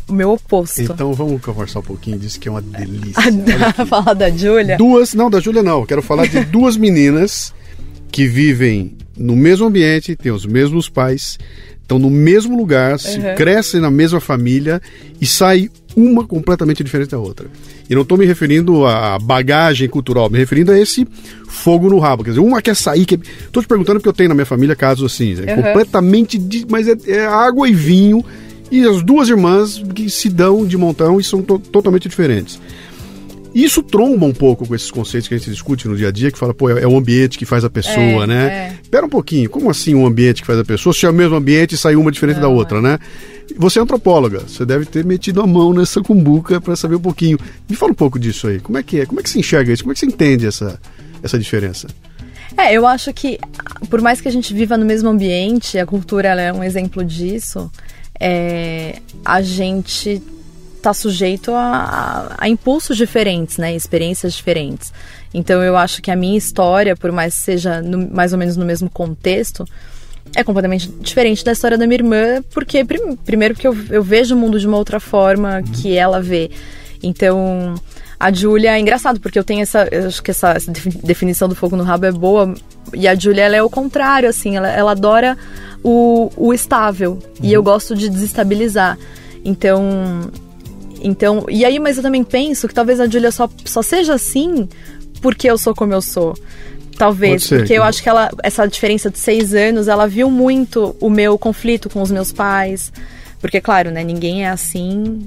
o 0.07 0.13
meu 0.13 0.31
oposto. 0.31 0.81
Então 0.81 1.13
vamos 1.13 1.41
conversar 1.41 1.79
um 1.79 1.83
pouquinho 1.83 2.17
disso 2.17 2.39
que 2.39 2.47
é 2.47 2.51
uma 2.51 2.61
delícia. 2.61 3.21
falar 3.87 4.13
da 4.13 4.29
Júlia? 4.29 4.77
Duas, 4.77 5.13
não, 5.13 5.29
da 5.29 5.39
Júlia 5.39 5.63
não. 5.63 5.85
Quero 5.85 6.01
falar 6.01 6.27
de 6.27 6.43
duas 6.45 6.77
meninas 6.77 7.53
que 8.11 8.27
vivem 8.27 8.97
no 9.17 9.35
mesmo 9.35 9.67
ambiente, 9.67 10.15
têm 10.15 10.31
os 10.31 10.45
mesmos 10.45 10.89
pais, 10.89 11.37
estão 11.81 11.99
no 11.99 12.09
mesmo 12.09 12.55
lugar, 12.55 12.93
uhum. 12.93 13.35
crescem 13.35 13.81
na 13.81 13.91
mesma 13.91 14.19
família 14.19 14.81
e 15.19 15.25
sai 15.25 15.69
uma 15.95 16.25
completamente 16.25 16.83
diferente 16.83 17.11
da 17.11 17.19
outra. 17.19 17.47
E 17.89 17.95
não 17.95 18.03
estou 18.03 18.17
me 18.17 18.25
referindo 18.25 18.85
à 18.85 19.17
bagagem 19.19 19.89
cultural, 19.89 20.29
me 20.29 20.37
referindo 20.37 20.71
a 20.71 20.79
esse 20.79 21.07
fogo 21.47 21.89
no 21.89 21.99
rabo. 21.99 22.23
Quer 22.23 22.31
dizer, 22.31 22.41
uma 22.41 22.61
quer 22.61 22.75
sair. 22.75 23.01
Estou 23.01 23.17
que... 23.17 23.61
te 23.61 23.67
perguntando 23.67 23.99
porque 23.99 24.09
eu 24.09 24.13
tenho 24.13 24.29
na 24.29 24.35
minha 24.35 24.45
família 24.45 24.75
casos 24.75 25.11
assim, 25.11 25.33
uhum. 25.33 25.63
completamente. 25.63 26.39
Mas 26.69 26.87
é, 26.87 26.95
é, 27.07 27.25
água 27.25 27.67
e 27.67 27.73
vinho. 27.73 28.23
E 28.71 28.87
as 28.87 29.01
duas 29.01 29.29
irmãs 29.29 29.83
que 29.95 30.09
se 30.11 30.29
dão 30.29 30.65
de 30.65 30.77
montão 30.77 31.19
e 31.19 31.23
são 31.23 31.41
to 31.41 31.57
totalmente 31.57 32.07
diferentes. 32.07 32.59
Isso 33.53 33.81
tromba 33.81 34.27
um 34.27 34.33
pouco 34.33 34.67
com 34.67 34.75
esses 34.75 34.91
conceitos 34.91 35.27
que 35.27 35.33
a 35.33 35.37
gente 35.37 35.49
discute 35.49 35.87
no 35.87 35.97
dia 35.97 36.09
a 36.09 36.11
dia, 36.11 36.31
que 36.31 36.37
fala, 36.37 36.53
pô, 36.53 36.69
é, 36.69 36.83
é 36.83 36.87
o 36.87 36.95
ambiente 36.95 37.37
que 37.37 37.45
faz 37.45 37.65
a 37.65 37.69
pessoa, 37.69 38.23
é, 38.23 38.27
né? 38.27 38.47
É. 38.47 38.73
Pera 38.91 39.05
um 39.05 39.09
pouquinho, 39.09 39.49
como 39.49 39.69
assim 39.71 39.95
o 39.95 40.01
um 40.01 40.05
ambiente 40.05 40.41
que 40.41 40.47
faz 40.47 40.59
a 40.59 40.63
pessoa? 40.63 40.93
Se 40.93 41.05
é 41.07 41.09
o 41.09 41.13
mesmo 41.13 41.35
ambiente 41.35 41.73
e 41.73 41.77
sai 41.77 41.95
uma 41.95 42.11
diferente 42.11 42.35
Não, 42.35 42.43
da 42.43 42.47
outra, 42.47 42.77
é. 42.77 42.81
né? 42.81 42.99
Você 43.57 43.79
é 43.79 43.81
antropóloga, 43.81 44.39
você 44.39 44.65
deve 44.65 44.85
ter 44.85 45.03
metido 45.05 45.41
a 45.41 45.47
mão 45.47 45.73
nessa 45.73 46.01
cumbuca 46.01 46.61
para 46.61 46.75
saber 46.75 46.95
um 46.95 47.01
pouquinho. 47.01 47.37
Me 47.69 47.75
fala 47.75 47.91
um 47.91 47.95
pouco 47.95 48.19
disso 48.19 48.47
aí. 48.47 48.59
Como 48.59 48.77
é 48.77 48.83
que 48.83 49.01
é? 49.01 49.05
Como 49.05 49.19
é 49.19 49.23
que 49.23 49.29
se 49.29 49.39
enxerga 49.39 49.71
isso? 49.71 49.83
Como 49.83 49.91
é 49.91 49.93
que 49.93 49.99
você 49.99 50.05
entende 50.05 50.45
essa, 50.47 50.79
essa 51.21 51.37
diferença? 51.37 51.87
É, 52.57 52.73
eu 52.73 52.85
acho 52.85 53.13
que 53.13 53.39
por 53.89 54.01
mais 54.01 54.21
que 54.21 54.27
a 54.27 54.31
gente 54.31 54.53
viva 54.53 54.77
no 54.77 54.85
mesmo 54.85 55.09
ambiente, 55.09 55.77
a 55.77 55.85
cultura 55.85 56.29
é 56.29 56.51
um 56.51 56.63
exemplo 56.63 57.03
disso, 57.03 57.71
é, 58.19 58.99
a 59.23 59.41
gente 59.41 60.21
está 60.75 60.93
sujeito 60.93 61.51
a, 61.51 61.57
a, 61.59 62.35
a, 62.45 62.49
impulsos 62.49 62.97
diferentes, 62.97 63.57
né? 63.57 63.75
Experiências 63.75 64.33
diferentes. 64.33 64.93
Então 65.33 65.61
eu 65.61 65.77
acho 65.77 66.01
que 66.01 66.09
a 66.09 66.15
minha 66.15 66.37
história, 66.37 66.95
por 66.95 67.11
mais 67.11 67.35
que 67.35 67.41
seja 67.41 67.81
no, 67.81 68.09
mais 68.13 68.33
ou 68.33 68.39
menos 68.39 68.57
no 68.57 68.65
mesmo 68.65 68.89
contexto, 68.89 69.65
é 70.35 70.43
completamente 70.43 70.87
diferente 71.01 71.43
da 71.43 71.51
história 71.51 71.77
da 71.77 71.87
minha 71.87 71.97
irmã, 71.97 72.43
porque 72.51 72.83
prim, 72.85 73.15
primeiro 73.15 73.53
porque 73.53 73.67
eu, 73.67 73.75
eu, 73.89 74.03
vejo 74.03 74.35
o 74.35 74.37
mundo 74.37 74.59
de 74.59 74.67
uma 74.67 74.77
outra 74.77 74.99
forma 74.99 75.57
uhum. 75.57 75.63
que 75.63 75.95
ela 75.95 76.21
vê. 76.21 76.51
Então, 77.01 77.75
a 78.19 78.31
Júlia 78.31 78.75
é 78.75 78.79
engraçado, 78.79 79.19
porque 79.19 79.39
eu 79.39 79.43
tenho 79.43 79.61
essa. 79.61 79.87
Eu 79.91 80.07
acho 80.07 80.21
que 80.21 80.31
essa, 80.31 80.51
essa 80.51 80.71
definição 81.03 81.47
do 81.47 81.55
fogo 81.55 81.75
no 81.75 81.83
rabo 81.83 82.05
é 82.05 82.11
boa. 82.11 82.53
E 82.93 83.07
a 83.07 83.15
Júlia, 83.15 83.43
ela 83.43 83.55
é 83.55 83.63
o 83.63 83.69
contrário, 83.69 84.27
assim, 84.29 84.57
ela, 84.57 84.69
ela 84.69 84.91
adora 84.91 85.37
o, 85.83 86.29
o 86.35 86.53
estável. 86.53 87.13
Uhum. 87.13 87.19
E 87.41 87.53
eu 87.53 87.63
gosto 87.63 87.95
de 87.95 88.09
desestabilizar. 88.09 88.97
Então, 89.43 90.29
então, 91.01 91.45
e 91.49 91.63
aí, 91.63 91.79
mas 91.79 91.97
eu 91.97 92.03
também 92.03 92.23
penso 92.23 92.67
que 92.67 92.73
talvez 92.73 92.99
a 92.99 93.07
Julia 93.07 93.31
só, 93.31 93.49
só 93.65 93.81
seja 93.81 94.13
assim 94.13 94.67
porque 95.21 95.49
eu 95.49 95.57
sou 95.57 95.73
como 95.73 95.93
eu 95.93 96.01
sou. 96.01 96.35
Talvez, 96.99 97.45
ser, 97.45 97.59
porque 97.59 97.73
eu 97.73 97.81
acho 97.81 98.03
que 98.03 98.09
ela, 98.09 98.29
essa 98.43 98.67
diferença 98.67 99.09
de 99.09 99.17
seis 99.17 99.53
anos, 99.53 99.87
ela 99.87 100.05
viu 100.05 100.29
muito 100.29 100.97
o 100.99 101.09
meu 101.09 101.37
conflito 101.37 101.89
com 101.89 102.01
os 102.01 102.11
meus 102.11 102.33
pais. 102.33 102.91
Porque, 103.39 103.61
claro, 103.61 103.89
né, 103.89 104.03
ninguém 104.03 104.43
é 104.43 104.49
assim 104.49 105.25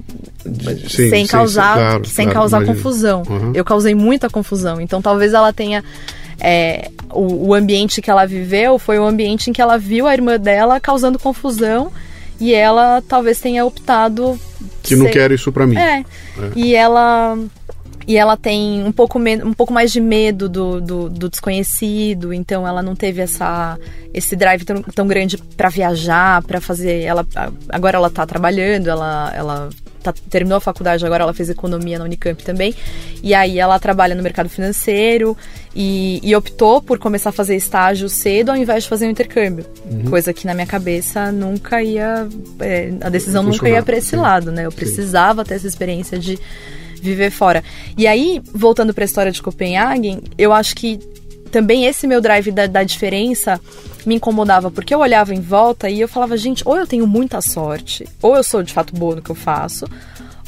sim, 0.87 1.09
sem 1.09 1.25
sim, 1.25 1.31
causar, 1.31 1.73
claro, 1.73 2.05
sem 2.05 2.25
claro, 2.25 2.39
causar 2.41 2.63
confusão. 2.63 3.23
Uhum. 3.27 3.53
Eu 3.55 3.65
causei 3.65 3.95
muita 3.95 4.29
confusão. 4.29 4.79
Então, 4.79 5.01
talvez 5.01 5.33
ela 5.33 5.51
tenha. 5.51 5.83
É, 6.39 6.91
o, 7.09 7.47
o 7.47 7.53
ambiente 7.55 8.03
que 8.03 8.11
ela 8.11 8.27
viveu 8.27 8.77
foi 8.77 8.99
o 8.99 9.03
ambiente 9.03 9.49
em 9.49 9.53
que 9.53 9.61
ela 9.61 9.75
viu 9.75 10.05
a 10.05 10.13
irmã 10.13 10.39
dela 10.39 10.79
causando 10.79 11.17
confusão 11.17 11.91
e 12.39 12.53
ela 12.53 13.01
talvez 13.07 13.39
tenha 13.39 13.65
optado 13.65 14.39
que 14.83 14.95
não 14.95 15.09
quero 15.09 15.33
isso 15.33 15.51
para 15.51 15.65
mim. 15.65 15.77
É. 15.77 15.99
é. 15.99 16.05
E 16.55 16.75
ela 16.75 17.37
e 18.07 18.17
ela 18.17 18.35
tem 18.35 18.83
um 18.83 18.91
pouco, 18.91 19.19
um 19.19 19.53
pouco 19.53 19.73
mais 19.73 19.91
de 19.91 20.01
medo 20.01 20.49
do, 20.49 20.81
do, 20.81 21.09
do, 21.09 21.29
desconhecido, 21.29 22.33
então 22.33 22.67
ela 22.67 22.81
não 22.81 22.95
teve 22.95 23.21
essa, 23.21 23.77
esse 24.13 24.35
drive 24.35 24.65
tão, 24.65 24.81
tão 24.81 25.07
grande 25.07 25.37
para 25.37 25.69
viajar, 25.69 26.41
para 26.43 26.59
fazer. 26.59 27.01
Ela, 27.01 27.25
agora 27.69 27.97
ela 27.97 28.09
tá 28.09 28.25
trabalhando, 28.25 28.89
ela, 28.89 29.31
ela 29.33 29.69
tá, 30.03 30.13
terminou 30.29 30.57
a 30.57 30.61
faculdade, 30.61 31.05
agora 31.05 31.23
ela 31.23 31.33
fez 31.33 31.49
economia 31.49 31.97
na 31.97 32.05
Unicamp 32.05 32.43
também. 32.43 32.75
E 33.23 33.33
aí 33.33 33.57
ela 33.57 33.79
trabalha 33.79 34.13
no 34.13 34.21
mercado 34.21 34.49
financeiro 34.49 35.35
e, 35.73 36.19
e 36.21 36.35
optou 36.35 36.81
por 36.81 36.99
começar 36.99 37.29
a 37.29 37.33
fazer 37.33 37.55
estágio 37.55 38.09
cedo 38.09 38.49
ao 38.49 38.57
invés 38.57 38.83
de 38.83 38.89
fazer 38.89 39.07
um 39.07 39.11
intercâmbio. 39.11 39.65
Uhum. 39.89 40.05
Coisa 40.09 40.33
que 40.33 40.45
na 40.45 40.53
minha 40.53 40.67
cabeça 40.67 41.31
nunca 41.31 41.81
ia. 41.81 42.27
É, 42.59 42.93
a 43.01 43.09
decisão 43.09 43.41
nunca 43.41 43.69
ia 43.69 43.81
para 43.81 43.95
esse 43.95 44.09
sim. 44.09 44.15
lado, 44.17 44.51
né? 44.51 44.65
Eu 44.65 44.71
precisava 44.71 45.43
sim. 45.43 45.49
ter 45.49 45.55
essa 45.55 45.67
experiência 45.67 46.19
de 46.19 46.37
viver 47.03 47.31
fora. 47.31 47.63
E 47.97 48.07
aí, 48.07 48.41
voltando 48.53 48.93
para 48.93 49.03
a 49.03 49.05
história 49.05 49.31
de 49.31 49.41
Copenhague, 49.41 50.19
eu 50.37 50.53
acho 50.53 50.75
que 50.75 50.99
também 51.51 51.85
esse 51.85 52.07
meu 52.07 52.19
drive 52.19 52.51
da, 52.51 52.65
da, 52.65 52.83
diferença 52.83 53.61
me 54.07 54.15
incomodava, 54.15 54.71
porque 54.71 54.93
eu 54.93 54.99
olhava 54.99 55.35
em 55.35 55.39
volta 55.39 55.87
e 55.87 56.01
eu 56.01 56.07
falava, 56.07 56.35
gente, 56.35 56.63
ou 56.65 56.75
eu 56.75 56.87
tenho 56.87 57.05
muita 57.05 57.41
sorte, 57.41 58.07
ou 58.21 58.35
eu 58.35 58.43
sou 58.43 58.63
de 58.63 58.73
fato 58.73 58.95
boa 58.95 59.17
no 59.17 59.21
que 59.21 59.29
eu 59.29 59.35
faço, 59.35 59.85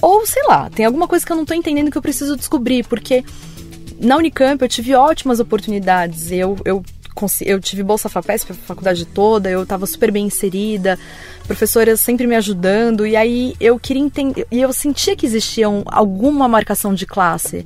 ou 0.02 0.26
sei 0.26 0.42
lá, 0.48 0.70
tem 0.70 0.84
alguma 0.84 1.08
coisa 1.08 1.24
que 1.24 1.32
eu 1.32 1.36
não 1.36 1.46
tô 1.46 1.54
entendendo 1.54 1.92
que 1.92 1.98
eu 1.98 2.02
preciso 2.02 2.36
descobrir, 2.36 2.84
porque 2.88 3.24
na 4.00 4.18
Unicamp 4.18 4.62
eu 4.62 4.68
tive 4.68 4.96
ótimas 4.96 5.40
oportunidades, 5.40 6.32
eu, 6.32 6.58
eu, 6.66 6.84
eu 7.42 7.60
tive 7.60 7.82
bolsa 7.84 8.10
FAPESP 8.10 8.52
a 8.52 8.56
faculdade 8.56 9.06
toda, 9.06 9.50
eu 9.50 9.64
estava 9.64 9.86
super 9.86 10.12
bem 10.12 10.26
inserida, 10.26 11.00
professoras 11.48 12.02
sempre 12.02 12.28
me 12.28 12.36
ajudando, 12.36 13.06
e 13.06 13.16
aí 13.16 13.56
eu 13.60 13.80
queria 13.80 14.04
entender, 14.04 14.46
e 14.52 14.62
eu 14.62 14.74
sentia 14.74 15.16
que 15.16 15.26
existia 15.26 15.70
um, 15.70 15.84
alguma 15.86 16.48
marcação 16.48 16.94
de 16.94 17.06
classe. 17.06 17.66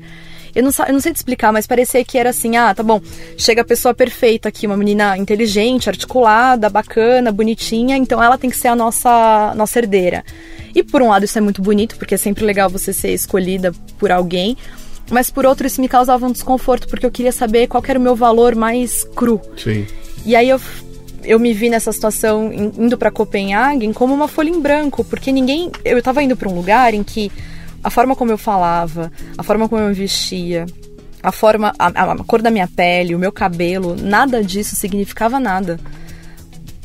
Eu 0.56 0.64
não, 0.64 0.72
eu 0.88 0.94
não 0.94 1.00
sei 1.00 1.14
te 1.14 1.18
explicar, 1.18 1.52
mas 1.52 1.68
parecia 1.68 2.04
que 2.04 2.18
era 2.18 2.30
assim: 2.32 2.58
ah, 2.58 2.74
tá 2.74 2.84
bom, 2.84 3.02
chega 3.38 3.62
a 3.62 3.66
pessoa 3.66 3.94
perfeita 3.94 4.50
aqui, 4.50 4.66
uma 4.66 4.78
menina 4.78 5.18
inteligente, 5.18 5.90
articulada, 5.90 6.70
bacana, 6.70 7.32
bonitinha, 7.32 7.96
então 7.98 8.22
ela 8.22 8.38
tem 8.38 8.50
que 8.50 8.58
ser 8.58 8.70
a 8.70 8.76
nossa, 8.76 9.54
nossa 9.56 9.80
herdeira. 9.80 10.24
E 10.74 10.84
por 10.84 11.02
um 11.02 11.10
lado 11.10 11.26
isso 11.26 11.38
é 11.38 11.42
muito 11.42 11.62
bonito, 11.62 11.96
porque 11.98 12.16
é 12.16 12.18
sempre 12.18 12.46
legal 12.46 12.70
você 12.70 12.94
ser 12.94 13.14
escolhida 13.14 13.72
por 13.98 14.12
alguém, 14.12 14.58
mas 15.10 15.30
por 15.30 15.46
outro 15.46 15.68
isso 15.68 15.82
me 15.82 15.88
causava 15.88 16.26
um 16.26 16.32
desconforto, 16.32 16.88
porque 16.88 17.06
eu 17.06 17.12
queria 17.12 17.32
saber 17.32 17.68
qual 17.68 17.84
era 17.88 18.00
o 18.00 18.02
meu 18.02 18.16
valor 18.16 18.56
mais 18.56 19.04
cru. 19.16 19.42
Sim. 19.58 19.86
E 20.26 20.36
aí 20.36 20.50
eu 20.50 20.60
eu 21.24 21.40
me 21.40 21.54
vi 21.54 21.70
nessa 21.70 21.92
situação 21.92 22.52
indo 22.52 22.98
para 22.98 23.12
Copenhague 23.12 23.92
como 23.94 24.14
uma 24.14 24.28
folha 24.28 24.50
em 24.50 24.60
branco, 24.60 25.04
porque 25.04 25.32
ninguém. 25.32 25.72
Eu 25.84 25.98
estava 25.98 26.24
indo 26.24 26.36
para 26.36 26.50
um 26.50 26.56
lugar 26.56 26.94
em 26.94 27.04
que 27.04 27.32
a 27.84 27.90
forma 27.90 28.16
como 28.16 28.32
eu 28.32 28.38
falava, 28.38 29.12
a 29.38 29.44
forma 29.44 29.68
como 29.68 29.82
eu 29.82 29.90
me 29.90 29.94
vestia, 29.94 30.66
a 31.22 31.32
forma, 31.32 31.74
a, 31.78 31.88
a, 31.88 32.24
cor 32.24 32.42
da 32.42 32.52
minha 32.52 32.68
pele, 32.68 33.16
o 33.16 33.20
meu 33.20 33.32
cabelo, 33.32 33.96
nada 33.96 34.44
disso 34.44 34.76
significava 34.76 35.40
nada. 35.40 35.80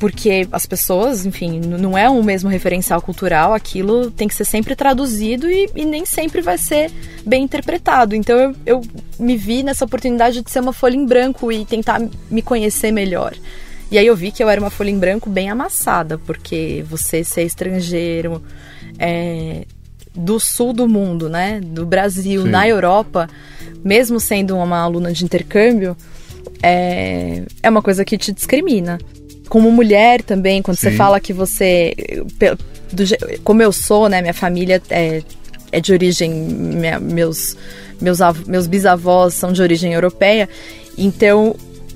Porque 0.04 0.46
as 0.52 0.66
pessoas, 0.66 1.24
enfim, 1.24 1.58
não 1.60 1.96
é 1.96 2.10
o 2.10 2.22
mesmo 2.22 2.50
referencial 2.50 3.00
cultural, 3.00 3.54
aquilo 3.54 4.10
tem 4.10 4.28
que 4.28 4.34
ser 4.34 4.44
sempre 4.44 4.76
traduzido 4.76 5.50
e, 5.50 5.66
e 5.74 5.86
nem 5.86 6.04
sempre 6.04 6.42
vai 6.42 6.58
ser 6.58 6.90
bem 7.24 7.44
interpretado. 7.44 8.14
Então 8.14 8.38
eu, 8.38 8.54
eu 8.66 8.80
me 9.18 9.34
vi 9.34 9.62
nessa 9.62 9.86
oportunidade 9.86 10.42
de 10.42 10.50
ser 10.50 10.60
uma 10.60 10.74
folha 10.74 10.94
em 10.94 11.06
branco 11.06 11.50
e 11.50 11.64
tentar 11.64 12.02
me 12.30 12.42
conhecer 12.42 12.92
melhor. 12.92 13.32
E 13.90 13.96
aí 13.96 14.06
eu 14.06 14.14
vi 14.14 14.30
que 14.30 14.44
eu 14.44 14.50
era 14.50 14.60
uma 14.60 14.68
folha 14.68 14.90
em 14.90 14.98
branco 14.98 15.30
bem 15.30 15.48
amassada, 15.48 16.18
porque 16.18 16.84
você 16.86 17.24
ser 17.24 17.44
estrangeiro, 17.44 18.42
é, 18.98 19.64
do 20.14 20.38
sul 20.38 20.74
do 20.74 20.86
mundo, 20.86 21.30
né? 21.30 21.62
Do 21.64 21.86
Brasil, 21.86 22.42
Sim. 22.42 22.50
na 22.50 22.68
Europa, 22.68 23.26
mesmo 23.82 24.20
sendo 24.20 24.54
uma 24.54 24.80
aluna 24.80 25.14
de 25.14 25.24
intercâmbio, 25.24 25.96
é, 26.62 27.42
é 27.62 27.70
uma 27.70 27.80
coisa 27.80 28.04
que 28.04 28.18
te 28.18 28.34
discrimina. 28.34 28.98
Como 29.48 29.70
mulher 29.70 30.22
também, 30.22 30.62
quando 30.62 30.76
Sim. 30.76 30.90
você 30.90 30.96
fala 30.96 31.20
que 31.20 31.32
você. 31.32 31.94
Do, 32.92 33.04
como 33.42 33.62
eu 33.62 33.72
sou, 33.72 34.08
né? 34.08 34.20
Minha 34.20 34.34
família 34.34 34.82
é, 34.90 35.22
é 35.72 35.80
de 35.80 35.92
origem. 35.92 36.30
Minha, 36.30 36.98
meus, 36.98 37.56
meus, 38.00 38.18
meus 38.46 38.66
bisavós 38.66 39.34
são 39.34 39.52
de 39.52 39.62
origem 39.62 39.92
europeia. 39.92 40.48
Então, 40.96 41.54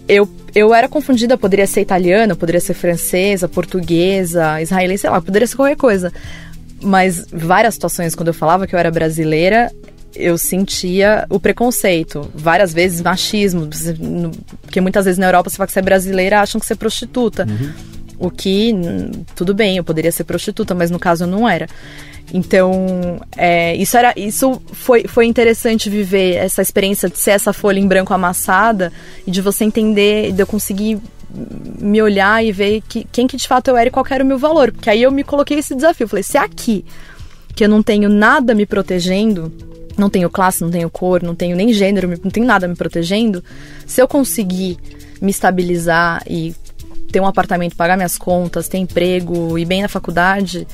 eu 0.08 0.28
eu 0.54 0.74
era 0.74 0.88
confundida, 0.88 1.36
poderia 1.36 1.66
ser 1.66 1.80
italiana, 1.80 2.34
poderia 2.34 2.60
ser 2.60 2.74
francesa, 2.74 3.48
portuguesa, 3.48 4.60
israelense, 4.60 5.02
sei 5.02 5.10
lá, 5.10 5.20
poderia 5.20 5.46
ser 5.46 5.56
qualquer 5.56 5.76
coisa. 5.76 6.12
Mas 6.82 7.26
várias 7.32 7.74
situações, 7.74 8.14
quando 8.14 8.28
eu 8.28 8.34
falava 8.34 8.66
que 8.66 8.74
eu 8.74 8.78
era 8.78 8.90
brasileira, 8.90 9.70
eu 10.18 10.36
sentia 10.36 11.26
o 11.30 11.38
preconceito. 11.38 12.30
Várias 12.34 12.72
vezes 12.72 13.00
machismo. 13.00 13.68
Porque 14.62 14.80
muitas 14.80 15.04
vezes 15.04 15.18
na 15.18 15.26
Europa 15.26 15.50
você 15.50 15.56
fala 15.56 15.66
que 15.66 15.72
você 15.72 15.78
é 15.78 15.82
brasileira 15.82 16.40
acham 16.40 16.60
que 16.60 16.66
você 16.66 16.72
é 16.72 16.76
prostituta. 16.76 17.46
Uhum. 17.48 17.72
O 18.18 18.30
que, 18.30 18.74
tudo 19.36 19.54
bem, 19.54 19.76
eu 19.76 19.84
poderia 19.84 20.10
ser 20.10 20.24
prostituta, 20.24 20.74
mas 20.74 20.90
no 20.90 20.98
caso 20.98 21.24
eu 21.24 21.28
não 21.28 21.48
era. 21.48 21.68
Então, 22.34 23.20
é, 23.36 23.74
isso 23.76 23.96
era 23.96 24.12
isso 24.16 24.60
foi, 24.72 25.04
foi 25.06 25.24
interessante 25.26 25.88
viver 25.88 26.34
essa 26.34 26.60
experiência 26.60 27.08
de 27.08 27.18
ser 27.18 27.30
essa 27.30 27.52
folha 27.52 27.78
em 27.78 27.86
branco 27.86 28.12
amassada 28.12 28.92
e 29.26 29.30
de 29.30 29.40
você 29.40 29.64
entender, 29.64 30.32
de 30.32 30.42
eu 30.42 30.46
conseguir 30.46 31.00
me 31.80 32.00
olhar 32.02 32.44
e 32.44 32.52
ver 32.52 32.82
que, 32.88 33.06
quem 33.10 33.26
que 33.26 33.36
de 33.36 33.46
fato 33.46 33.68
eu 33.68 33.76
era 33.76 33.88
e 33.88 33.92
qual 33.92 34.04
era 34.10 34.24
o 34.24 34.26
meu 34.26 34.38
valor. 34.38 34.72
Porque 34.72 34.90
aí 34.90 35.02
eu 35.02 35.10
me 35.10 35.24
coloquei 35.24 35.58
esse 35.58 35.74
desafio. 35.74 36.08
Falei, 36.08 36.22
se 36.22 36.36
é 36.36 36.40
aqui 36.40 36.84
que 37.54 37.64
eu 37.64 37.68
não 37.68 37.82
tenho 37.82 38.08
nada 38.08 38.54
me 38.54 38.66
protegendo, 38.66 39.52
não 39.98 40.08
tenho 40.08 40.30
classe, 40.30 40.62
não 40.62 40.70
tenho 40.70 40.88
cor, 40.88 41.22
não 41.22 41.34
tenho 41.34 41.56
nem 41.56 41.72
gênero, 41.72 42.08
não 42.22 42.30
tenho 42.30 42.46
nada 42.46 42.66
me 42.68 42.74
protegendo, 42.74 43.42
se 43.86 44.00
eu 44.00 44.08
conseguir 44.08 44.78
me 45.20 45.30
estabilizar 45.30 46.22
e 46.26 46.54
ter 47.10 47.20
um 47.20 47.26
apartamento, 47.26 47.74
pagar 47.74 47.96
minhas 47.96 48.16
contas, 48.18 48.68
ter 48.68 48.78
emprego 48.78 49.58
e 49.58 49.64
bem 49.64 49.82
na 49.82 49.88
faculdade, 49.88 50.66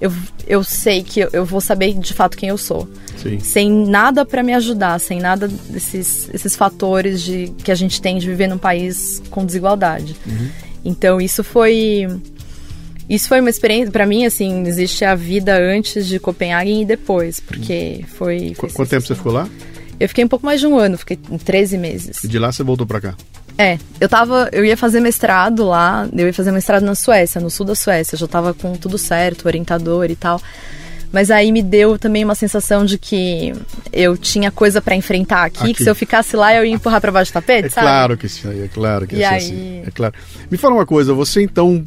eu, 0.00 0.12
eu 0.46 0.62
sei 0.62 1.02
que 1.02 1.20
eu, 1.20 1.28
eu 1.32 1.44
vou 1.44 1.60
saber 1.60 1.94
de 1.94 2.14
fato 2.14 2.36
quem 2.36 2.50
eu 2.50 2.58
sou. 2.58 2.88
Sim. 3.16 3.40
Sem 3.40 3.70
nada 3.70 4.24
para 4.24 4.42
me 4.42 4.54
ajudar, 4.54 4.98
sem 5.00 5.18
nada 5.18 5.48
desses 5.48 6.30
esses 6.32 6.54
fatores 6.54 7.20
de, 7.20 7.52
que 7.64 7.72
a 7.72 7.74
gente 7.74 8.00
tem 8.00 8.18
de 8.18 8.26
viver 8.26 8.46
num 8.46 8.58
país 8.58 9.20
com 9.30 9.44
desigualdade. 9.44 10.14
Uhum. 10.24 10.48
Então 10.84 11.20
isso 11.20 11.42
foi 11.42 12.06
isso 13.08 13.28
foi 13.28 13.40
uma 13.40 13.50
experiência 13.50 13.90
para 13.90 14.06
mim 14.06 14.26
assim, 14.26 14.66
existe 14.66 15.04
a 15.04 15.14
vida 15.14 15.58
antes 15.58 16.06
de 16.06 16.18
Copenhague 16.18 16.82
e 16.82 16.84
depois, 16.84 17.40
porque 17.40 18.04
foi, 18.06 18.54
foi 18.54 18.70
Quanto 18.70 18.88
tempo 18.88 19.06
você 19.06 19.14
ficou 19.14 19.32
lá? 19.32 19.48
Eu 19.98 20.08
fiquei 20.08 20.24
um 20.24 20.28
pouco 20.28 20.46
mais 20.46 20.60
de 20.60 20.66
um 20.66 20.78
ano, 20.78 20.96
fiquei 20.96 21.16
13 21.16 21.78
meses. 21.78 22.22
E 22.22 22.28
de 22.28 22.38
lá 22.38 22.52
você 22.52 22.62
voltou 22.62 22.86
para 22.86 23.00
cá? 23.00 23.14
É, 23.56 23.76
eu 24.00 24.08
tava. 24.08 24.48
Eu 24.52 24.64
ia 24.64 24.76
fazer 24.76 25.00
mestrado 25.00 25.64
lá, 25.64 26.08
eu 26.12 26.26
ia 26.28 26.32
fazer 26.32 26.52
mestrado 26.52 26.84
na 26.84 26.94
Suécia, 26.94 27.40
no 27.40 27.50
sul 27.50 27.66
da 27.66 27.74
Suécia. 27.74 28.14
Eu 28.14 28.20
já 28.20 28.28
tava 28.28 28.54
com 28.54 28.74
tudo 28.74 28.96
certo, 28.96 29.46
orientador 29.46 30.08
e 30.08 30.14
tal. 30.14 30.40
Mas 31.10 31.30
aí 31.30 31.50
me 31.50 31.62
deu 31.62 31.98
também 31.98 32.22
uma 32.22 32.34
sensação 32.36 32.84
de 32.84 32.98
que 32.98 33.52
eu 33.92 34.16
tinha 34.16 34.50
coisa 34.50 34.80
para 34.80 34.94
enfrentar 34.94 35.44
aqui, 35.44 35.64
aqui, 35.64 35.74
que 35.74 35.82
se 35.82 35.90
eu 35.90 35.94
ficasse 35.94 36.36
lá 36.36 36.54
eu 36.54 36.64
ia 36.64 36.74
empurrar 36.74 37.00
para 37.00 37.10
baixo 37.10 37.32
do 37.32 37.34
tapete, 37.34 37.66
é 37.66 37.70
sabe? 37.70 37.86
Claro 37.86 38.16
que 38.16 38.28
sim, 38.28 38.62
é 38.62 38.68
claro 38.68 39.06
que 39.06 39.16
e 39.16 39.22
é 39.22 39.26
aí... 39.26 39.36
assim. 39.36 39.82
É 39.86 39.90
claro. 39.90 40.14
Me 40.50 40.58
fala 40.58 40.74
uma 40.74 40.86
coisa, 40.86 41.14
você 41.14 41.42
então 41.42 41.82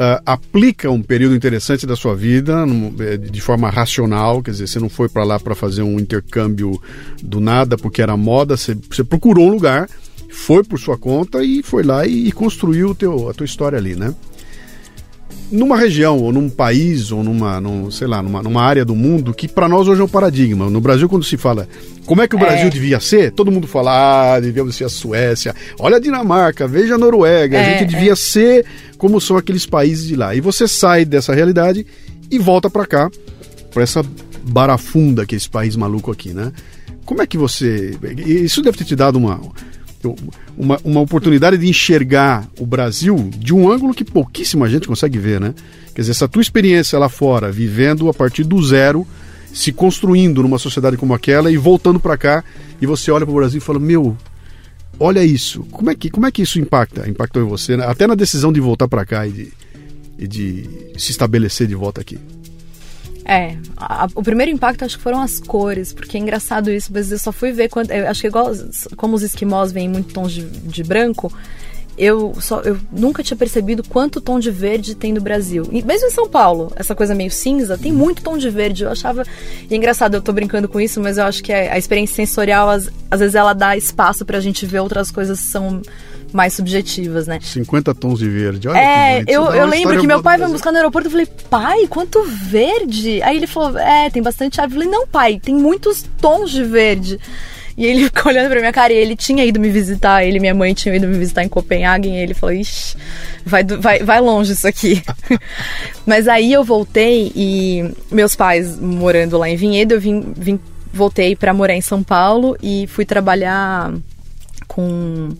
Uh, 0.00 0.16
aplica 0.24 0.90
um 0.90 1.02
período 1.02 1.36
interessante 1.36 1.86
da 1.86 1.94
sua 1.94 2.16
vida 2.16 2.64
eh, 3.00 3.18
de 3.18 3.38
forma 3.38 3.68
racional, 3.68 4.42
quer 4.42 4.52
dizer, 4.52 4.66
você 4.66 4.80
não 4.80 4.88
foi 4.88 5.10
para 5.10 5.24
lá 5.24 5.38
para 5.38 5.54
fazer 5.54 5.82
um 5.82 6.00
intercâmbio 6.00 6.80
do 7.22 7.38
nada 7.38 7.76
porque 7.76 8.00
era 8.00 8.16
moda, 8.16 8.56
você, 8.56 8.74
você 8.90 9.04
procurou 9.04 9.48
um 9.48 9.50
lugar 9.50 9.90
foi 10.30 10.64
por 10.64 10.78
sua 10.78 10.96
conta 10.96 11.44
e 11.44 11.62
foi 11.62 11.82
lá 11.82 12.06
e, 12.06 12.28
e 12.28 12.32
construiu 12.32 12.94
teu, 12.94 13.28
a 13.28 13.34
tua 13.34 13.44
história 13.44 13.76
ali, 13.76 13.94
né? 13.94 14.14
Numa 15.50 15.76
região, 15.76 16.18
ou 16.18 16.32
num 16.32 16.48
país, 16.48 17.10
ou 17.10 17.24
numa, 17.24 17.60
num, 17.60 17.90
sei 17.90 18.06
lá, 18.06 18.22
numa, 18.22 18.42
numa 18.42 18.62
área 18.62 18.84
do 18.84 18.94
mundo 18.94 19.34
que 19.34 19.48
para 19.48 19.68
nós 19.68 19.88
hoje 19.88 20.00
é 20.00 20.04
um 20.04 20.08
paradigma. 20.08 20.70
No 20.70 20.80
Brasil, 20.80 21.08
quando 21.08 21.24
se 21.24 21.36
fala 21.36 21.68
como 22.06 22.22
é 22.22 22.28
que 22.28 22.36
o 22.36 22.38
Brasil 22.38 22.66
é. 22.66 22.70
devia 22.70 23.00
ser, 23.00 23.32
todo 23.32 23.50
mundo 23.50 23.66
fala, 23.66 24.34
ah, 24.34 24.40
devíamos 24.40 24.76
ser 24.76 24.84
a 24.84 24.88
Suécia, 24.88 25.54
olha 25.78 25.96
a 25.96 26.00
Dinamarca, 26.00 26.68
veja 26.68 26.94
a 26.94 26.98
Noruega, 26.98 27.56
é, 27.56 27.60
a 27.60 27.78
gente 27.78 27.88
devia 27.88 28.12
é. 28.12 28.16
ser 28.16 28.64
como 28.96 29.20
são 29.20 29.36
aqueles 29.36 29.66
países 29.66 30.06
de 30.06 30.14
lá. 30.14 30.34
E 30.34 30.40
você 30.40 30.68
sai 30.68 31.04
dessa 31.04 31.34
realidade 31.34 31.84
e 32.30 32.38
volta 32.38 32.70
para 32.70 32.86
cá, 32.86 33.10
para 33.72 33.82
essa 33.82 34.04
barafunda 34.44 35.26
que 35.26 35.34
é 35.34 35.38
esse 35.38 35.50
país 35.50 35.76
maluco 35.76 36.10
aqui, 36.10 36.32
né? 36.32 36.52
Como 37.04 37.22
é 37.22 37.26
que 37.26 37.36
você. 37.36 37.98
Isso 38.24 38.62
deve 38.62 38.78
ter 38.78 38.84
te 38.84 38.94
dado 38.94 39.16
uma 39.16 39.40
uma, 40.56 40.78
uma 40.84 41.00
oportunidade 41.00 41.58
de 41.58 41.68
enxergar 41.68 42.48
o 42.58 42.66
Brasil 42.66 43.30
de 43.36 43.54
um 43.54 43.70
ângulo 43.70 43.94
que 43.94 44.04
pouquíssima 44.04 44.68
gente 44.68 44.88
consegue 44.88 45.18
ver, 45.18 45.40
né? 45.40 45.54
Quer 45.94 46.02
dizer, 46.02 46.12
essa 46.12 46.28
tua 46.28 46.42
experiência 46.42 46.98
lá 46.98 47.08
fora, 47.08 47.50
vivendo 47.50 48.08
a 48.08 48.14
partir 48.14 48.44
do 48.44 48.62
zero, 48.62 49.06
se 49.52 49.72
construindo 49.72 50.42
numa 50.42 50.58
sociedade 50.58 50.96
como 50.96 51.14
aquela 51.14 51.50
e 51.50 51.56
voltando 51.56 51.98
para 51.98 52.16
cá, 52.16 52.44
e 52.80 52.86
você 52.86 53.10
olha 53.10 53.26
para 53.26 53.32
o 53.32 53.36
Brasil 53.36 53.58
e 53.58 53.60
fala: 53.60 53.78
Meu, 53.78 54.16
olha 54.98 55.24
isso. 55.24 55.64
Como 55.70 55.90
é 55.90 55.94
que, 55.94 56.10
como 56.10 56.26
é 56.26 56.30
que 56.30 56.42
isso 56.42 56.58
impacta? 56.58 57.08
Impactou 57.08 57.42
em 57.42 57.46
você, 57.46 57.76
né? 57.76 57.84
até 57.86 58.06
na 58.06 58.14
decisão 58.14 58.52
de 58.52 58.60
voltar 58.60 58.88
para 58.88 59.04
cá 59.04 59.26
e 59.26 59.32
de, 59.32 59.52
e 60.18 60.28
de 60.28 60.68
se 60.96 61.10
estabelecer 61.10 61.66
de 61.66 61.74
volta 61.74 62.00
aqui. 62.00 62.18
É, 63.30 63.56
a, 63.76 64.08
o 64.12 64.24
primeiro 64.24 64.50
impacto 64.50 64.84
acho 64.84 64.96
que 64.96 65.02
foram 65.04 65.22
as 65.22 65.38
cores, 65.38 65.92
porque 65.92 66.16
é 66.16 66.20
engraçado 66.20 66.68
isso, 66.68 66.90
mas 66.92 67.12
eu 67.12 67.18
só 67.18 67.30
fui 67.30 67.52
ver 67.52 67.68
quando. 67.68 67.92
Acho 67.92 68.22
que 68.22 68.26
igual 68.26 68.50
como 68.96 69.14
os 69.14 69.22
esquimós 69.22 69.70
vêm 69.70 69.86
em 69.86 69.88
muito 69.88 70.12
tons 70.12 70.32
de, 70.32 70.42
de 70.42 70.82
branco, 70.82 71.32
eu 71.96 72.34
só 72.40 72.60
eu 72.62 72.76
nunca 72.90 73.22
tinha 73.22 73.36
percebido 73.36 73.84
quanto 73.88 74.20
tom 74.20 74.40
de 74.40 74.50
verde 74.50 74.96
tem 74.96 75.12
no 75.12 75.20
Brasil. 75.20 75.62
E 75.70 75.80
mesmo 75.80 76.08
em 76.08 76.10
São 76.10 76.28
Paulo, 76.28 76.72
essa 76.74 76.92
coisa 76.92 77.14
meio 77.14 77.30
cinza, 77.30 77.78
tem 77.78 77.92
muito 77.92 78.20
tom 78.20 78.36
de 78.36 78.50
verde. 78.50 78.82
Eu 78.82 78.90
achava. 78.90 79.22
E 79.70 79.72
é 79.72 79.76
engraçado, 79.76 80.14
eu 80.14 80.20
tô 80.20 80.32
brincando 80.32 80.68
com 80.68 80.80
isso, 80.80 81.00
mas 81.00 81.16
eu 81.16 81.22
acho 81.22 81.40
que 81.40 81.52
a, 81.52 81.74
a 81.74 81.78
experiência 81.78 82.16
sensorial, 82.16 82.68
às, 82.68 82.90
às 83.08 83.20
vezes, 83.20 83.36
ela 83.36 83.52
dá 83.52 83.76
espaço 83.76 84.24
pra 84.24 84.40
gente 84.40 84.66
ver 84.66 84.80
outras 84.80 85.12
coisas 85.12 85.38
que 85.38 85.46
são 85.46 85.80
mais 86.32 86.54
subjetivas, 86.54 87.26
né? 87.26 87.38
50 87.40 87.94
tons 87.94 88.18
de 88.18 88.28
verde. 88.28 88.68
Olha 88.68 88.78
é, 88.78 89.24
eu, 89.26 89.44
eu 89.52 89.66
lembro 89.66 90.00
que 90.00 90.06
meu 90.06 90.22
pai 90.22 90.38
foi 90.38 90.46
me 90.46 90.52
buscar 90.52 90.70
no 90.70 90.78
aeroporto 90.78 91.08
e 91.08 91.10
falei, 91.10 91.28
pai, 91.48 91.86
quanto 91.88 92.22
verde? 92.24 93.22
Aí 93.22 93.36
ele 93.36 93.46
falou, 93.46 93.78
é, 93.78 94.10
tem 94.10 94.22
bastante 94.22 94.60
árvore. 94.60 94.80
Eu 94.80 94.84
falei, 94.84 94.98
não, 94.98 95.06
pai, 95.06 95.40
tem 95.42 95.54
muitos 95.54 96.04
tons 96.20 96.50
de 96.50 96.64
verde. 96.64 97.18
E 97.76 97.86
ele 97.86 98.04
ficou 98.12 98.30
olhando 98.30 98.50
pra 98.50 98.60
minha 98.60 98.72
cara 98.72 98.92
e 98.92 98.96
ele 98.96 99.16
tinha 99.16 99.44
ido 99.44 99.58
me 99.58 99.70
visitar, 99.70 100.24
ele 100.24 100.36
e 100.36 100.40
minha 100.40 100.54
mãe 100.54 100.74
tinham 100.74 100.94
ido 100.94 101.08
me 101.08 101.18
visitar 101.18 101.42
em 101.42 101.48
Copenhague 101.48 102.08
e 102.08 102.16
ele 102.16 102.34
falou, 102.34 102.54
ixi, 102.54 102.96
vai, 103.44 103.64
vai, 103.64 104.00
vai 104.00 104.20
longe 104.20 104.52
isso 104.52 104.66
aqui. 104.66 105.02
Mas 106.06 106.28
aí 106.28 106.52
eu 106.52 106.62
voltei 106.62 107.32
e 107.34 107.90
meus 108.10 108.36
pais 108.36 108.78
morando 108.78 109.38
lá 109.38 109.48
em 109.48 109.56
Vinhedo, 109.56 109.94
eu 109.94 110.00
vim, 110.00 110.32
vim 110.36 110.60
voltei 110.92 111.36
para 111.36 111.54
morar 111.54 111.74
em 111.74 111.80
São 111.80 112.02
Paulo 112.02 112.56
e 112.62 112.86
fui 112.88 113.04
trabalhar 113.04 113.92
com 114.66 115.30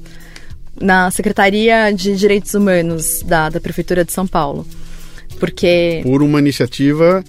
na 0.80 1.10
Secretaria 1.10 1.92
de 1.92 2.16
Direitos 2.16 2.54
Humanos 2.54 3.22
da, 3.22 3.48
da 3.48 3.60
Prefeitura 3.60 4.04
de 4.04 4.12
São 4.12 4.26
Paulo. 4.26 4.66
Porque. 5.38 6.00
Por 6.02 6.22
uma 6.22 6.38
iniciativa. 6.38 7.22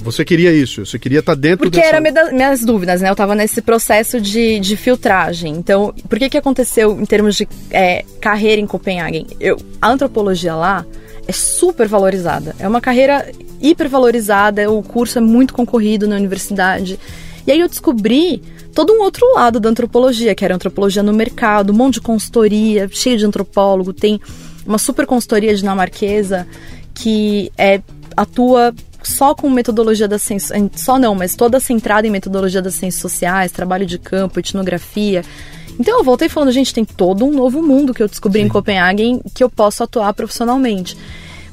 Você 0.00 0.24
queria 0.24 0.52
isso, 0.52 0.86
você 0.86 0.96
queria 0.96 1.18
estar 1.18 1.34
tá 1.34 1.40
dentro 1.40 1.68
Porque 1.68 1.80
dessa... 1.80 1.96
era 1.96 2.30
minhas 2.30 2.64
dúvidas, 2.64 3.00
né? 3.00 3.08
Eu 3.08 3.12
estava 3.12 3.34
nesse 3.34 3.60
processo 3.60 4.20
de, 4.20 4.60
de 4.60 4.76
filtragem. 4.76 5.52
Então, 5.56 5.92
por 6.08 6.20
que 6.20 6.30
que 6.30 6.38
aconteceu 6.38 6.92
em 7.00 7.04
termos 7.04 7.34
de 7.34 7.48
é, 7.72 8.04
carreira 8.20 8.60
em 8.60 8.66
Copenhague? 8.66 9.26
Eu, 9.40 9.56
a 9.82 9.90
antropologia 9.90 10.54
lá 10.54 10.86
é 11.26 11.32
super 11.32 11.88
valorizada. 11.88 12.54
É 12.60 12.68
uma 12.68 12.80
carreira 12.80 13.28
hiper 13.60 13.88
valorizada, 13.88 14.70
o 14.70 14.84
curso 14.84 15.18
é 15.18 15.20
muito 15.20 15.52
concorrido 15.52 16.06
na 16.06 16.14
universidade. 16.14 16.96
E 17.44 17.50
aí 17.50 17.58
eu 17.58 17.68
descobri 17.68 18.40
todo 18.74 18.92
um 18.92 19.02
outro 19.02 19.26
lado 19.34 19.58
da 19.58 19.68
antropologia, 19.68 20.34
que 20.34 20.44
era 20.44 20.54
antropologia 20.54 21.02
no 21.02 21.12
mercado, 21.12 21.72
um 21.72 21.76
monte 21.76 21.94
de 21.94 22.00
consultoria, 22.00 22.88
cheio 22.90 23.18
de 23.18 23.26
antropólogo, 23.26 23.92
tem 23.92 24.20
uma 24.66 24.78
super 24.78 25.06
consultoria 25.06 25.54
dinamarquesa 25.54 26.46
que 26.94 27.50
é, 27.56 27.80
atua 28.16 28.74
só 29.02 29.34
com 29.34 29.48
metodologia 29.48 30.08
das 30.08 30.22
ciências, 30.22 30.52
só 30.74 30.98
não, 30.98 31.14
mas 31.14 31.34
toda 31.34 31.60
centrada 31.60 32.06
em 32.06 32.10
metodologia 32.10 32.60
das 32.60 32.74
ciências 32.74 33.00
sociais, 33.00 33.52
trabalho 33.52 33.86
de 33.86 33.98
campo, 33.98 34.38
etnografia. 34.38 35.22
Então 35.78 35.98
eu 35.98 36.04
voltei 36.04 36.28
falando, 36.28 36.50
gente, 36.50 36.74
tem 36.74 36.84
todo 36.84 37.24
um 37.24 37.32
novo 37.32 37.62
mundo 37.62 37.94
que 37.94 38.02
eu 38.02 38.08
descobri 38.08 38.40
Sim. 38.40 38.46
em 38.46 38.48
Copenhague 38.48 39.20
que 39.32 39.42
eu 39.42 39.48
posso 39.48 39.82
atuar 39.82 40.12
profissionalmente. 40.12 40.96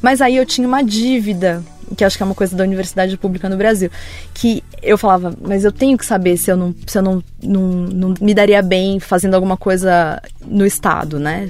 Mas 0.01 0.21
aí 0.21 0.35
eu 0.35 0.45
tinha 0.45 0.67
uma 0.67 0.83
dívida 0.83 1.63
que 1.95 2.03
acho 2.03 2.17
que 2.17 2.23
é 2.23 2.25
uma 2.25 2.35
coisa 2.35 2.55
da 2.55 2.63
universidade 2.63 3.15
pública 3.17 3.47
no 3.47 3.57
Brasil, 3.57 3.91
que 4.33 4.63
eu 4.85 4.97
falava, 4.97 5.33
mas 5.41 5.65
eu 5.65 5.71
tenho 5.71 5.97
que 5.97 6.05
saber 6.05 6.37
se 6.37 6.51
eu 6.51 6.57
não, 6.57 6.73
se 6.85 6.97
eu 6.97 7.01
não, 7.01 7.23
não, 7.41 7.61
não 7.61 8.13
me 8.21 8.33
daria 8.33 8.61
bem 8.61 8.99
fazendo 8.99 9.33
alguma 9.33 9.57
coisa 9.57 10.21
no 10.45 10.65
Estado, 10.65 11.19
né? 11.19 11.49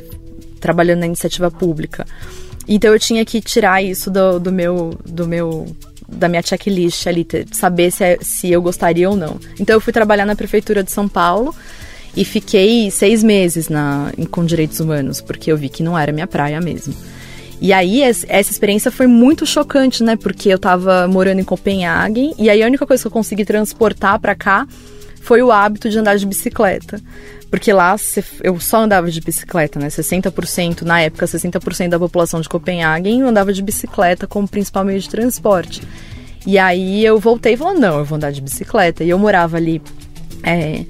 Trabalhando 0.59 0.99
na 1.01 1.05
iniciativa 1.05 1.51
pública. 1.51 2.05
Então 2.67 2.91
eu 2.93 2.99
tinha 2.99 3.23
que 3.23 3.41
tirar 3.41 3.83
isso 3.83 4.09
do, 4.09 4.39
do 4.39 4.51
meu 4.51 4.97
do 5.05 5.27
meu 5.27 5.67
da 6.07 6.27
minha 6.27 6.41
checklist 6.41 7.07
ali, 7.07 7.27
saber 7.51 7.91
se, 7.91 8.03
é, 8.03 8.17
se 8.21 8.51
eu 8.51 8.61
gostaria 8.61 9.09
ou 9.09 9.15
não. 9.15 9.39
Então 9.59 9.75
eu 9.75 9.81
fui 9.81 9.91
trabalhar 9.91 10.25
na 10.25 10.35
prefeitura 10.35 10.83
de 10.83 10.91
São 10.91 11.07
Paulo 11.07 11.53
e 12.15 12.23
fiquei 12.23 12.89
seis 12.91 13.23
meses 13.23 13.69
na, 13.69 14.11
com 14.31 14.45
direitos 14.45 14.79
humanos, 14.79 15.19
porque 15.19 15.51
eu 15.51 15.57
vi 15.57 15.67
que 15.67 15.83
não 15.83 15.97
era 15.97 16.11
minha 16.11 16.27
praia 16.27 16.61
mesmo. 16.61 16.95
E 17.61 17.71
aí, 17.71 18.01
essa 18.01 18.51
experiência 18.51 18.91
foi 18.91 19.07
muito 19.07 19.45
chocante, 19.45 20.03
né? 20.03 20.15
Porque 20.15 20.49
eu 20.49 20.59
tava 20.59 21.07
morando 21.07 21.39
em 21.39 21.43
Copenhague 21.43 22.33
e 22.37 22.49
aí 22.49 22.61
a 22.61 22.65
única 22.65 22.85
coisa 22.85 23.03
que 23.03 23.07
eu 23.07 23.11
consegui 23.11 23.45
transportar 23.45 24.19
para 24.19 24.35
cá 24.35 24.67
foi 25.21 25.41
o 25.41 25.51
hábito 25.51 25.89
de 25.89 25.97
andar 25.97 26.17
de 26.17 26.25
bicicleta. 26.25 27.01
Porque 27.49 27.71
lá 27.71 27.95
eu 28.43 28.59
só 28.59 28.79
andava 28.81 29.09
de 29.09 29.21
bicicleta, 29.21 29.79
né? 29.79 29.87
60%, 29.87 30.81
na 30.81 31.01
época, 31.01 31.25
60% 31.25 31.89
da 31.89 31.99
população 31.99 32.41
de 32.41 32.49
Copenhague 32.49 33.21
andava 33.21 33.53
de 33.53 33.61
bicicleta 33.61 34.27
como 34.27 34.47
principal 34.47 34.83
meio 34.83 34.99
de 34.99 35.09
transporte. 35.09 35.81
E 36.45 36.59
aí 36.59 37.03
eu 37.03 37.19
voltei 37.19 37.53
e 37.53 37.57
falei, 37.57 37.79
não, 37.79 37.99
eu 37.99 38.05
vou 38.05 38.17
andar 38.17 38.31
de 38.31 38.41
bicicleta. 38.41 39.03
E 39.03 39.09
eu 39.09 39.17
morava 39.17 39.57
ali 39.57 39.81
é, 40.43 40.85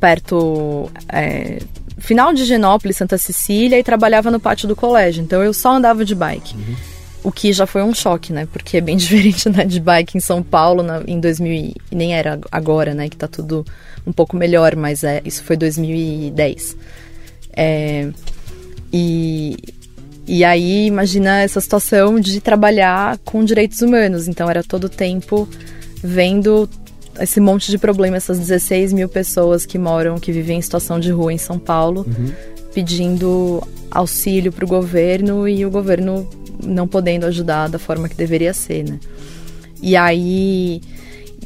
perto. 0.00 0.90
É, 1.08 1.58
final 2.04 2.32
de 2.32 2.44
Genópolis, 2.44 2.96
Santa 2.96 3.18
Cecília, 3.18 3.78
e 3.78 3.82
trabalhava 3.82 4.30
no 4.30 4.38
pátio 4.38 4.68
do 4.68 4.76
colégio. 4.76 5.22
Então 5.22 5.42
eu 5.42 5.52
só 5.52 5.72
andava 5.72 6.04
de 6.04 6.14
bike. 6.14 6.54
Uhum. 6.54 6.76
O 7.24 7.32
que 7.32 7.52
já 7.52 7.66
foi 7.66 7.82
um 7.82 7.94
choque, 7.94 8.32
né? 8.32 8.46
Porque 8.52 8.76
é 8.76 8.80
bem 8.80 8.96
diferente 8.98 9.48
andar 9.48 9.64
de 9.64 9.80
bike 9.80 10.16
em 10.16 10.20
São 10.20 10.42
Paulo 10.42 10.82
na, 10.82 11.02
em 11.06 11.18
2000 11.18 11.52
e 11.52 11.74
nem 11.90 12.14
era 12.14 12.38
agora, 12.52 12.94
né? 12.94 13.08
Que 13.08 13.16
tá 13.16 13.26
tudo 13.26 13.64
um 14.06 14.12
pouco 14.12 14.36
melhor, 14.36 14.76
mas 14.76 15.02
é, 15.02 15.22
isso 15.24 15.42
foi 15.42 15.56
2010. 15.56 16.76
É, 17.56 18.10
e, 18.92 19.56
e 20.26 20.44
aí, 20.44 20.86
imagina 20.86 21.40
essa 21.40 21.60
situação 21.60 22.20
de 22.20 22.40
trabalhar 22.40 23.18
com 23.24 23.42
direitos 23.44 23.80
humanos. 23.80 24.28
Então, 24.28 24.50
era 24.50 24.62
todo 24.62 24.84
o 24.84 24.88
tempo 24.90 25.48
vendo 26.02 26.68
esse 27.20 27.40
monte 27.40 27.70
de 27.70 27.78
problema, 27.78 28.16
essas 28.16 28.38
16 28.38 28.92
mil 28.92 29.08
pessoas 29.08 29.64
que 29.64 29.78
moram, 29.78 30.18
que 30.18 30.32
vivem 30.32 30.58
em 30.58 30.62
situação 30.62 30.98
de 30.98 31.10
rua 31.10 31.32
em 31.32 31.38
São 31.38 31.58
Paulo, 31.58 32.06
uhum. 32.06 32.32
pedindo 32.72 33.62
auxílio 33.90 34.52
para 34.52 34.64
o 34.64 34.68
governo 34.68 35.48
e 35.48 35.64
o 35.64 35.70
governo 35.70 36.28
não 36.62 36.86
podendo 36.86 37.26
ajudar 37.26 37.68
da 37.68 37.78
forma 37.78 38.08
que 38.08 38.16
deveria 38.16 38.52
ser, 38.52 38.84
né? 38.84 38.98
E 39.82 39.96
aí, 39.96 40.80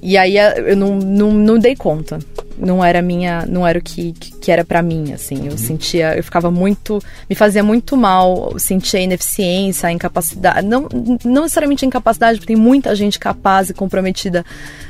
e 0.03 0.17
aí 0.17 0.37
eu 0.37 0.77
não, 0.77 0.97
não, 0.97 1.33
não 1.33 1.59
dei 1.59 1.77
conta 1.77 2.19
não 2.59 2.85
era 2.85 3.01
minha, 3.01 3.47
não 3.47 3.67
era 3.67 3.79
o 3.79 3.83
que, 3.83 4.13
que 4.13 4.51
era 4.51 4.65
para 4.65 4.83
mim, 4.83 5.13
assim. 5.13 5.47
Eu 5.47 5.53
uhum. 5.53 5.59
sentia, 5.59 6.17
eu 6.17 6.25
ficava 6.25 6.51
muito, 6.51 7.01
me 7.29 7.37
fazia 7.37 7.63
muito 7.63 7.97
mal, 7.97 8.59
sentia 8.59 9.01
ineficiência, 9.01 9.91
incapacidade, 9.91 10.67
não, 10.67 10.89
não 11.25 11.43
necessariamente 11.43 11.87
incapacidade, 11.87 12.39
porque 12.39 12.53
tem 12.53 12.61
muita 12.61 12.95
gente 12.95 13.19
capaz 13.19 13.71
e 13.71 13.75
comprometida, 13.75 14.45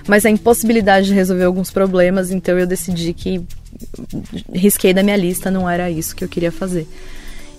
mas 0.06 0.24
a 0.24 0.30
impossibilidade 0.30 1.08
de 1.08 1.14
resolver 1.14 1.44
alguns 1.44 1.70
problemas, 1.70 2.30
então 2.30 2.58
eu 2.58 2.66
decidi 2.66 3.12
que 3.12 3.42
risquei 4.52 4.94
da 4.94 5.02
minha 5.02 5.16
lista, 5.16 5.50
não 5.50 5.68
era 5.68 5.90
isso 5.90 6.16
que 6.16 6.24
eu 6.24 6.28
queria 6.28 6.50
fazer. 6.50 6.86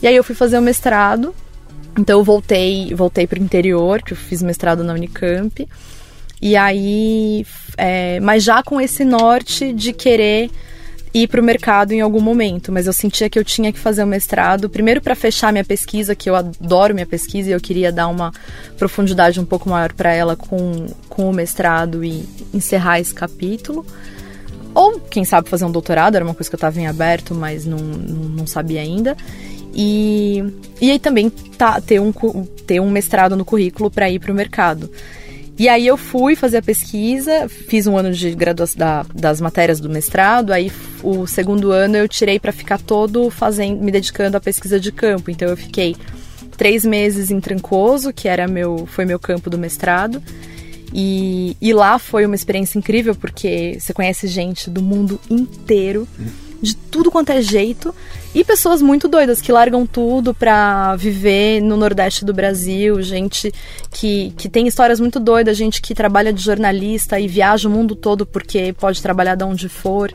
E 0.02 0.08
aí 0.08 0.16
eu 0.16 0.24
fui 0.24 0.36
fazer 0.36 0.58
o 0.58 0.62
mestrado, 0.62 1.36
então 1.98 2.20
eu 2.20 2.24
voltei, 2.24 2.94
voltei 2.96 3.28
para 3.28 3.40
o 3.40 3.44
interior, 3.44 4.02
que 4.02 4.14
eu 4.14 4.18
fiz 4.18 4.42
mestrado 4.42 4.84
na 4.84 4.94
Unicamp. 4.94 5.68
E 6.42 6.56
aí, 6.56 7.46
é, 7.78 8.20
mas 8.20 8.44
já 8.44 8.64
com 8.64 8.80
esse 8.80 9.04
norte 9.04 9.74
de 9.74 9.92
querer 9.94 10.50
ir 11.14 11.28
para 11.28 11.42
o 11.42 11.44
mercado 11.44 11.92
em 11.92 12.02
algum 12.02 12.22
momento, 12.22 12.72
mas 12.72 12.86
eu 12.86 12.94
sentia 12.94 13.30
que 13.30 13.40
eu 13.40 13.44
tinha 13.44 13.74
que 13.74 13.80
fazer 13.80 14.04
o 14.04 14.08
mestrado, 14.08 14.70
primeiro 14.70 15.02
para 15.02 15.16
fechar 15.16 15.52
minha 15.52 15.66
pesquisa, 15.66 16.14
que 16.16 16.30
eu 16.30 16.36
adoro 16.36 16.94
minha 16.94 17.06
pesquisa 17.06 17.50
e 17.50 17.52
eu 17.52 17.60
queria 17.60 17.92
dar 17.92 18.08
uma 18.08 18.32
profundidade 18.78 19.40
um 19.40 19.46
pouco 19.46 19.70
maior 19.70 19.92
para 19.94 20.14
ela 20.14 20.36
com, 20.36 20.88
com 21.10 21.30
o 21.30 21.34
mestrado 21.34 22.04
e 22.04 22.24
encerrar 22.54 23.00
esse 23.00 23.14
capítulo. 23.14 23.86
Ou, 24.74 25.00
quem 25.00 25.26
sabe, 25.26 25.50
fazer 25.50 25.66
um 25.66 25.72
doutorado, 25.72 26.16
era 26.16 26.24
uma 26.24 26.36
coisa 26.36 26.50
que 26.50 26.56
eu 26.56 26.58
estava 26.58 26.80
em 26.80 26.86
aberto, 26.86 27.34
mas 27.34 27.66
não, 27.66 27.80
não 27.80 28.46
sabia 28.46 28.82
ainda. 28.82 29.18
E, 29.74 30.44
e 30.80 30.92
aí 30.92 31.00
também 31.00 31.30
tá, 31.30 31.82
ter, 31.82 32.00
um, 32.00 32.12
ter 32.68 32.80
um 32.80 32.90
mestrado 32.90 33.36
no 33.36 33.44
currículo 33.44 33.90
para 33.90 34.10
ir 34.10 34.20
para 34.20 34.32
o 34.32 34.36
mercado. 34.36 34.90
E 35.60 35.68
aí 35.68 35.86
eu 35.86 35.98
fui 35.98 36.38
fazer 36.38 36.58
a 36.58 36.62
pesquisa, 36.62 37.50
fiz 37.50 37.86
um 37.86 37.98
ano 37.98 38.14
de 38.14 38.32
graduação 38.34 38.78
da, 38.78 39.06
das 39.14 39.42
matérias 39.42 39.82
do 39.82 39.90
mestrado, 39.90 40.54
aí 40.54 40.72
o 41.04 41.28
segundo 41.28 41.72
ano 41.72 41.98
eu 41.98 42.08
tirei 42.08 42.40
para 42.40 42.54
ficar 42.54 42.80
todo 42.80 43.30
fazendo, 43.30 43.84
me 43.84 43.92
dedicando 43.92 44.38
à 44.38 44.40
pesquisa 44.40 44.80
de 44.80 44.90
campo. 44.90 45.30
Então 45.30 45.50
eu 45.50 45.58
fiquei 45.58 45.98
três 46.56 46.86
meses 46.86 47.30
em 47.30 47.42
Trancoso, 47.42 48.14
que 48.14 48.30
era 48.30 48.48
meu, 48.48 48.86
foi 48.86 49.04
meu 49.04 49.20
campo 49.20 49.50
do 49.50 49.58
mestrado. 49.58 50.24
E, 50.94 51.58
e 51.62 51.74
lá 51.74 52.00
foi 52.00 52.26
uma 52.26 52.36
experiência 52.36 52.80
incrível 52.80 53.14
porque 53.14 53.78
você 53.78 53.94
conhece 53.94 54.28
gente 54.28 54.70
do 54.70 54.82
mundo 54.82 55.20
inteiro, 55.30 56.08
de 56.62 56.74
tudo 56.74 57.12
quanto 57.12 57.32
é 57.32 57.42
jeito. 57.42 57.94
E 58.34 58.44
pessoas 58.44 58.80
muito 58.80 59.08
doidas 59.08 59.42
que 59.42 59.52
largam 59.52 59.88
tudo 59.88 60.36
pra 60.36 60.96
viver 60.96 61.62
no 61.62 61.76
Nordeste 61.76 62.24
do 62.24 62.34
Brasil, 62.34 63.02
gente 63.02 63.52
que, 63.90 64.32
que 64.38 64.48
tem 64.48 64.68
histórias 64.68 65.00
muito 65.00 65.20
doidas, 65.20 65.58
gente 65.58 65.82
que 65.82 65.96
trabalha 65.96 66.32
de 66.32 66.44
jornalista 66.44 67.20
e 67.20 67.28
viaja 67.28 67.68
o 67.68 67.72
mundo 67.72 67.96
todo 67.96 68.28
porque 68.28 68.72
pode 68.74 69.02
trabalhar 69.02 69.34
de 69.34 69.44
onde 69.44 69.68
for. 69.68 70.12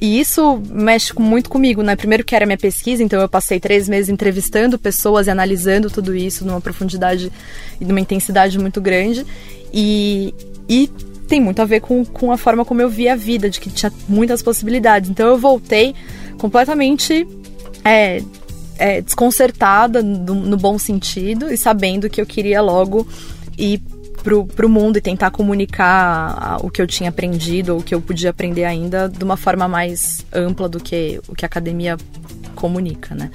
E 0.00 0.18
isso 0.18 0.60
mexe 0.70 1.12
muito 1.18 1.50
comigo, 1.50 1.82
né? 1.82 1.94
Primeiro 1.94 2.24
que 2.24 2.34
era 2.34 2.46
minha 2.46 2.58
pesquisa, 2.58 3.02
então 3.02 3.20
eu 3.20 3.28
passei 3.28 3.60
três 3.60 3.88
meses 3.88 4.08
entrevistando 4.08 4.78
pessoas 4.78 5.26
e 5.26 5.30
analisando 5.30 5.90
tudo 5.90 6.14
isso 6.14 6.46
numa 6.46 6.60
profundidade 6.60 7.30
e 7.78 7.84
numa 7.84 8.00
intensidade 8.00 8.58
muito 8.58 8.80
grande. 8.80 9.24
E, 9.72 10.34
e 10.68 10.90
tem 11.28 11.40
muito 11.40 11.60
a 11.60 11.64
ver 11.64 11.80
com, 11.80 12.04
com 12.04 12.32
a 12.32 12.36
forma 12.36 12.64
como 12.64 12.80
eu 12.80 12.88
via 12.88 13.12
a 13.12 13.16
vida, 13.16 13.48
de 13.50 13.60
que 13.60 13.70
tinha 13.70 13.92
muitas 14.08 14.42
possibilidades. 14.42 15.10
Então 15.10 15.28
eu 15.28 15.38
voltei 15.38 15.94
completamente 16.38 17.26
é, 17.84 18.22
é, 18.78 19.00
desconcertada 19.00 20.02
no, 20.02 20.34
no, 20.34 20.56
bom 20.56 20.78
sentido 20.78 21.52
e 21.52 21.56
sabendo 21.56 22.08
que 22.08 22.20
eu 22.20 22.26
queria 22.26 22.60
logo 22.60 23.06
ir 23.58 23.80
pro, 24.22 24.46
pro 24.46 24.68
mundo 24.68 24.96
e 24.96 25.00
tentar 25.00 25.30
comunicar 25.30 26.58
o 26.62 26.70
que 26.70 26.80
eu 26.80 26.86
tinha 26.86 27.10
aprendido 27.10 27.74
ou 27.74 27.80
o 27.80 27.82
que 27.82 27.94
eu 27.94 28.00
podia 28.00 28.30
aprender 28.30 28.64
ainda 28.64 29.08
de 29.08 29.22
uma 29.22 29.36
forma 29.36 29.68
mais 29.68 30.24
ampla 30.32 30.68
do 30.68 30.80
que 30.80 31.20
o 31.28 31.34
que 31.34 31.44
a 31.44 31.46
academia 31.46 31.96
comunica, 32.54 33.14
né? 33.14 33.30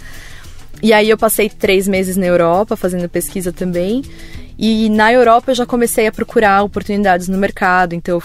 E 0.81 0.93
aí 0.93 1.09
eu 1.09 1.17
passei 1.17 1.49
três 1.49 1.87
meses 1.87 2.15
na 2.15 2.25
Europa 2.25 2.75
fazendo 2.75 3.07
pesquisa 3.09 3.51
também. 3.51 4.01
E 4.61 4.89
na 4.89 5.13
Europa 5.13 5.51
eu 5.51 5.55
já 5.55 5.65
comecei 5.65 6.05
a 6.05 6.11
procurar 6.11 6.63
oportunidades 6.63 7.29
no 7.29 7.37
mercado. 7.37 7.95
Então 7.95 8.15
eu 8.17 8.23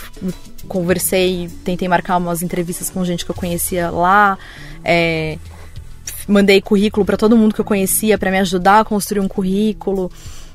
conversei, 0.67 1.49
tentei 1.65 1.87
marcar 1.87 2.17
umas 2.17 2.43
entrevistas 2.43 2.91
com 2.91 3.05
gente 3.05 3.25
que 3.25 3.31
eu 3.31 3.37
conhecia 3.37 3.89
lá. 3.89 4.37
É, 4.85 5.39
mandei 6.27 6.61
currículo 6.61 7.07
para 7.07 7.17
todo 7.17 7.37
mundo 7.37 7.55
que 7.55 7.61
eu 7.61 7.65
conhecia 7.65 8.19
para 8.19 8.33
me 8.33 8.39
ajudar 8.41 8.81
a 8.81 8.85
construir 8.85 9.21
um 9.21 9.29
currículo. 9.29 10.11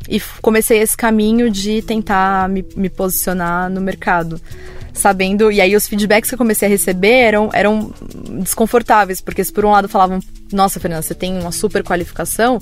E 0.10 0.20
comecei 0.42 0.80
esse 0.80 0.98
caminho 0.98 1.50
de 1.50 1.82
tentar 1.82 2.50
me, 2.50 2.66
me 2.76 2.90
posicionar 2.90 3.70
no 3.70 3.80
mercado 3.80 4.42
sabendo. 4.94 5.50
E 5.50 5.62
aí 5.62 5.78
os 5.78 5.88
feedbacks 5.88 6.30
que 6.30 6.34
eu 6.34 6.38
comecei 6.38 6.68
a 6.68 6.70
receber 6.70 7.22
eram, 7.22 7.50
eram 7.54 7.94
desconfortáveis, 8.42 9.22
porque 9.22 9.46
se 9.46 9.54
por 9.54 9.64
um 9.64 9.72
lado 9.72 9.88
falavam, 9.88 10.20
nossa, 10.52 10.78
Fernanda, 10.78 11.04
você 11.04 11.16
tem 11.16 11.40
uma 11.40 11.54
super 11.54 11.84
qualificação. 11.84 12.60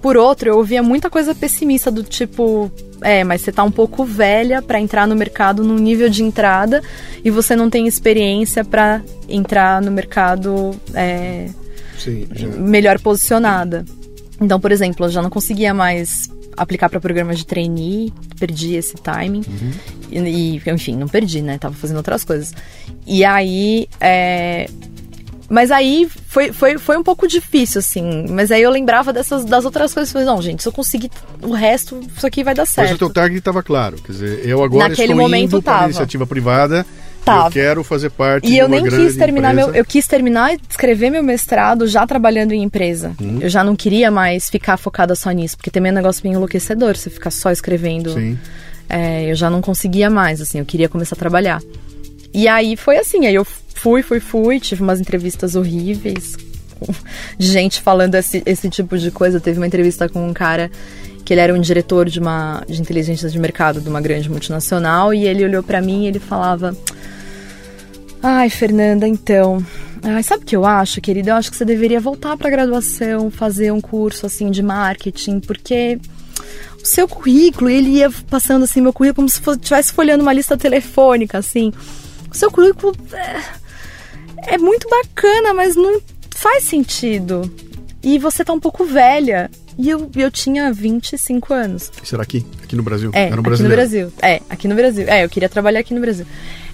Por 0.00 0.16
outro, 0.16 0.50
eu 0.50 0.56
ouvia 0.56 0.82
muita 0.82 1.10
coisa 1.10 1.34
pessimista 1.34 1.90
do 1.90 2.02
tipo, 2.02 2.70
é, 3.00 3.24
mas 3.24 3.40
você 3.40 3.50
tá 3.50 3.64
um 3.64 3.70
pouco 3.70 4.04
velha 4.04 4.62
para 4.62 4.80
entrar 4.80 5.06
no 5.06 5.16
mercado 5.16 5.64
num 5.64 5.76
nível 5.76 6.08
de 6.08 6.22
entrada 6.22 6.82
e 7.24 7.30
você 7.30 7.56
não 7.56 7.68
tem 7.68 7.86
experiência 7.86 8.64
para 8.64 9.02
entrar 9.28 9.80
no 9.82 9.90
mercado 9.90 10.78
é, 10.94 11.48
Sim, 11.98 12.26
melhor 12.58 13.00
posicionada. 13.00 13.84
Então, 14.40 14.60
por 14.60 14.70
exemplo, 14.70 15.06
eu 15.06 15.10
já 15.10 15.22
não 15.22 15.30
conseguia 15.30 15.72
mais 15.72 16.30
aplicar 16.56 16.88
para 16.88 17.00
programas 17.00 17.38
de 17.38 17.46
trainee, 17.46 18.12
perdi 18.38 18.74
esse 18.74 18.94
timing. 18.94 19.42
Uhum. 19.46 19.72
E, 20.10 20.62
enfim, 20.66 20.96
não 20.96 21.08
perdi, 21.08 21.42
né? 21.42 21.58
Tava 21.58 21.74
fazendo 21.74 21.98
outras 21.98 22.24
coisas. 22.24 22.54
E 23.06 23.24
aí. 23.24 23.88
É... 24.00 24.68
Mas 25.48 25.70
aí 25.70 26.08
foi, 26.28 26.52
foi, 26.52 26.78
foi 26.78 26.96
um 26.96 27.02
pouco 27.02 27.26
difícil, 27.28 27.78
assim. 27.78 28.26
Mas 28.30 28.50
aí 28.50 28.62
eu 28.62 28.70
lembrava 28.70 29.12
dessas, 29.12 29.44
das 29.44 29.64
outras 29.64 29.94
coisas. 29.94 30.12
Falei, 30.12 30.26
não, 30.26 30.42
gente, 30.42 30.62
se 30.62 30.68
eu 30.68 30.72
conseguir 30.72 31.10
o 31.42 31.52
resto, 31.52 32.00
isso 32.16 32.26
aqui 32.26 32.42
vai 32.42 32.54
dar 32.54 32.66
certo. 32.66 32.88
Mas 32.88 32.96
o 32.96 32.98
teu 32.98 33.10
target 33.10 33.38
estava 33.38 33.62
claro. 33.62 33.96
Quer 34.02 34.12
dizer, 34.12 34.46
eu 34.46 34.62
agora 34.62 34.88
Naquele 34.88 35.12
estou 35.12 35.22
momento 35.22 35.56
indo 35.56 35.62
para 35.62 35.84
iniciativa 35.84 36.26
privada 36.26 36.84
Tava. 37.26 37.48
Eu 37.48 37.50
quero 37.50 37.82
fazer 37.82 38.10
parte 38.10 38.46
e 38.46 38.56
eu 38.56 38.68
nem 38.68 38.84
quis 38.84 39.16
terminar 39.16 39.52
empresa. 39.52 39.72
meu, 39.72 39.76
eu 39.76 39.84
quis 39.84 40.06
terminar 40.06 40.54
e 40.54 40.60
escrever 40.70 41.10
meu 41.10 41.24
mestrado 41.24 41.88
já 41.88 42.06
trabalhando 42.06 42.52
em 42.52 42.62
empresa. 42.62 43.16
Hum. 43.20 43.38
Eu 43.40 43.48
já 43.48 43.64
não 43.64 43.74
queria 43.74 44.12
mais 44.12 44.48
ficar 44.48 44.76
focada 44.76 45.12
só 45.16 45.32
nisso, 45.32 45.56
porque 45.56 45.68
também 45.68 45.90
é 45.90 45.92
um 45.92 45.96
negócio 45.96 46.22
bem 46.22 46.34
enlouquecedor 46.34 46.96
você 46.96 47.10
ficar 47.10 47.32
só 47.32 47.50
escrevendo. 47.50 48.14
Sim. 48.14 48.38
É, 48.88 49.28
eu 49.28 49.34
já 49.34 49.50
não 49.50 49.60
conseguia 49.60 50.08
mais, 50.08 50.40
assim, 50.40 50.60
eu 50.60 50.64
queria 50.64 50.88
começar 50.88 51.16
a 51.16 51.18
trabalhar. 51.18 51.60
E 52.32 52.46
aí 52.46 52.76
foi 52.76 52.96
assim, 52.96 53.26
aí 53.26 53.34
eu 53.34 53.44
fui, 53.76 54.02
fui, 54.02 54.20
fui, 54.20 54.60
tive 54.60 54.82
umas 54.82 55.00
entrevistas 55.00 55.54
horríveis 55.54 56.36
de 57.38 57.46
gente 57.46 57.80
falando 57.80 58.14
esse, 58.14 58.42
esse 58.44 58.68
tipo 58.68 58.98
de 58.98 59.10
coisa. 59.10 59.40
Teve 59.40 59.58
uma 59.58 59.66
entrevista 59.66 60.08
com 60.08 60.26
um 60.26 60.32
cara 60.32 60.70
que 61.24 61.32
ele 61.32 61.40
era 61.40 61.54
um 61.54 61.60
diretor 61.60 62.08
de 62.08 62.20
uma 62.20 62.62
de 62.68 62.80
inteligência 62.80 63.28
de 63.28 63.38
mercado 63.38 63.80
de 63.80 63.88
uma 63.88 64.00
grande 64.00 64.30
multinacional 64.30 65.12
e 65.12 65.26
ele 65.26 65.44
olhou 65.44 65.62
para 65.62 65.80
mim 65.80 66.04
e 66.04 66.06
ele 66.06 66.20
falava 66.20 66.76
Ai, 68.22 68.50
Fernanda, 68.50 69.06
então. 69.06 69.64
Ai, 70.02 70.22
sabe 70.22 70.42
o 70.42 70.46
que 70.46 70.56
eu 70.56 70.64
acho, 70.64 71.00
querida? 71.00 71.30
Eu 71.30 71.36
acho 71.36 71.50
que 71.50 71.56
você 71.56 71.64
deveria 71.64 72.00
voltar 72.00 72.36
para 72.36 72.50
graduação, 72.50 73.30
fazer 73.30 73.72
um 73.72 73.80
curso 73.80 74.26
assim 74.26 74.50
de 74.50 74.62
marketing, 74.62 75.40
porque 75.40 75.98
o 76.82 76.86
seu 76.86 77.06
currículo, 77.06 77.70
ele 77.70 77.90
ia 77.90 78.10
passando 78.28 78.64
assim 78.64 78.80
meu 78.80 78.92
currículo 78.92 79.28
como 79.28 79.28
se 79.28 79.40
estivesse 79.48 79.92
folhando 79.92 80.22
uma 80.22 80.32
lista 80.32 80.56
telefônica, 80.56 81.38
assim. 81.38 81.72
O 82.30 82.36
seu 82.36 82.50
currículo 82.50 82.94
é, 83.12 83.40
é 84.46 84.58
muito 84.58 84.88
bacana, 84.88 85.52
mas 85.54 85.76
não 85.76 86.00
faz 86.30 86.64
sentido. 86.64 87.50
E 88.02 88.18
você 88.18 88.44
tá 88.44 88.52
um 88.52 88.60
pouco 88.60 88.84
velha. 88.84 89.50
E 89.78 89.90
eu, 89.90 90.10
eu 90.16 90.30
tinha 90.30 90.72
25 90.72 91.52
anos. 91.52 91.92
Será 92.02 92.22
aqui? 92.22 92.46
Aqui 92.62 92.74
no 92.74 92.82
Brasil? 92.82 93.10
É, 93.12 93.26
Era 93.26 93.36
um 93.36 93.40
aqui 93.40 93.62
no 93.62 93.68
Brasil. 93.68 94.12
É, 94.22 94.40
aqui 94.48 94.68
no 94.68 94.74
Brasil. 94.74 95.04
É, 95.06 95.24
eu 95.24 95.28
queria 95.28 95.48
trabalhar 95.48 95.80
aqui 95.80 95.92
no 95.92 96.00
Brasil. 96.00 96.24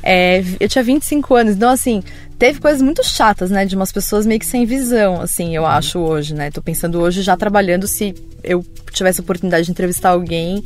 É, 0.02 0.42
eu 0.60 0.68
tinha 0.68 0.82
25 0.82 1.34
anos, 1.34 1.54
então 1.54 1.70
assim, 1.70 2.02
teve 2.38 2.60
coisas 2.60 2.82
muito 2.82 3.04
chatas, 3.04 3.50
né? 3.50 3.64
De 3.64 3.74
umas 3.74 3.92
pessoas 3.92 4.26
meio 4.26 4.38
que 4.38 4.46
sem 4.46 4.64
visão, 4.64 5.20
assim, 5.20 5.54
eu 5.54 5.64
acho 5.64 5.98
hoje, 5.98 6.34
né? 6.34 6.50
Tô 6.50 6.60
pensando 6.60 7.00
hoje 7.00 7.22
já 7.22 7.36
trabalhando, 7.36 7.86
se 7.86 8.14
eu 8.42 8.64
tivesse 8.92 9.20
a 9.20 9.22
oportunidade 9.22 9.66
de 9.66 9.70
entrevistar 9.70 10.10
alguém, 10.10 10.64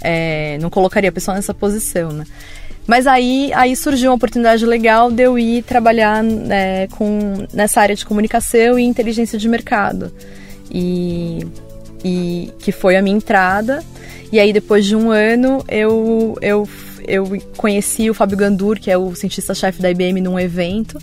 é, 0.00 0.56
não 0.58 0.70
colocaria 0.70 1.10
a 1.10 1.12
pessoa 1.12 1.34
nessa 1.34 1.52
posição, 1.52 2.10
né? 2.12 2.24
Mas 2.86 3.06
aí, 3.06 3.52
aí 3.52 3.74
surgiu 3.74 4.10
uma 4.10 4.16
oportunidade 4.16 4.64
legal 4.64 5.10
de 5.10 5.22
eu 5.22 5.38
ir 5.38 5.62
trabalhar 5.62 6.24
é, 6.50 6.86
com, 6.92 7.46
nessa 7.52 7.80
área 7.80 7.96
de 7.96 8.06
comunicação 8.06 8.78
e 8.78 8.84
inteligência 8.84 9.38
de 9.38 9.48
mercado. 9.48 10.12
E, 10.70 11.44
e 12.04 12.52
que 12.60 12.70
foi 12.70 12.96
a 12.96 13.02
minha 13.02 13.16
entrada. 13.16 13.82
E 14.30 14.38
aí, 14.38 14.52
depois 14.52 14.84
de 14.84 14.94
um 14.94 15.10
ano, 15.10 15.64
eu, 15.68 16.36
eu, 16.40 16.68
eu 17.06 17.42
conheci 17.56 18.08
o 18.08 18.14
Fábio 18.14 18.36
Gandur, 18.36 18.78
que 18.78 18.90
é 18.90 18.96
o 18.96 19.14
cientista-chefe 19.14 19.82
da 19.82 19.90
IBM, 19.90 20.20
num 20.20 20.38
evento. 20.38 20.98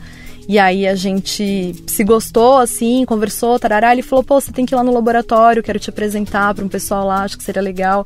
E 0.48 0.60
aí 0.60 0.86
a 0.86 0.96
gente 0.96 1.74
se 1.88 2.04
gostou, 2.04 2.58
assim, 2.58 3.06
conversou, 3.06 3.58
tarará. 3.60 3.94
Ele 3.94 4.02
falou, 4.02 4.24
pô, 4.24 4.40
você 4.40 4.52
tem 4.52 4.66
que 4.66 4.74
ir 4.74 4.78
lá 4.78 4.84
no 4.84 4.94
laboratório, 4.94 5.64
quero 5.64 5.80
te 5.80 5.90
apresentar 5.90 6.54
para 6.54 6.66
um 6.66 6.70
pessoal 6.70 7.08
lá, 7.08 7.24
acho 7.24 7.38
que 7.38 7.44
seria 7.44 7.62
legal. 7.62 8.06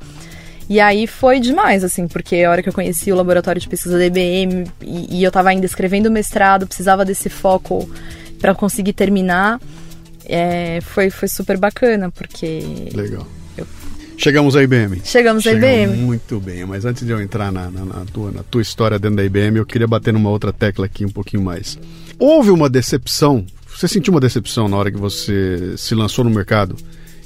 E 0.70 0.80
aí 0.80 1.08
foi 1.08 1.40
demais, 1.40 1.84
assim, 1.84 2.08
porque 2.08 2.38
a 2.38 2.52
hora 2.52 2.62
que 2.62 2.70
eu 2.70 2.74
conheci 2.74 3.12
o 3.12 3.16
laboratório 3.16 3.62
de 3.62 3.68
pesquisa 3.68 3.98
da 3.98 4.06
IBM 4.06 4.66
e, 4.82 5.20
e 5.20 5.24
eu 5.24 5.30
estava 5.30 5.50
ainda 5.50 5.66
escrevendo 5.66 6.08
o 6.08 6.12
mestrado, 6.12 6.68
precisava 6.68 7.06
desse 7.06 7.30
foco 7.30 7.90
para 8.40 8.54
conseguir 8.54 8.94
terminar, 8.94 9.60
é, 10.26 10.80
foi, 10.82 11.10
foi 11.10 11.28
super 11.28 11.58
bacana, 11.58 12.12
porque. 12.12 12.90
Legal. 12.94 13.26
Chegamos 14.18 14.56
à 14.56 14.64
IBM. 14.64 15.00
Chegamos, 15.06 15.44
Chegamos 15.44 15.46
à 15.46 15.52
IBM. 15.52 15.96
Muito 15.96 16.40
bem, 16.40 16.66
mas 16.66 16.86
antes 16.86 17.06
de 17.06 17.12
eu 17.12 17.22
entrar 17.22 17.52
na, 17.52 17.70
na, 17.70 17.86
na, 17.86 18.06
tua, 18.06 18.32
na 18.32 18.42
tua 18.42 18.64
história 18.64 18.98
dentro 18.98 19.18
da 19.18 19.24
IBM, 19.24 19.58
eu 19.60 19.66
queria 19.66 19.88
bater 19.88 20.12
numa 20.12 20.32
outra 20.32 20.52
tecla 20.52 20.88
aqui 20.88 21.06
um 21.06 21.10
pouquinho 21.10 21.44
mais. 21.44 21.78
Houve 22.18 22.50
uma 22.50 22.68
decepção? 22.68 23.46
Você 23.68 23.88
sentiu 23.88 24.12
uma 24.12 24.20
decepção 24.20 24.68
na 24.68 24.76
hora 24.76 24.92
que 24.92 24.98
você 24.98 25.76
se 25.78 25.94
lançou 25.94 26.26
no 26.26 26.32
mercado? 26.32 26.76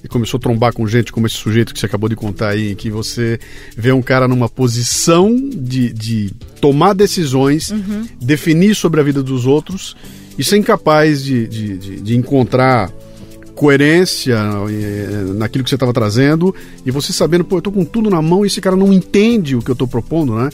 E 0.03 0.07
começou 0.07 0.37
a 0.37 0.41
trombar 0.41 0.73
com 0.73 0.87
gente 0.87 1.11
como 1.11 1.27
esse 1.27 1.35
sujeito 1.35 1.73
que 1.73 1.79
você 1.79 1.85
acabou 1.85 2.09
de 2.09 2.15
contar 2.15 2.49
aí, 2.49 2.75
que 2.75 2.89
você 2.89 3.39
vê 3.75 3.91
um 3.91 4.01
cara 4.01 4.27
numa 4.27 4.49
posição 4.49 5.33
de, 5.53 5.93
de 5.93 6.31
tomar 6.59 6.93
decisões, 6.93 7.71
uhum. 7.71 8.07
definir 8.19 8.75
sobre 8.75 8.99
a 8.99 9.03
vida 9.03 9.21
dos 9.21 9.45
outros 9.45 9.95
e 10.37 10.43
ser 10.43 10.57
incapaz 10.57 11.23
de, 11.23 11.47
de, 11.47 11.77
de, 11.77 12.01
de 12.01 12.17
encontrar 12.17 12.91
coerência 13.55 14.39
eh, 14.69 15.33
naquilo 15.35 15.63
que 15.63 15.69
você 15.69 15.75
estava 15.75 15.93
trazendo 15.93 16.55
e 16.83 16.89
você 16.89 17.13
sabendo, 17.13 17.43
pô, 17.43 17.57
eu 17.57 17.59
estou 17.59 17.71
com 17.71 17.85
tudo 17.85 18.09
na 18.09 18.21
mão 18.21 18.43
e 18.43 18.47
esse 18.47 18.59
cara 18.59 18.75
não 18.75 18.91
entende 18.91 19.55
o 19.55 19.61
que 19.61 19.69
eu 19.69 19.73
estou 19.73 19.87
propondo, 19.87 20.35
né? 20.35 20.49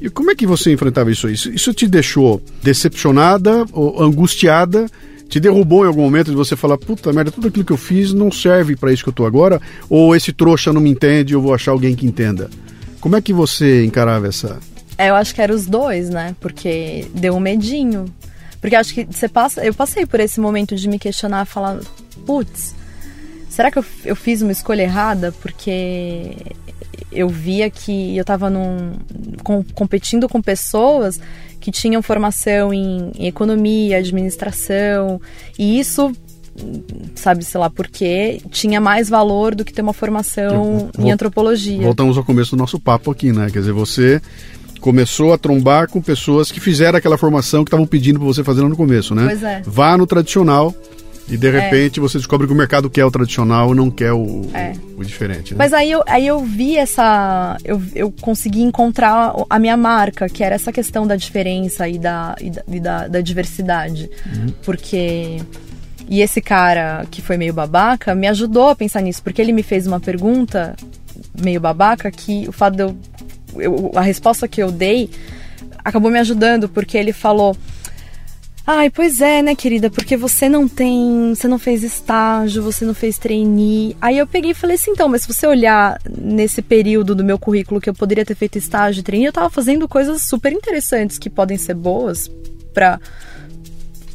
E 0.00 0.10
como 0.10 0.32
é 0.32 0.34
que 0.34 0.44
você 0.44 0.72
enfrentava 0.72 1.12
isso? 1.12 1.28
Isso, 1.28 1.48
isso 1.50 1.72
te 1.72 1.86
deixou 1.86 2.42
decepcionada 2.60 3.64
ou 3.72 4.02
angustiada? 4.02 4.90
Te 5.32 5.40
derrubou 5.40 5.82
em 5.82 5.88
algum 5.88 6.02
momento 6.02 6.30
de 6.30 6.36
você 6.36 6.54
falar, 6.54 6.76
puta 6.76 7.10
merda, 7.10 7.30
tudo 7.30 7.48
aquilo 7.48 7.64
que 7.64 7.72
eu 7.72 7.76
fiz 7.78 8.12
não 8.12 8.30
serve 8.30 8.76
para 8.76 8.92
isso 8.92 9.02
que 9.02 9.08
eu 9.08 9.14
tô 9.14 9.24
agora? 9.24 9.62
Ou 9.88 10.14
esse 10.14 10.30
trouxa 10.30 10.74
não 10.74 10.80
me 10.82 10.90
entende, 10.90 11.32
eu 11.32 11.40
vou 11.40 11.54
achar 11.54 11.70
alguém 11.70 11.96
que 11.96 12.04
entenda? 12.04 12.50
Como 13.00 13.16
é 13.16 13.22
que 13.22 13.32
você 13.32 13.82
encarava 13.82 14.28
essa. 14.28 14.58
É, 14.98 15.08
eu 15.08 15.14
acho 15.14 15.34
que 15.34 15.40
era 15.40 15.54
os 15.54 15.64
dois, 15.64 16.10
né? 16.10 16.36
Porque 16.38 17.06
deu 17.14 17.34
um 17.34 17.40
medinho. 17.40 18.04
Porque 18.60 18.76
acho 18.76 18.92
que 18.92 19.06
você 19.10 19.26
passa. 19.26 19.64
Eu 19.64 19.72
passei 19.72 20.04
por 20.04 20.20
esse 20.20 20.38
momento 20.38 20.76
de 20.76 20.86
me 20.86 20.98
questionar, 20.98 21.46
falar, 21.46 21.80
putz, 22.26 22.74
será 23.48 23.70
que 23.70 23.78
eu, 23.78 23.84
eu 24.04 24.14
fiz 24.14 24.42
uma 24.42 24.52
escolha 24.52 24.82
errada? 24.82 25.32
Porque 25.40 26.36
eu 27.12 27.28
via 27.28 27.70
que 27.70 28.16
eu 28.16 28.24
tava 28.24 28.50
num, 28.50 28.92
com, 29.42 29.64
competindo 29.74 30.28
com 30.28 30.40
pessoas 30.40 31.20
que 31.60 31.70
tinham 31.70 32.02
formação 32.02 32.72
em, 32.74 33.12
em 33.16 33.26
economia, 33.26 33.98
administração, 33.98 35.20
e 35.58 35.78
isso 35.78 36.12
sabe, 37.14 37.44
sei 37.44 37.58
lá 37.58 37.70
por 37.70 37.88
quê, 37.88 38.40
tinha 38.50 38.80
mais 38.80 39.08
valor 39.08 39.54
do 39.54 39.64
que 39.64 39.72
ter 39.72 39.82
uma 39.82 39.92
formação 39.92 40.90
em 40.98 41.10
antropologia. 41.10 41.80
Voltamos 41.82 42.18
ao 42.18 42.24
começo 42.24 42.54
do 42.54 42.58
nosso 42.58 42.78
papo 42.78 43.10
aqui, 43.10 43.32
né? 43.32 43.48
Quer 43.50 43.60
dizer, 43.60 43.72
você 43.72 44.20
começou 44.80 45.32
a 45.32 45.38
trombar 45.38 45.88
com 45.88 46.02
pessoas 46.02 46.50
que 46.50 46.60
fizeram 46.60 46.98
aquela 46.98 47.16
formação 47.16 47.64
que 47.64 47.68
estavam 47.68 47.86
pedindo 47.86 48.18
para 48.18 48.26
você 48.26 48.42
fazer 48.44 48.62
lá 48.62 48.68
no 48.68 48.76
começo, 48.76 49.14
né? 49.14 49.26
Pois 49.26 49.42
é. 49.42 49.62
Vá 49.64 49.96
no 49.96 50.06
tradicional, 50.06 50.74
e 51.32 51.38
de 51.38 51.46
é. 51.46 51.50
repente 51.50 51.98
é. 51.98 52.02
você 52.02 52.18
descobre 52.18 52.46
que 52.46 52.52
o 52.52 52.56
mercado 52.56 52.90
quer 52.90 53.04
o 53.06 53.10
tradicional 53.10 53.72
e 53.72 53.74
não 53.74 53.90
quer 53.90 54.12
o, 54.12 54.42
é. 54.52 54.74
o, 54.96 55.02
diferente. 55.02 55.54
Né? 55.54 55.58
Mas 55.58 55.72
aí 55.72 55.90
eu, 55.90 56.04
aí 56.06 56.26
eu 56.26 56.40
vi 56.40 56.76
essa. 56.76 57.56
Eu, 57.64 57.82
eu 57.94 58.12
consegui 58.20 58.60
encontrar 58.60 59.34
a 59.48 59.58
minha 59.58 59.76
marca, 59.76 60.28
que 60.28 60.44
era 60.44 60.54
essa 60.54 60.70
questão 60.70 61.06
da 61.06 61.16
diferença 61.16 61.88
e 61.88 61.98
da, 61.98 62.36
e 62.38 62.50
da, 62.50 62.62
e 62.68 62.80
da, 62.80 63.08
da, 63.08 63.20
diversidade. 63.22 64.10
Uhum. 64.26 64.54
Porque. 64.62 65.38
E 66.08 66.20
esse 66.20 66.42
cara 66.42 67.06
que 67.10 67.22
foi 67.22 67.38
meio 67.38 67.54
babaca 67.54 68.14
me 68.14 68.26
ajudou 68.26 68.68
a 68.68 68.76
pensar 68.76 69.00
nisso, 69.00 69.22
porque 69.22 69.40
ele 69.40 69.52
me 69.52 69.62
fez 69.62 69.86
uma 69.86 70.00
pergunta 70.00 70.76
meio 71.40 71.60
babaca 71.60 72.10
que 72.10 72.46
o 72.46 72.52
fato 72.52 72.76
de 72.76 72.82
eu. 72.82 72.96
eu 73.56 73.92
a 73.94 74.02
resposta 74.02 74.46
que 74.46 74.62
eu 74.62 74.70
dei 74.70 75.08
acabou 75.82 76.10
me 76.10 76.18
ajudando, 76.18 76.68
porque 76.68 76.98
ele 76.98 77.12
falou 77.12 77.56
Ai, 78.64 78.90
pois 78.90 79.20
é, 79.20 79.42
né, 79.42 79.56
querida? 79.56 79.90
Porque 79.90 80.16
você 80.16 80.48
não 80.48 80.68
tem. 80.68 81.34
Você 81.34 81.48
não 81.48 81.58
fez 81.58 81.82
estágio, 81.82 82.62
você 82.62 82.84
não 82.84 82.94
fez 82.94 83.18
trainee. 83.18 83.96
Aí 84.00 84.18
eu 84.18 84.26
peguei 84.26 84.52
e 84.52 84.54
falei 84.54 84.76
assim: 84.76 84.92
então, 84.92 85.08
mas 85.08 85.22
se 85.22 85.28
você 85.32 85.46
olhar 85.48 86.00
nesse 86.08 86.62
período 86.62 87.12
do 87.14 87.24
meu 87.24 87.38
currículo 87.38 87.80
que 87.80 87.90
eu 87.90 87.94
poderia 87.94 88.24
ter 88.24 88.36
feito 88.36 88.58
estágio 88.58 89.00
e 89.00 89.02
trainee, 89.02 89.26
eu 89.26 89.32
tava 89.32 89.50
fazendo 89.50 89.88
coisas 89.88 90.22
super 90.22 90.52
interessantes 90.52 91.18
que 91.18 91.28
podem 91.28 91.58
ser 91.58 91.74
boas 91.74 92.30
para 92.72 93.00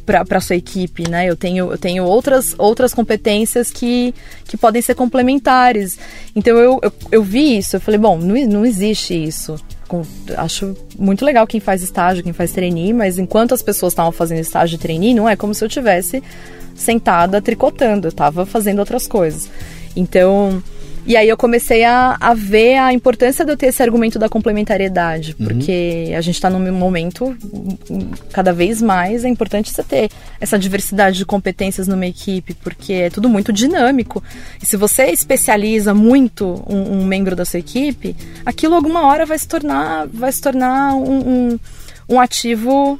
para 0.06 0.40
sua 0.40 0.56
equipe, 0.56 1.06
né? 1.06 1.28
Eu 1.28 1.36
tenho, 1.36 1.70
eu 1.70 1.76
tenho 1.76 2.02
outras, 2.02 2.54
outras 2.56 2.94
competências 2.94 3.70
que, 3.70 4.14
que 4.46 4.56
podem 4.56 4.80
ser 4.80 4.94
complementares. 4.94 5.98
Então 6.34 6.56
eu, 6.56 6.80
eu, 6.82 6.92
eu 7.12 7.22
vi 7.22 7.58
isso, 7.58 7.76
eu 7.76 7.80
falei, 7.82 8.00
bom, 8.00 8.16
não, 8.16 8.34
não 8.46 8.64
existe 8.64 9.12
isso 9.12 9.62
com, 9.88 10.02
acho 10.36 10.76
muito 10.96 11.24
legal 11.24 11.46
quem 11.46 11.58
faz 11.58 11.82
estágio, 11.82 12.22
quem 12.22 12.32
faz 12.32 12.52
trainee, 12.52 12.92
mas 12.92 13.18
enquanto 13.18 13.54
as 13.54 13.62
pessoas 13.62 13.92
estavam 13.92 14.12
fazendo 14.12 14.38
estágio 14.38 14.76
de 14.76 14.82
trainee, 14.82 15.14
não 15.14 15.28
é 15.28 15.34
como 15.34 15.54
se 15.54 15.64
eu 15.64 15.68
tivesse 15.68 16.22
sentada 16.76 17.42
tricotando, 17.42 18.06
eu 18.06 18.10
estava 18.10 18.46
fazendo 18.46 18.78
outras 18.78 19.06
coisas. 19.08 19.50
Então, 19.96 20.62
e 21.08 21.16
aí 21.16 21.26
eu 21.26 21.38
comecei 21.38 21.84
a, 21.84 22.18
a 22.20 22.34
ver 22.34 22.76
a 22.76 22.92
importância 22.92 23.42
de 23.42 23.50
eu 23.50 23.56
ter 23.56 23.68
esse 23.68 23.82
argumento 23.82 24.18
da 24.18 24.28
complementariedade, 24.28 25.34
uhum. 25.40 25.46
porque 25.46 26.12
a 26.14 26.20
gente 26.20 26.34
está 26.34 26.50
num 26.50 26.70
momento 26.70 27.34
cada 28.30 28.52
vez 28.52 28.82
mais 28.82 29.24
é 29.24 29.28
importante 29.28 29.70
você 29.70 29.82
ter 29.82 30.10
essa 30.38 30.58
diversidade 30.58 31.16
de 31.16 31.24
competências 31.24 31.88
numa 31.88 32.04
equipe, 32.04 32.52
porque 32.52 32.92
é 32.92 33.10
tudo 33.10 33.26
muito 33.26 33.54
dinâmico. 33.54 34.22
E 34.62 34.66
se 34.66 34.76
você 34.76 35.06
especializa 35.06 35.94
muito 35.94 36.62
um, 36.68 36.98
um 36.98 37.04
membro 37.06 37.34
da 37.34 37.46
sua 37.46 37.58
equipe, 37.58 38.14
aquilo 38.44 38.74
alguma 38.74 39.06
hora 39.06 39.24
vai 39.24 39.38
se 39.38 39.48
tornar, 39.48 40.06
vai 40.08 40.30
se 40.30 40.42
tornar 40.42 40.94
um, 40.94 41.52
um 41.52 41.58
um 42.08 42.18
ativo 42.18 42.98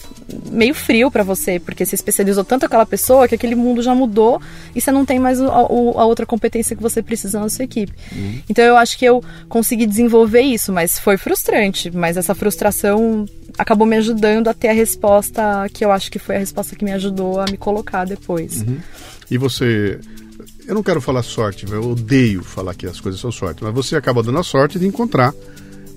meio 0.51 0.75
frio 0.75 1.11
para 1.11 1.23
você, 1.23 1.59
porque 1.59 1.85
você 1.87 1.95
especializou 1.95 2.45
tanto 2.45 2.67
aquela 2.67 2.85
pessoa 2.85 3.27
que 3.27 3.35
aquele 3.35 3.55
mundo 3.55 3.83
já 3.83 3.95
mudou 3.95 4.41
e 4.75 4.81
você 4.81 4.93
não 4.93 5.05
tem 5.05 5.19
mais 5.19 5.41
o, 5.41 5.47
a, 5.49 6.05
outra 6.05 6.27
competência 6.27 6.77
que 6.77 6.83
você 6.83 7.03
precisa 7.03 7.41
na 7.41 7.49
sua 7.49 7.65
equipe. 7.65 7.93
Uhum. 8.15 8.43
Então 8.49 8.65
eu 8.65 8.77
acho 8.77 8.99
que 8.99 9.07
eu 9.07 9.25
consegui 9.49 9.87
desenvolver 9.87 10.43
isso, 10.43 10.73
mas 10.73 10.99
foi 10.99 11.17
frustrante. 11.17 11.91
Mas 11.91 12.19
essa 12.19 12.35
frustração 12.35 13.25
acabou 13.57 13.87
me 13.87 13.97
ajudando 13.97 14.49
a 14.49 14.55
ter 14.55 14.69
a 14.69 14.75
resposta 14.75 15.67
que 15.73 15.85
eu 15.85 15.91
acho 15.91 16.11
que 16.11 16.19
foi 16.19 16.37
a 16.37 16.39
resposta 16.39 16.77
que 16.77 16.85
me 16.85 16.93
ajudou 16.93 17.41
a 17.41 17.47
me 17.51 17.57
colocar 17.57 18.05
depois. 18.05 18.61
Uhum. 18.61 18.79
E 19.31 19.39
você 19.39 19.99
eu 20.67 20.75
não 20.75 20.83
quero 20.83 21.01
falar 21.01 21.23
sorte, 21.23 21.65
eu 21.67 21.93
odeio 21.93 22.43
falar 22.45 22.75
que 22.75 22.87
as 22.87 23.01
coisas 23.01 23.19
são 23.19 23.33
sorte, 23.33 23.65
mas 23.65 23.73
você 23.73 23.97
acaba 23.97 24.23
dando 24.23 24.39
a 24.39 24.43
sorte 24.43 24.79
de 24.79 24.87
encontrar 24.87 25.33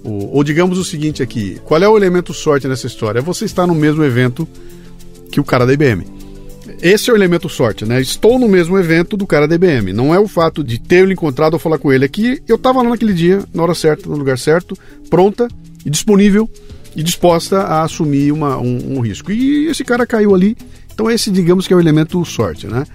ou, 0.04 0.36
ou, 0.36 0.43
digamos 0.43 0.78
o 0.78 0.84
seguinte 0.84 1.22
aqui: 1.22 1.60
qual 1.64 1.82
é 1.82 1.88
o 1.88 1.97
elemento 1.97 2.34
sorte 2.34 2.68
nessa 2.68 2.88
história? 2.88 3.20
É 3.20 3.22
você 3.22 3.45
estar 3.45 3.68
no 3.68 3.76
mesmo 3.76 4.04
evento 4.04 4.47
que 5.32 5.39
o 5.39 5.43
cara 5.43 5.66
da 5.66 5.74
IBM. 5.74 6.06
Esse 6.82 7.10
é 7.10 7.14
o 7.14 7.16
elemento 7.16 7.47
sorte, 7.47 7.86
né? 7.86 8.02
Estou 8.02 8.39
no 8.39 8.47
mesmo 8.47 8.78
evento 8.78 9.16
do 9.16 9.28
cara 9.28 9.47
da 9.47 9.56
IBM. 9.56 9.93
Não 9.93 10.14
é 10.14 10.20
o 10.20 10.28
fato 10.28 10.64
de 10.64 10.80
ter 10.80 11.04
ele 11.04 11.14
encontrado 11.14 11.54
ou 11.54 11.60
falar 11.60 11.78
com 11.78 11.91
ele. 11.91 12.06
Aqui 12.06 12.34
é 12.34 12.39
eu 12.47 12.56
estava 12.56 12.82
lá 12.82 12.89
naquele 12.89 13.14
dia, 13.14 13.43
na 13.54 13.64
hora 13.64 13.76
certa, 13.76 14.10
no 14.10 14.16
lugar 14.16 14.38
certo, 14.38 14.76
pronta 15.10 15.47
e 15.86 15.89
disponível 15.89 16.49
e 16.95 17.04
disposta 17.04 17.60
a 17.60 17.84
assumir 17.84 18.32
uma, 18.32 18.58
um, 18.58 18.97
um 18.97 18.99
risco. 18.99 19.32
E 19.32 19.68
esse 19.68 19.84
cara 19.84 20.06
caiu 20.06 20.34
ali. 20.34 20.58
Então 20.93 21.10
esse, 21.10 21.32
digamos 21.32 21.68
que 21.68 21.74
é 21.74 21.78
o 21.78 21.80
elemento 21.80 22.24
sorte, 22.26 22.68
né? 22.68 22.86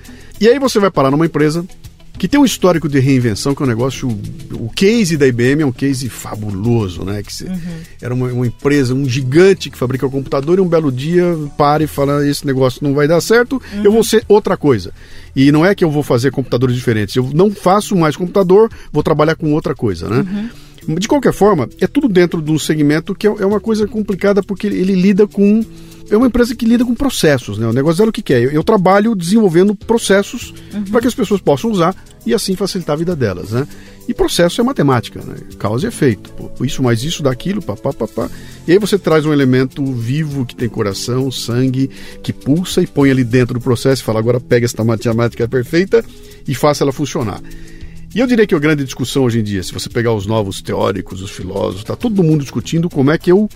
E 0.41 0.49
aí 0.49 0.59
você 0.59 0.79
vai 0.79 0.91
parar 0.91 1.11
numa 1.11 1.27
empresa 1.27 1.65
que 2.19 2.29
tem 2.29 2.41
um 2.41 2.45
histórico 2.45 2.89
de 2.89 2.99
reinvenção, 2.99 3.55
que 3.55 3.63
é 3.63 3.67
um 3.67 3.69
negócio. 3.69 4.09
O 4.53 4.71
case 4.71 5.17
da 5.17 5.27
IBM 5.27 5.63
é 5.63 5.67
um 5.67 5.73
case 5.73 6.09
fabuloso, 6.09 7.05
né? 7.05 7.23
Que 7.23 7.45
uhum. 7.45 7.59
Era 8.01 8.15
uma, 8.15 8.33
uma, 8.33 8.47
empresa, 8.47 8.95
um 8.95 9.09
gigante 9.09 9.71
que 9.71 9.77
fabrica 9.77 10.07
o 10.07 10.11
computador 10.11 10.59
e 10.59 10.61
um 10.61 10.69
belo 10.69 10.91
dia 10.91 11.37
para 11.57 11.85
e 11.85 11.87
fala: 11.87 12.27
esse 12.27 12.47
negócio 12.47 12.83
não 12.83 12.95
vai 12.95 13.07
dar 13.07 13.21
certo, 13.21 13.61
uhum. 13.75 13.85
eu 13.85 13.93
vou 13.93 14.03
ser 14.03 14.25
outra 14.29 14.57
coisa. 14.57 14.93
E 15.35 15.53
não 15.53 15.65
é 15.65 15.75
que 15.75 15.85
eu 15.85 15.91
vou 15.91 16.03
fazer 16.03 16.31
computadores 16.31 16.75
diferentes, 16.75 17.17
eu 17.17 17.31
não 17.35 17.51
faço 17.51 17.95
mais 17.95 18.17
computador, 18.17 18.71
vou 18.91 19.03
trabalhar 19.03 19.37
com 19.37 19.53
outra 19.53 19.75
coisa, 19.75 20.09
né? 20.09 20.19
Uhum. 20.19 20.49
De 20.95 21.09
qualquer 21.09 21.33
forma, 21.33 21.69
é 21.81 21.87
tudo 21.87 22.09
dentro 22.09 22.41
de 22.41 22.51
um 22.51 22.59
segmento 22.59 23.15
que 23.15 23.27
é, 23.27 23.35
é 23.41 23.47
uma 23.47 23.61
coisa 23.61 23.87
complicada 23.89 24.43
porque 24.43 24.67
ele 24.69 24.95
lida 24.95 25.27
com 25.27 25.65
é 26.11 26.17
uma 26.17 26.27
empresa 26.27 26.55
que 26.55 26.65
lida 26.65 26.85
com 26.85 26.95
processos, 26.95 27.59
né? 27.59 27.67
O 27.67 27.73
negócio 27.73 28.05
é 28.05 28.09
o 28.09 28.13
que 28.13 28.23
quer. 28.23 28.43
Eu, 28.43 28.51
eu 28.51 28.65
trabalho 28.65 29.15
desenvolvendo 29.15 29.75
processos 29.75 30.55
uhum. 30.73 30.85
para 30.85 31.01
que 31.01 31.09
as 31.09 31.15
pessoas 31.15 31.41
possam 31.41 31.71
usar 31.71 31.95
e 32.25 32.33
assim 32.33 32.55
facilitar 32.55 32.95
a 32.95 32.99
vida 32.99 33.17
delas, 33.17 33.51
né? 33.51 33.67
E 34.09 34.15
processo 34.15 34.61
é 34.61 34.65
matemática, 34.65 35.21
né? 35.21 35.35
Causa 35.59 35.87
e 35.87 35.89
efeito. 35.89 36.31
Pô, 36.31 36.65
isso 36.65 36.83
mais 36.83 37.03
isso 37.03 37.23
daquilo, 37.23 37.61
papá, 37.61 37.93
papá. 37.93 38.31
E 38.67 38.73
aí 38.73 38.79
você 38.79 38.97
traz 38.99 39.27
um 39.27 39.33
elemento 39.33 39.85
vivo 39.85 40.47
que 40.47 40.55
tem 40.55 40.69
coração, 40.69 41.31
sangue, 41.31 41.91
que 42.23 42.33
pulsa 42.33 42.81
e 42.81 42.87
põe 42.87 43.11
ali 43.11 43.25
dentro 43.25 43.55
do 43.55 43.61
processo 43.61 44.03
e 44.03 44.05
fala, 44.05 44.21
agora 44.21 44.39
pega 44.41 44.65
esta 44.65 44.85
matemática 44.85 45.49
perfeita 45.49 46.05
e 46.47 46.55
faça 46.55 46.85
ela 46.85 46.93
funcionar. 46.93 47.41
E 48.15 48.21
eu 48.21 48.27
diria 48.27 48.47
que 48.47 48.55
a 48.55 48.59
grande 48.59 48.85
discussão 48.85 49.25
hoje 49.25 49.41
em 49.41 49.43
dia, 49.43 49.63
se 49.63 49.73
você 49.73 49.89
pegar 49.89 50.13
os 50.13 50.25
novos 50.25 50.63
teóricos, 50.63 51.21
os 51.21 51.31
filósofos, 51.31 51.81
está 51.81 51.97
todo 51.97 52.23
mundo 52.23 52.43
discutindo 52.43 52.89
como 52.89 53.11
é 53.11 53.19
que 53.19 53.31
eu 53.31 53.49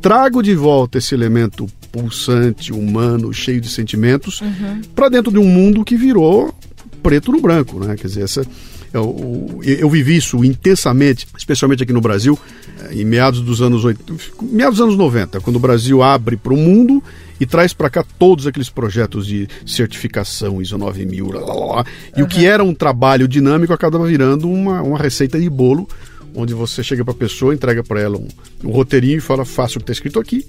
trago 0.00 0.42
de 0.42 0.54
volta 0.54 0.98
esse 0.98 1.14
elemento 1.14 1.66
pulsante, 1.90 2.72
humano, 2.72 3.32
cheio 3.32 3.60
de 3.60 3.68
sentimentos, 3.68 4.40
uhum. 4.40 4.82
para 4.94 5.08
dentro 5.08 5.32
de 5.32 5.38
um 5.38 5.44
mundo 5.44 5.84
que 5.84 5.96
virou 5.96 6.54
preto 7.02 7.32
no 7.32 7.40
branco, 7.40 7.78
né? 7.78 7.96
Quer 7.96 8.06
dizer, 8.06 8.22
essa, 8.24 8.46
eu, 8.92 9.60
eu, 9.62 9.90
vivi 9.90 10.16
isso 10.16 10.44
intensamente, 10.44 11.26
especialmente 11.36 11.82
aqui 11.82 11.92
no 11.92 12.00
Brasil, 12.00 12.38
eh, 12.80 12.94
em 12.94 13.04
meados 13.04 13.40
dos 13.40 13.60
anos 13.60 13.84
80, 13.84 14.14
meados 14.42 14.78
dos 14.78 14.86
anos 14.86 14.96
90, 14.96 15.40
quando 15.40 15.56
o 15.56 15.60
Brasil 15.60 16.02
abre 16.02 16.36
para 16.36 16.54
o 16.54 16.56
mundo 16.56 17.02
e 17.38 17.46
traz 17.46 17.72
para 17.72 17.90
cá 17.90 18.04
todos 18.18 18.46
aqueles 18.46 18.68
projetos 18.70 19.26
de 19.26 19.46
certificação 19.66 20.60
ISO 20.60 20.78
9000, 20.78 21.32
lá, 21.32 21.40
lá, 21.40 21.54
lá, 21.54 21.86
e 22.16 22.20
uhum. 22.20 22.26
o 22.26 22.28
que 22.28 22.46
era 22.46 22.64
um 22.64 22.74
trabalho 22.74 23.28
dinâmico 23.28 23.72
acaba 23.72 24.04
virando 24.06 24.48
uma, 24.48 24.82
uma 24.82 24.98
receita 24.98 25.38
de 25.38 25.48
bolo, 25.50 25.86
onde 26.34 26.54
você 26.54 26.82
chega 26.82 27.04
para 27.04 27.12
a 27.12 27.16
pessoa, 27.16 27.54
entrega 27.54 27.82
para 27.82 28.00
ela 28.00 28.16
um, 28.16 28.28
um 28.64 28.70
roteirinho 28.70 29.18
e 29.18 29.20
fala, 29.20 29.44
faça 29.44 29.74
o 29.74 29.76
que 29.78 29.84
está 29.84 29.92
escrito 29.92 30.18
aqui, 30.18 30.46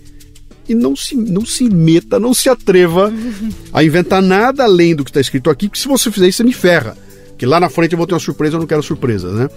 e 0.70 0.76
não 0.76 0.96
se, 0.96 1.16
não 1.16 1.44
se 1.44 1.68
meta, 1.68 2.20
não 2.20 2.34
se 2.34 2.48
atreva 2.48 3.12
a 3.74 3.84
inventar 3.84 4.22
nada 4.22 4.64
além 4.64 4.96
do 4.96 5.04
que 5.04 5.10
está 5.10 5.20
escrito 5.20 5.50
aqui, 5.50 5.68
que 5.68 5.80
se 5.80 5.88
você 5.88 6.12
fizer 6.12 6.28
isso, 6.28 6.38
você 6.38 6.44
me 6.44 6.54
ferra. 6.54 6.96
Que 7.38 7.46
lá 7.46 7.60
na 7.60 7.70
frente 7.70 7.94
eu 7.94 7.98
vou 7.98 8.06
ter 8.06 8.14
uma 8.14 8.20
surpresa, 8.20 8.56
eu 8.56 8.60
não 8.60 8.68
quero 8.68 8.84
surpresa, 8.84 9.32
né? 9.32 9.50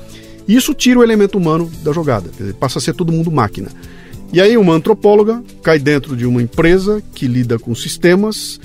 Isso 0.49 0.75
tira 0.75 1.01
o 1.01 1.05
elemento 1.05 1.37
humano 1.37 1.71
da 1.85 1.93
jogada, 1.93 2.31
dizer, 2.31 2.55
passa 2.55 2.79
a 2.79 2.83
ser 2.83 2.95
todo 2.95 3.13
mundo 3.13 3.31
máquina. 3.31 3.69
E 4.33 4.41
aí 4.41 4.57
uma 4.57 4.73
antropóloga 4.73 5.43
cai 5.63 5.79
dentro 5.79 6.17
de 6.17 6.25
uma 6.25 6.43
empresa 6.43 7.03
que 7.15 7.27
lida 7.27 7.59
com 7.59 7.75
sistemas, 7.75 8.59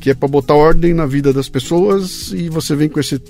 que 0.00 0.10
é 0.10 0.14
para 0.14 0.28
botar 0.28 0.54
ordem 0.54 0.94
na 0.94 1.04
vida 1.04 1.32
das 1.32 1.48
pessoas 1.48 2.32
e 2.32 2.48
você 2.48 2.74
vem 2.74 2.88
com 2.88 2.98
esse 2.98 3.20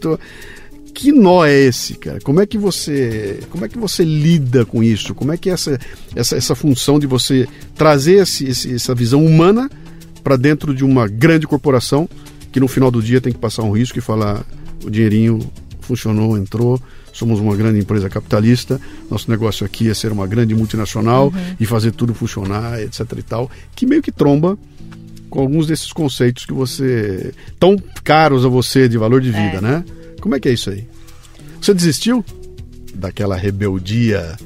que 0.95 1.13
nó 1.13 1.45
é 1.45 1.53
esse, 1.53 1.95
cara? 1.95 2.19
Como 2.21 2.41
é 2.41 2.47
que 2.47 2.59
você, 2.59 3.41
como 3.51 3.65
é 3.65 3.69
que 3.69 3.79
você 3.79 4.05
lida 4.05 4.65
com 4.65 4.83
isso? 4.83 5.15
Como 5.15 5.33
é 5.33 5.37
que 5.37 5.49
é 5.49 5.53
essa, 5.53 5.79
essa, 6.15 6.37
essa 6.37 6.55
função 6.55 6.99
de 6.99 7.07
você 7.07 7.49
trazer 7.75 8.23
esse, 8.23 8.47
esse, 8.47 8.75
essa 8.75 8.95
visão 8.95 9.25
humana 9.25 9.71
para 10.23 10.37
dentro 10.37 10.75
de 10.75 10.85
uma 10.85 11.09
grande 11.09 11.47
corporação 11.47 12.09
que 12.53 12.61
no 12.61 12.69
final 12.69 12.91
do 12.91 13.03
dia 13.03 13.21
tem 13.21 13.33
que 13.33 13.39
passar 13.39 13.63
um 13.63 13.71
risco 13.71 13.99
e 13.99 14.03
falar 14.03 14.45
o 14.85 14.91
dinheirinho 14.91 15.41
funcionou, 15.81 16.37
entrou, 16.37 16.81
somos 17.13 17.41
uma 17.41 17.57
grande 17.57 17.79
empresa 17.79 18.09
capitalista, 18.09 18.81
nosso 19.11 19.31
negócio 19.31 19.65
aqui 19.67 19.89
é 19.89 19.95
ser 19.95 20.13
uma 20.13 20.27
grande 20.27 20.55
multinacional 20.55 21.27
uhum. 21.27 21.57
e 21.59 21.67
fazer 21.67 21.93
tudo 21.93 22.15
funcionar, 22.15 22.81
etc 22.81 23.01
e 23.17 23.23
tal, 23.23 23.51
que 23.75 23.87
meio 23.87 24.03
que 24.03 24.13
tromba 24.13 24.59
com 25.29 25.41
alguns 25.41 25.67
desses 25.67 25.93
conceitos 25.93 26.45
que 26.45 26.53
você 26.53 27.33
tão 27.59 27.77
caros 28.03 28.45
a 28.45 28.49
você 28.49 28.89
de 28.89 28.99
valor 28.99 29.21
de 29.21 29.31
vida, 29.31 29.59
é. 29.59 29.61
né? 29.61 29.85
Como 30.21 30.35
é 30.35 30.41
que 30.41 30.49
é 30.49 30.53
isso 30.53 30.71
aí? 30.71 30.85
Você 31.61 31.75
desistiu 31.75 32.25
daquela 32.95 33.37
rebeldia 33.37 34.37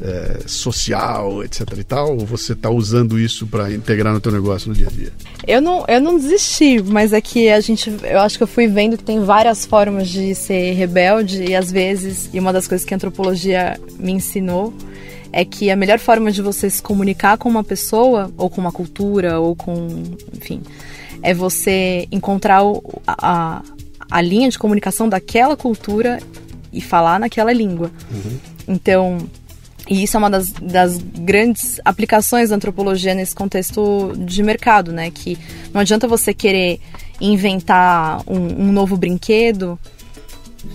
é, 0.00 0.40
social, 0.46 1.44
etc 1.44 1.60
e 1.78 1.84
tal? 1.84 2.16
Ou 2.18 2.26
você 2.26 2.52
está 2.52 2.68
usando 2.68 3.18
isso 3.18 3.46
para 3.46 3.72
integrar 3.72 4.12
no 4.12 4.20
teu 4.20 4.32
negócio 4.32 4.68
no 4.68 4.74
dia 4.74 4.88
a 4.88 4.90
dia? 4.90 5.12
Eu 5.46 5.60
não, 5.60 5.84
eu 5.88 6.00
não 6.00 6.18
desisti, 6.18 6.82
mas 6.82 7.12
é 7.12 7.20
que 7.20 7.48
a 7.48 7.60
gente, 7.60 7.90
eu 8.02 8.20
acho 8.20 8.36
que 8.36 8.42
eu 8.42 8.48
fui 8.48 8.66
vendo 8.66 8.96
que 8.96 9.04
tem 9.04 9.20
várias 9.20 9.64
formas 9.64 10.08
de 10.08 10.34
ser 10.34 10.72
rebelde 10.72 11.44
e 11.44 11.54
às 11.54 11.70
vezes, 11.70 12.28
e 12.32 12.40
uma 12.40 12.52
das 12.52 12.66
coisas 12.66 12.84
que 12.84 12.92
a 12.92 12.96
antropologia 12.96 13.80
me 13.98 14.12
ensinou 14.12 14.74
é 15.32 15.44
que 15.44 15.70
a 15.70 15.76
melhor 15.76 15.98
forma 15.98 16.30
de 16.30 16.42
você 16.42 16.68
se 16.68 16.82
comunicar 16.82 17.38
com 17.38 17.48
uma 17.48 17.64
pessoa, 17.64 18.30
ou 18.36 18.50
com 18.50 18.60
uma 18.60 18.72
cultura, 18.72 19.40
ou 19.40 19.56
com, 19.56 20.02
enfim, 20.36 20.60
é 21.22 21.32
você 21.32 22.06
encontrar 22.12 22.62
o, 22.64 22.82
a, 23.06 23.62
a 24.12 24.20
linha 24.20 24.50
de 24.50 24.58
comunicação 24.58 25.08
daquela 25.08 25.56
cultura 25.56 26.18
e 26.70 26.82
falar 26.82 27.18
naquela 27.18 27.50
língua. 27.50 27.90
Uhum. 28.10 28.38
Então, 28.68 29.18
e 29.88 30.02
isso 30.02 30.16
é 30.16 30.18
uma 30.18 30.28
das, 30.28 30.52
das, 30.52 30.98
grandes 30.98 31.80
aplicações 31.82 32.50
da 32.50 32.56
antropologia 32.56 33.14
nesse 33.14 33.34
contexto 33.34 34.12
de 34.18 34.42
mercado, 34.42 34.92
né? 34.92 35.10
Que 35.10 35.38
não 35.72 35.80
adianta 35.80 36.06
você 36.06 36.34
querer 36.34 36.78
inventar 37.20 38.22
um, 38.26 38.68
um 38.68 38.72
novo 38.72 38.98
brinquedo 38.98 39.78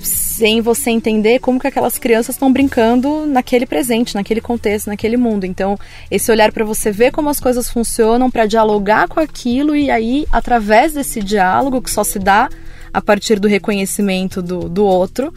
sem 0.01 0.59
você 0.59 0.89
entender 0.89 1.39
como 1.39 1.59
que 1.59 1.67
aquelas 1.67 1.97
crianças 1.97 2.35
estão 2.35 2.51
brincando 2.51 3.25
naquele 3.25 3.65
presente, 3.65 4.15
naquele 4.15 4.41
contexto, 4.41 4.87
naquele 4.87 5.15
mundo. 5.15 5.45
Então, 5.45 5.77
esse 6.09 6.31
olhar 6.31 6.51
para 6.51 6.65
você 6.65 6.91
ver 6.91 7.11
como 7.11 7.29
as 7.29 7.39
coisas 7.39 7.69
funcionam, 7.69 8.29
para 8.29 8.45
dialogar 8.45 9.07
com 9.07 9.19
aquilo 9.19 9.75
e 9.75 9.89
aí, 9.89 10.25
através 10.31 10.93
desse 10.93 11.21
diálogo 11.21 11.81
que 11.81 11.89
só 11.89 12.03
se 12.03 12.19
dá 12.19 12.49
a 12.93 13.01
partir 13.01 13.39
do 13.39 13.47
reconhecimento 13.47 14.41
do, 14.41 14.69
do 14.69 14.85
outro, 14.85 15.33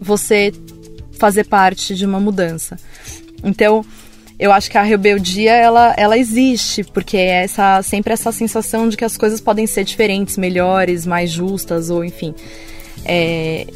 você 0.00 0.52
fazer 1.18 1.44
parte 1.44 1.94
de 1.94 2.04
uma 2.04 2.20
mudança. 2.20 2.78
Então, 3.42 3.84
eu 4.38 4.52
acho 4.52 4.70
que 4.70 4.76
a 4.76 4.82
rebeldia 4.82 5.52
ela, 5.52 5.94
ela 5.96 6.18
existe, 6.18 6.82
porque 6.82 7.16
é 7.16 7.44
essa, 7.44 7.82
sempre 7.82 8.12
essa 8.12 8.32
sensação 8.32 8.88
de 8.88 8.96
que 8.96 9.04
as 9.04 9.16
coisas 9.16 9.40
podem 9.40 9.66
ser 9.66 9.84
diferentes, 9.84 10.36
melhores, 10.36 11.06
mais 11.06 11.30
justas, 11.30 11.88
ou 11.88 12.04
enfim. 12.04 12.34
É, 13.04 13.66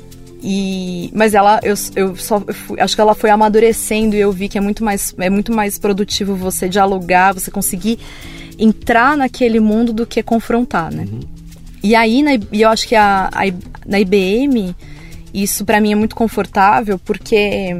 e, 0.42 1.10
mas 1.14 1.34
ela, 1.34 1.60
eu, 1.62 1.74
eu 1.96 2.16
só 2.16 2.42
eu 2.46 2.54
fui, 2.54 2.80
acho 2.80 2.94
que 2.94 3.00
ela 3.00 3.14
foi 3.14 3.30
amadurecendo 3.30 4.14
e 4.14 4.20
eu 4.20 4.32
vi 4.32 4.48
que 4.48 4.58
é 4.58 4.60
muito 4.60 4.84
mais, 4.84 5.14
é 5.18 5.30
muito 5.30 5.52
mais 5.52 5.78
produtivo 5.78 6.34
você 6.34 6.68
dialogar, 6.68 7.34
você 7.34 7.50
conseguir 7.50 7.98
entrar 8.58 9.16
naquele 9.16 9.60
mundo 9.60 9.92
do 9.92 10.06
que 10.06 10.22
confrontar, 10.22 10.92
né? 10.92 11.06
Uhum. 11.10 11.37
E 11.82 11.94
aí, 11.94 12.22
na, 12.22 12.32
e 12.52 12.62
eu 12.62 12.68
acho 12.68 12.88
que 12.88 12.94
a, 12.94 13.28
a 13.32 13.42
na 13.86 14.00
IBM, 14.00 14.74
isso 15.32 15.64
para 15.64 15.80
mim 15.80 15.92
é 15.92 15.94
muito 15.94 16.14
confortável, 16.14 16.98
porque. 16.98 17.76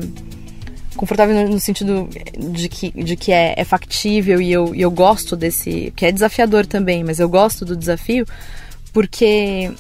Confortável 0.97 1.49
no 1.49 1.61
sentido 1.61 2.09
de 2.37 2.69
que, 2.69 2.91
de 2.91 3.15
que 3.15 3.31
é, 3.31 3.55
é 3.57 3.65
factível 3.65 4.41
e 4.41 4.51
eu, 4.51 4.75
e 4.75 4.81
eu 4.81 4.91
gosto 4.91 5.37
desse. 5.37 5.93
que 5.95 6.05
é 6.07 6.13
desafiador 6.13 6.67
também, 6.67 7.05
mas 7.05 7.21
eu 7.21 7.29
gosto 7.29 7.65
do 7.65 7.77
desafio, 7.77 8.27
porque. 8.93 9.71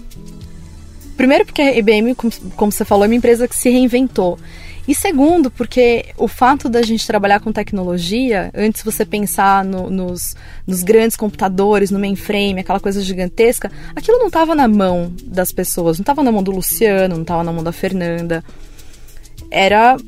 Primeiro, 1.16 1.44
porque 1.44 1.62
a 1.62 1.76
IBM, 1.76 2.14
como, 2.14 2.32
como 2.54 2.70
você 2.70 2.84
falou, 2.84 3.04
é 3.04 3.08
uma 3.08 3.14
empresa 3.14 3.48
que 3.48 3.56
se 3.56 3.68
reinventou. 3.68 4.38
E 4.88 4.94
segundo, 4.94 5.50
porque 5.50 6.06
o 6.16 6.26
fato 6.26 6.66
da 6.66 6.80
gente 6.80 7.06
trabalhar 7.06 7.40
com 7.40 7.52
tecnologia, 7.52 8.50
antes 8.54 8.82
você 8.82 9.04
pensar 9.04 9.62
no, 9.62 9.90
nos, 9.90 10.34
nos 10.66 10.82
grandes 10.82 11.14
computadores, 11.14 11.90
no 11.90 11.98
mainframe, 11.98 12.60
aquela 12.60 12.80
coisa 12.80 13.02
gigantesca, 13.02 13.70
aquilo 13.94 14.18
não 14.18 14.28
estava 14.28 14.54
na 14.54 14.66
mão 14.66 15.12
das 15.22 15.52
pessoas, 15.52 15.98
não 15.98 16.02
estava 16.02 16.22
na 16.22 16.32
mão 16.32 16.42
do 16.42 16.52
Luciano, 16.52 17.16
não 17.16 17.22
estava 17.22 17.44
na 17.44 17.52
mão 17.52 17.62
da 17.62 17.70
Fernanda. 17.70 18.42
Era, 19.50 19.98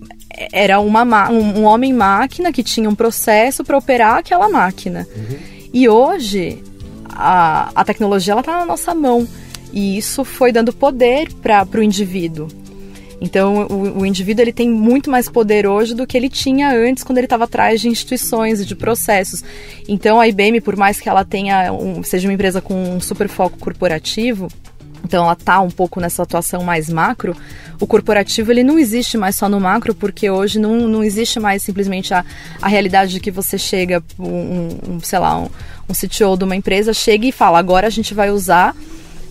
era 0.51 0.81
uma, 0.81 1.31
um, 1.31 1.59
um 1.59 1.64
homem-máquina 1.64 2.51
que 2.51 2.62
tinha 2.62 2.89
um 2.89 2.95
processo 2.95 3.62
para 3.62 3.76
operar 3.76 4.16
aquela 4.16 4.49
máquina. 4.49 5.07
Uhum. 5.14 5.39
E 5.74 5.91
hoje, 5.91 6.64
a, 7.11 7.70
a 7.74 7.85
tecnologia 7.85 8.33
está 8.39 8.61
na 8.61 8.64
nossa 8.64 8.95
mão. 8.95 9.28
E 9.74 9.99
isso 9.99 10.24
foi 10.24 10.51
dando 10.53 10.72
poder 10.72 11.31
para 11.35 11.66
o 11.74 11.83
indivíduo. 11.83 12.49
Então, 13.21 13.66
o, 13.66 14.01
o, 14.01 14.07
indivíduo 14.07 14.43
ele 14.43 14.53
tem 14.53 14.71
muito 14.71 15.11
mais 15.11 15.29
poder 15.29 15.66
hoje 15.66 15.95
do 15.95 16.07
que 16.07 16.16
ele 16.16 16.31
tinha 16.31 16.73
antes, 16.73 17.05
quando 17.05 17.18
ele 17.18 17.27
estava 17.27 17.45
atrás 17.45 17.81
de 17.81 17.89
instituições 17.89 18.61
e 18.61 18.64
de 18.64 18.75
processos. 18.75 19.45
Então, 19.87 20.18
a 20.18 20.27
IBM, 20.27 20.61
por 20.62 20.75
mais 20.75 20.99
que 20.99 21.09
ela 21.09 21.25
tenha 21.25 21.71
um, 21.73 22.03
seja 22.03 22.27
uma 22.27 22.33
empresa 22.33 22.62
com 22.62 22.75
um 22.75 23.01
super 23.01 23.29
foco 23.29 23.59
corporativo, 23.59 24.49
então 25.05 25.25
ela 25.25 25.33
está 25.35 25.61
um 25.61 25.71
pouco 25.71 26.01
nessa 26.01 26.23
atuação 26.23 26.62
mais 26.62 26.89
macro. 26.89 27.37
O 27.79 27.87
corporativo 27.87 28.51
ele 28.53 28.62
não 28.62 28.79
existe 28.79 29.18
mais 29.18 29.37
só 29.37 29.49
no 29.49 29.61
macro, 29.61 29.95
porque 29.95 30.31
hoje 30.31 30.59
não, 30.59 30.89
não 30.89 31.03
existe 31.03 31.39
mais 31.41 31.62
simplesmente 31.62 32.14
a, 32.14 32.25
a 32.61 32.68
realidade 32.68 33.12
de 33.12 33.21
que 33.21 33.31
você 33.31 33.59
chega, 33.59 34.03
um, 34.18 34.68
um 34.89 35.01
sei 35.01 35.18
lá, 35.18 35.39
um, 35.39 35.49
um 35.89 35.93
CTO 35.93 36.37
de 36.37 36.45
uma 36.45 36.57
empresa 36.57 36.93
chega 36.93 37.27
e 37.27 37.33
fala: 37.33 37.59
agora 37.59 37.87
a 37.87 37.91
gente 37.91 38.14
vai 38.14 38.31
usar 38.31 38.75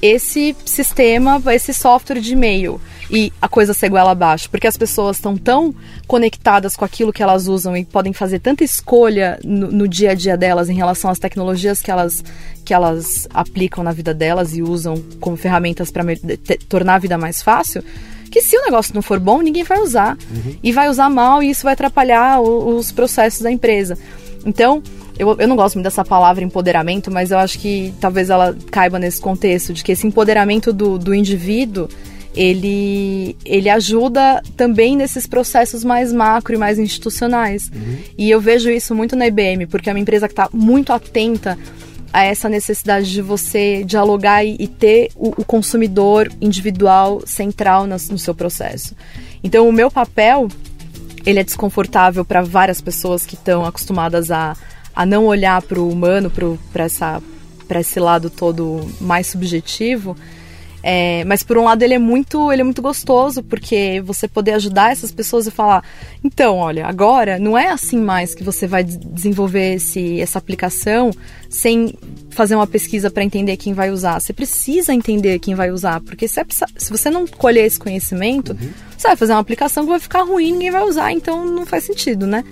esse 0.02 0.56
sistema, 0.66 1.42
esse 1.54 1.74
software 1.74 2.20
de 2.20 2.34
e-mail 2.34 2.80
e 3.10 3.34
a 3.42 3.48
coisa 3.48 3.74
ser 3.74 3.90
goela 3.90 4.12
abaixo, 4.12 4.50
porque 4.50 4.68
as 4.68 4.78
pessoas 4.78 5.18
estão 5.18 5.36
tão 5.36 5.74
conectadas 6.08 6.76
com 6.76 6.86
aquilo 6.86 7.12
que 7.12 7.24
elas 7.24 7.48
usam 7.48 7.76
e 7.76 7.84
podem 7.84 8.14
fazer 8.14 8.40
tanta 8.40 8.64
escolha 8.64 9.40
no, 9.44 9.72
no 9.72 9.88
dia 9.88 10.12
a 10.12 10.14
dia 10.14 10.38
delas 10.38 10.70
em 10.70 10.76
relação 10.76 11.10
às 11.10 11.18
tecnologias 11.18 11.82
que 11.82 11.90
elas, 11.90 12.24
que 12.64 12.74
elas 12.74 13.28
aplicam 13.34 13.84
na 13.84 13.92
vida 13.92 14.14
delas 14.14 14.56
e 14.56 14.62
usam 14.62 15.02
como 15.20 15.36
ferramentas 15.36 15.92
para 15.92 16.04
tornar 16.68 16.96
a 16.96 17.00
vida 17.00 17.18
mais 17.18 17.42
fácil 17.42 17.84
que 18.30 18.42
se 18.42 18.56
o 18.56 18.62
negócio 18.62 18.94
não 18.94 19.02
for 19.02 19.20
bom, 19.20 19.42
ninguém 19.42 19.64
vai 19.64 19.80
usar. 19.80 20.16
Uhum. 20.30 20.56
E 20.62 20.72
vai 20.72 20.88
usar 20.88 21.10
mal 21.10 21.42
e 21.42 21.50
isso 21.50 21.64
vai 21.64 21.74
atrapalhar 21.74 22.40
o, 22.40 22.78
os 22.78 22.92
processos 22.92 23.42
da 23.42 23.52
empresa. 23.52 23.98
Então, 24.46 24.84
eu, 25.18 25.36
eu 25.38 25.48
não 25.48 25.56
gosto 25.56 25.76
muito 25.76 25.86
dessa 25.86 26.06
palavra 26.06 26.44
empoderamento, 26.44 27.12
mas 27.12 27.32
eu 27.32 27.38
acho 27.38 27.60
que 27.60 27.94
talvez 28.00 28.30
ela 28.30 28.56
caiba 28.72 28.98
nesse 28.98 29.20
contexto, 29.20 29.74
de 29.74 29.84
que 29.84 29.92
esse 29.92 30.08
empoderamento 30.08 30.72
do, 30.72 30.98
do 30.98 31.14
indivíduo 31.14 31.90
ele, 32.36 33.36
ele 33.44 33.70
ajuda 33.70 34.42
também 34.56 34.96
nesses 34.96 35.26
processos 35.26 35.84
mais 35.84 36.14
macro 36.14 36.56
e 36.56 36.58
mais 36.58 36.78
institucionais. 36.78 37.70
Uhum. 37.74 37.98
E 38.18 38.30
eu 38.30 38.40
vejo 38.40 38.70
isso 38.70 38.94
muito 38.94 39.16
na 39.16 39.28
IBM, 39.28 39.66
porque 39.68 39.90
é 39.90 39.94
uma 39.94 40.00
empresa 40.00 40.28
que 40.28 40.34
está 40.34 40.50
muito 40.54 40.94
atenta 40.94 41.58
a 42.12 42.24
essa 42.24 42.50
necessidade 42.50 43.12
de 43.12 43.22
você 43.22 43.84
dialogar 43.84 44.44
e, 44.44 44.56
e 44.60 44.68
ter 44.68 45.10
o, 45.16 45.30
o, 45.42 45.46
consumidor 45.46 46.32
individual 46.42 47.22
central 47.26 47.86
no, 47.86 47.96
no 47.96 48.18
seu 48.18 48.34
processo. 48.34 48.96
Então, 49.44 49.70
o 49.70 49.72
meu 49.72 49.92
papel 49.92 50.48
ele 51.26 51.40
é 51.40 51.44
desconfortável 51.44 52.26
para 52.26 52.42
várias 52.42 52.82
pessoas 52.82 53.26
que 53.26 53.36
estão 53.36 53.66
acostumadas 53.66 54.32
a, 54.32 54.56
a 54.96 55.06
não 55.06 55.26
olhar 55.26 55.62
para 55.62 55.80
o 55.80 55.90
humano, 55.90 56.32
para 56.32 57.80
esse 57.80 58.00
lado 58.00 58.30
todo 58.30 58.90
mais 59.00 59.28
subjetivo. 59.28 60.16
É, 60.82 61.26
mas 61.26 61.44
por 61.44 61.58
um 61.58 61.66
lado 61.66 61.84
ele 61.84 61.94
é 61.94 62.00
muito 62.00 62.52
ele 62.54 62.62
é 62.62 62.64
muito 62.64 62.82
gostoso 62.82 63.44
porque 63.44 64.02
você 64.06 64.30
poder 64.30 64.54
ajudar 64.54 64.94
essas 64.94 65.12
pessoas 65.12 65.46
e 65.46 65.52
falar 65.52 65.84
então 66.24 66.56
olha 66.56 66.86
agora 66.88 67.38
não 67.38 67.58
é 67.58 67.68
assim 67.68 68.00
mais 68.00 68.34
que 68.34 68.46
você 68.46 68.66
vai 68.66 68.82
desenvolver 68.82 69.74
esse, 69.74 70.22
essa 70.22 70.40
aplicação 70.40 71.12
sem 71.50 71.94
fazer 72.30 72.56
uma 72.56 72.68
pesquisa 72.68 73.12
para 73.12 73.24
entender 73.24 73.58
quem 73.58 73.74
vai 73.74 73.90
usar. 73.90 74.20
Você 74.22 74.32
precisa 74.32 74.94
entender 74.94 75.40
quem 75.40 75.54
vai 75.54 75.70
usar 75.70 76.00
porque 76.00 76.28
se, 76.28 76.40
é, 76.40 76.46
se 76.78 76.90
você 76.90 77.10
não 77.10 77.28
colher 77.28 77.66
esse 77.66 77.80
conhecimento 77.80 78.54
uhum 78.54 78.89
você 79.00 79.08
vai 79.08 79.16
fazer 79.16 79.32
uma 79.34 79.40
aplicação 79.40 79.86
que 79.86 79.90
vai 79.92 80.00
ficar 80.00 80.24
ruim, 80.24 80.52
ninguém 80.52 80.72
vai 80.72 80.84
usar, 80.84 81.12
então 81.12 81.46
não 81.46 81.66
faz 81.66 81.86
sentido, 81.86 82.28
né? 82.28 82.44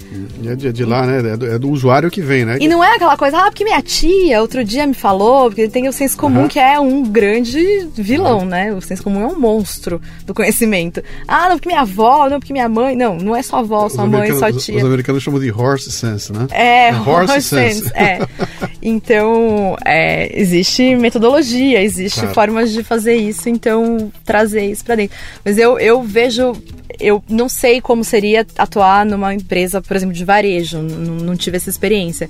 É 0.46 0.56
de, 0.56 0.72
de 0.72 0.86
lá, 0.86 1.06
né? 1.06 1.34
É 1.34 1.38
do, 1.38 1.46
é 1.46 1.60
do, 1.60 1.70
usuário 1.70 2.10
que 2.10 2.22
vem, 2.22 2.46
né? 2.46 2.58
E 2.62 2.68
não 2.68 2.82
é 2.82 2.96
aquela 2.96 3.18
coisa, 3.18 3.38
ah, 3.38 3.46
porque 3.46 3.66
minha 3.66 3.82
tia 3.82 4.42
outro 4.42 4.64
dia 4.64 4.88
me 4.88 4.94
falou, 4.94 5.50
porque 5.50 5.68
tem 5.68 5.90
o 5.90 5.94
senso 5.94 6.16
comum 6.18 6.44
uhum. 6.44 6.48
que 6.48 6.58
é 6.58 6.80
um 6.80 7.04
grande 7.04 7.90
vilão, 7.94 8.40
uhum. 8.40 8.46
né? 8.46 8.74
O 8.74 8.82
senso 8.82 9.04
comum 9.04 9.22
é 9.22 9.28
um 9.28 9.38
monstro 9.38 10.02
do 10.26 10.34
conhecimento. 10.34 11.04
Ah, 11.28 11.50
não, 11.50 11.58
porque 11.58 11.68
minha 11.68 11.82
avó, 11.82 12.30
não, 12.30 12.40
porque 12.40 12.54
minha 12.54 12.70
mãe. 12.70 12.96
Não, 12.96 13.18
não 13.18 13.36
é 13.36 13.44
só 13.44 13.58
avó, 13.58 13.90
sua 13.90 14.06
mãe, 14.06 14.32
sua 14.34 14.54
tia. 14.54 14.78
Os 14.78 14.86
americanos 14.86 15.22
chamam 15.22 15.42
de 15.42 15.52
horse 15.52 15.92
sense, 15.92 16.32
né? 16.32 16.48
É, 16.52 16.90
é 16.90 16.94
horse, 16.94 17.34
horse 17.34 17.42
sense. 17.42 17.82
sense. 17.82 17.92
é. 17.94 18.20
Então, 18.90 19.76
é, 19.84 20.30
existe 20.40 20.96
metodologia, 20.96 21.82
existe 21.82 22.22
claro. 22.22 22.34
formas 22.34 22.72
de 22.72 22.84
fazer 22.84 23.18
isso, 23.18 23.50
então 23.50 24.10
trazer 24.24 24.72
isso 24.72 24.86
para 24.86 24.96
dentro. 24.96 25.18
Mas 25.44 25.58
eu, 25.58 25.78
eu 25.78 26.02
vejo 26.02 26.54
eu 27.00 27.22
não 27.30 27.50
sei 27.50 27.82
como 27.82 28.02
seria 28.04 28.46
atuar 28.58 29.06
numa 29.06 29.34
empresa, 29.34 29.82
por 29.82 29.96
exemplo, 29.96 30.16
de 30.16 30.24
varejo, 30.24 30.82
não, 30.82 31.16
não 31.16 31.36
tive 31.36 31.58
essa 31.58 31.70
experiência. 31.70 32.30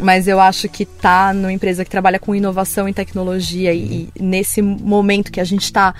Mas 0.00 0.26
eu 0.26 0.40
acho 0.40 0.68
que 0.68 0.84
tá 0.84 1.32
numa 1.32 1.52
empresa 1.52 1.84
que 1.84 1.90
trabalha 1.90 2.18
com 2.18 2.34
inovação 2.34 2.88
e 2.88 2.92
tecnologia 2.92 3.72
e, 3.72 4.08
e 4.14 4.22
nesse 4.22 4.60
momento 4.60 5.30
que 5.30 5.40
a 5.40 5.44
gente 5.44 5.62
está 5.62 5.94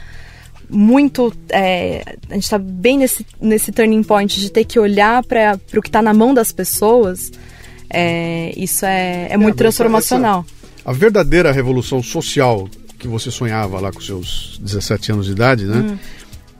muito. 0.68 1.32
É, 1.48 2.16
a 2.28 2.34
gente 2.34 2.42
está 2.42 2.58
bem 2.58 2.98
nesse, 2.98 3.24
nesse 3.40 3.70
turning 3.70 4.02
point 4.02 4.40
de 4.40 4.50
ter 4.50 4.64
que 4.64 4.78
olhar 4.78 5.22
para 5.22 5.58
o 5.76 5.80
que 5.80 5.88
está 5.88 6.02
na 6.02 6.12
mão 6.12 6.34
das 6.34 6.50
pessoas, 6.50 7.30
é, 7.94 8.52
isso 8.56 8.84
é, 8.84 9.28
é 9.30 9.36
muito 9.36 9.54
é, 9.54 9.58
transformacional. 9.58 10.44
Essa, 10.46 10.90
a 10.90 10.92
verdadeira 10.92 11.52
revolução 11.52 12.02
social 12.02 12.68
que 12.98 13.08
você 13.08 13.30
sonhava 13.30 13.80
lá 13.80 13.92
com 13.92 14.00
seus 14.00 14.58
17 14.62 15.12
anos 15.12 15.26
de 15.26 15.32
idade, 15.32 15.64
né? 15.64 15.78
Hum 15.78 15.98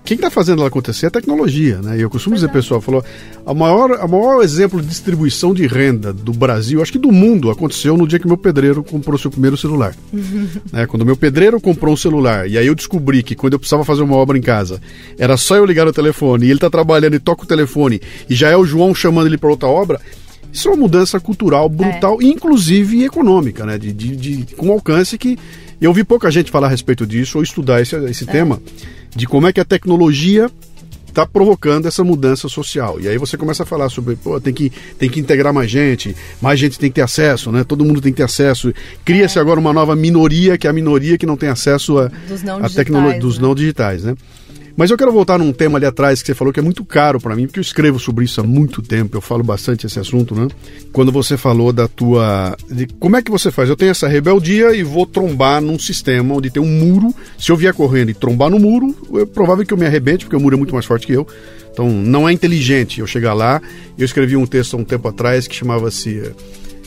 quem 0.04 0.16
está 0.16 0.30
fazendo 0.30 0.58
ela 0.58 0.68
acontecer 0.68 1.06
é 1.06 1.08
a 1.08 1.10
tecnologia, 1.10 1.80
né? 1.80 1.96
E 1.96 2.02
eu 2.02 2.10
costumo 2.10 2.34
dizer, 2.34 2.50
pessoal, 2.50 2.78
falou, 2.78 3.02
a 3.46 3.54
maior, 3.54 3.92
a 3.92 4.06
maior 4.06 4.42
exemplo 4.42 4.82
de 4.82 4.86
distribuição 4.86 5.54
de 5.54 5.66
renda 5.66 6.12
do 6.12 6.30
Brasil, 6.30 6.82
acho 6.82 6.92
que 6.92 6.98
do 6.98 7.10
mundo, 7.10 7.50
aconteceu 7.50 7.96
no 7.96 8.06
dia 8.06 8.18
que 8.18 8.26
meu 8.26 8.36
pedreiro 8.36 8.84
comprou 8.84 9.18
seu 9.18 9.30
primeiro 9.30 9.56
celular. 9.56 9.96
né? 10.70 10.86
Quando 10.86 11.06
meu 11.06 11.16
pedreiro 11.16 11.58
comprou 11.58 11.94
um 11.94 11.96
celular, 11.96 12.46
e 12.46 12.58
aí 12.58 12.66
eu 12.66 12.74
descobri 12.74 13.22
que 13.22 13.34
quando 13.34 13.54
eu 13.54 13.58
precisava 13.58 13.82
fazer 13.82 14.02
uma 14.02 14.16
obra 14.16 14.36
em 14.36 14.42
casa, 14.42 14.78
era 15.18 15.38
só 15.38 15.56
eu 15.56 15.64
ligar 15.64 15.88
o 15.88 15.92
telefone, 15.92 16.44
e 16.44 16.48
ele 16.48 16.58
está 16.58 16.68
trabalhando 16.68 17.14
e 17.14 17.18
toca 17.18 17.44
o 17.44 17.46
telefone, 17.46 17.98
e 18.28 18.34
já 18.34 18.50
é 18.50 18.56
o 18.56 18.66
João 18.66 18.94
chamando 18.94 19.28
ele 19.28 19.38
para 19.38 19.48
outra 19.48 19.68
obra, 19.70 19.98
isso 20.54 20.68
é 20.68 20.70
uma 20.70 20.76
mudança 20.76 21.18
cultural 21.18 21.68
brutal, 21.68 22.22
é. 22.22 22.26
inclusive 22.26 23.04
econômica, 23.04 23.66
né? 23.66 23.76
De, 23.76 23.92
de, 23.92 24.14
de, 24.14 24.54
com 24.54 24.70
alcance 24.70 25.18
que 25.18 25.36
eu 25.80 25.92
vi 25.92 26.04
pouca 26.04 26.30
gente 26.30 26.48
falar 26.48 26.68
a 26.68 26.70
respeito 26.70 27.04
disso 27.04 27.38
ou 27.38 27.42
estudar 27.42 27.82
esse, 27.82 27.96
esse 28.04 28.22
é. 28.22 28.32
tema 28.32 28.62
de 29.14 29.26
como 29.26 29.48
é 29.48 29.52
que 29.52 29.60
a 29.60 29.64
tecnologia 29.64 30.48
está 31.08 31.26
provocando 31.26 31.86
essa 31.86 32.04
mudança 32.04 32.48
social. 32.48 33.00
E 33.00 33.08
aí 33.08 33.18
você 33.18 33.36
começa 33.36 33.64
a 33.64 33.66
falar 33.66 33.88
sobre, 33.88 34.14
pô, 34.14 34.40
tem 34.40 34.54
que, 34.54 34.70
tem 34.96 35.10
que 35.10 35.18
integrar 35.18 35.52
mais 35.52 35.68
gente, 35.68 36.14
mais 36.40 36.58
gente 36.58 36.78
tem 36.78 36.88
que 36.88 36.94
ter 36.94 37.02
acesso, 37.02 37.50
né? 37.50 37.64
Todo 37.64 37.84
mundo 37.84 38.00
tem 38.00 38.12
que 38.12 38.18
ter 38.18 38.22
acesso. 38.22 38.72
Cria-se 39.04 39.38
é. 39.38 39.40
agora 39.40 39.58
uma 39.58 39.72
nova 39.72 39.96
minoria, 39.96 40.56
que 40.56 40.68
é 40.68 40.70
a 40.70 40.72
minoria 40.72 41.18
que 41.18 41.26
não 41.26 41.36
tem 41.36 41.48
acesso 41.48 41.98
a, 41.98 42.10
a 42.62 42.68
tecnologia 42.68 43.18
dos 43.18 43.38
né? 43.38 43.42
não 43.42 43.56
digitais, 43.56 44.04
né? 44.04 44.14
Mas 44.76 44.90
eu 44.90 44.96
quero 44.96 45.12
voltar 45.12 45.38
num 45.38 45.52
tema 45.52 45.78
ali 45.78 45.86
atrás 45.86 46.20
que 46.20 46.26
você 46.26 46.34
falou 46.34 46.52
que 46.52 46.58
é 46.58 46.62
muito 46.62 46.84
caro 46.84 47.20
para 47.20 47.36
mim, 47.36 47.46
porque 47.46 47.60
eu 47.60 47.62
escrevo 47.62 47.98
sobre 48.00 48.24
isso 48.24 48.40
há 48.40 48.44
muito 48.44 48.82
tempo, 48.82 49.16
eu 49.16 49.20
falo 49.20 49.44
bastante 49.44 49.86
esse 49.86 50.00
assunto, 50.00 50.34
né? 50.34 50.48
Quando 50.92 51.12
você 51.12 51.36
falou 51.36 51.72
da 51.72 51.86
tua. 51.86 52.56
De 52.68 52.86
como 52.98 53.16
é 53.16 53.22
que 53.22 53.30
você 53.30 53.52
faz? 53.52 53.68
Eu 53.68 53.76
tenho 53.76 53.92
essa 53.92 54.08
rebeldia 54.08 54.74
e 54.74 54.82
vou 54.82 55.06
trombar 55.06 55.60
num 55.60 55.78
sistema 55.78 56.34
onde 56.34 56.50
tem 56.50 56.60
um 56.60 56.66
muro. 56.66 57.14
Se 57.38 57.52
eu 57.52 57.56
vier 57.56 57.72
correndo 57.72 58.10
e 58.10 58.14
trombar 58.14 58.50
no 58.50 58.58
muro, 58.58 58.94
é 59.20 59.24
provável 59.24 59.64
que 59.64 59.72
eu 59.72 59.78
me 59.78 59.86
arrebente, 59.86 60.24
porque 60.24 60.36
o 60.36 60.40
muro 60.40 60.56
é 60.56 60.58
muito 60.58 60.74
mais 60.74 60.86
forte 60.86 61.06
que 61.06 61.12
eu. 61.12 61.26
Então 61.70 61.88
não 61.88 62.28
é 62.28 62.32
inteligente 62.32 62.98
eu 62.98 63.06
chegar 63.06 63.32
lá. 63.32 63.62
Eu 63.96 64.04
escrevi 64.04 64.36
um 64.36 64.46
texto 64.46 64.74
há 64.74 64.80
um 64.80 64.84
tempo 64.84 65.06
atrás 65.06 65.46
que 65.46 65.54
chamava-se. 65.54 66.32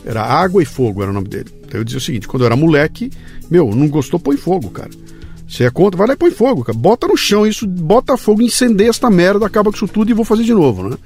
Era 0.06 0.24
Água 0.24 0.62
e 0.62 0.66
Fogo, 0.66 1.02
era 1.02 1.12
o 1.12 1.14
nome 1.14 1.30
dele. 1.30 1.50
Então 1.66 1.80
eu 1.80 1.86
dizia 1.86 2.00
o 2.00 2.02
seguinte: 2.02 2.28
quando 2.28 2.44
eu 2.44 2.48
era 2.48 2.56
moleque, 2.58 3.12
meu, 3.50 3.74
não 3.74 3.88
gostou, 3.88 4.20
põe 4.20 4.36
fogo, 4.36 4.70
cara. 4.72 4.90
Você 5.48 5.64
é 5.64 5.70
contra? 5.70 5.98
Vai 5.98 6.08
lá 6.08 6.14
e 6.14 6.18
põe 6.18 6.32
fogo, 6.32 6.64
cara. 6.64 6.78
Bota 6.78 7.08
no 7.08 7.16
chão 7.16 7.48
isso, 7.48 7.66
bota 7.66 8.18
fogo, 8.18 8.42
incendeia 8.42 8.90
esta 8.90 9.10
merda, 9.10 9.46
acaba 9.46 9.72
com 9.72 9.78
isso 9.78 9.88
tudo 9.88 10.12
e 10.12 10.14
vou 10.14 10.26
fazer 10.26 10.44
de 10.44 10.54
novo, 10.54 10.90
né? 10.90 10.98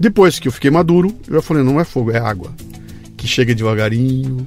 Depois 0.00 0.38
que 0.38 0.48
eu 0.48 0.52
fiquei 0.52 0.70
maduro, 0.70 1.14
eu 1.28 1.34
já 1.34 1.42
falei, 1.42 1.62
não 1.62 1.78
é 1.78 1.84
fogo, 1.84 2.10
é 2.10 2.18
água. 2.18 2.52
Que 3.16 3.28
chega 3.28 3.54
devagarinho, 3.54 4.46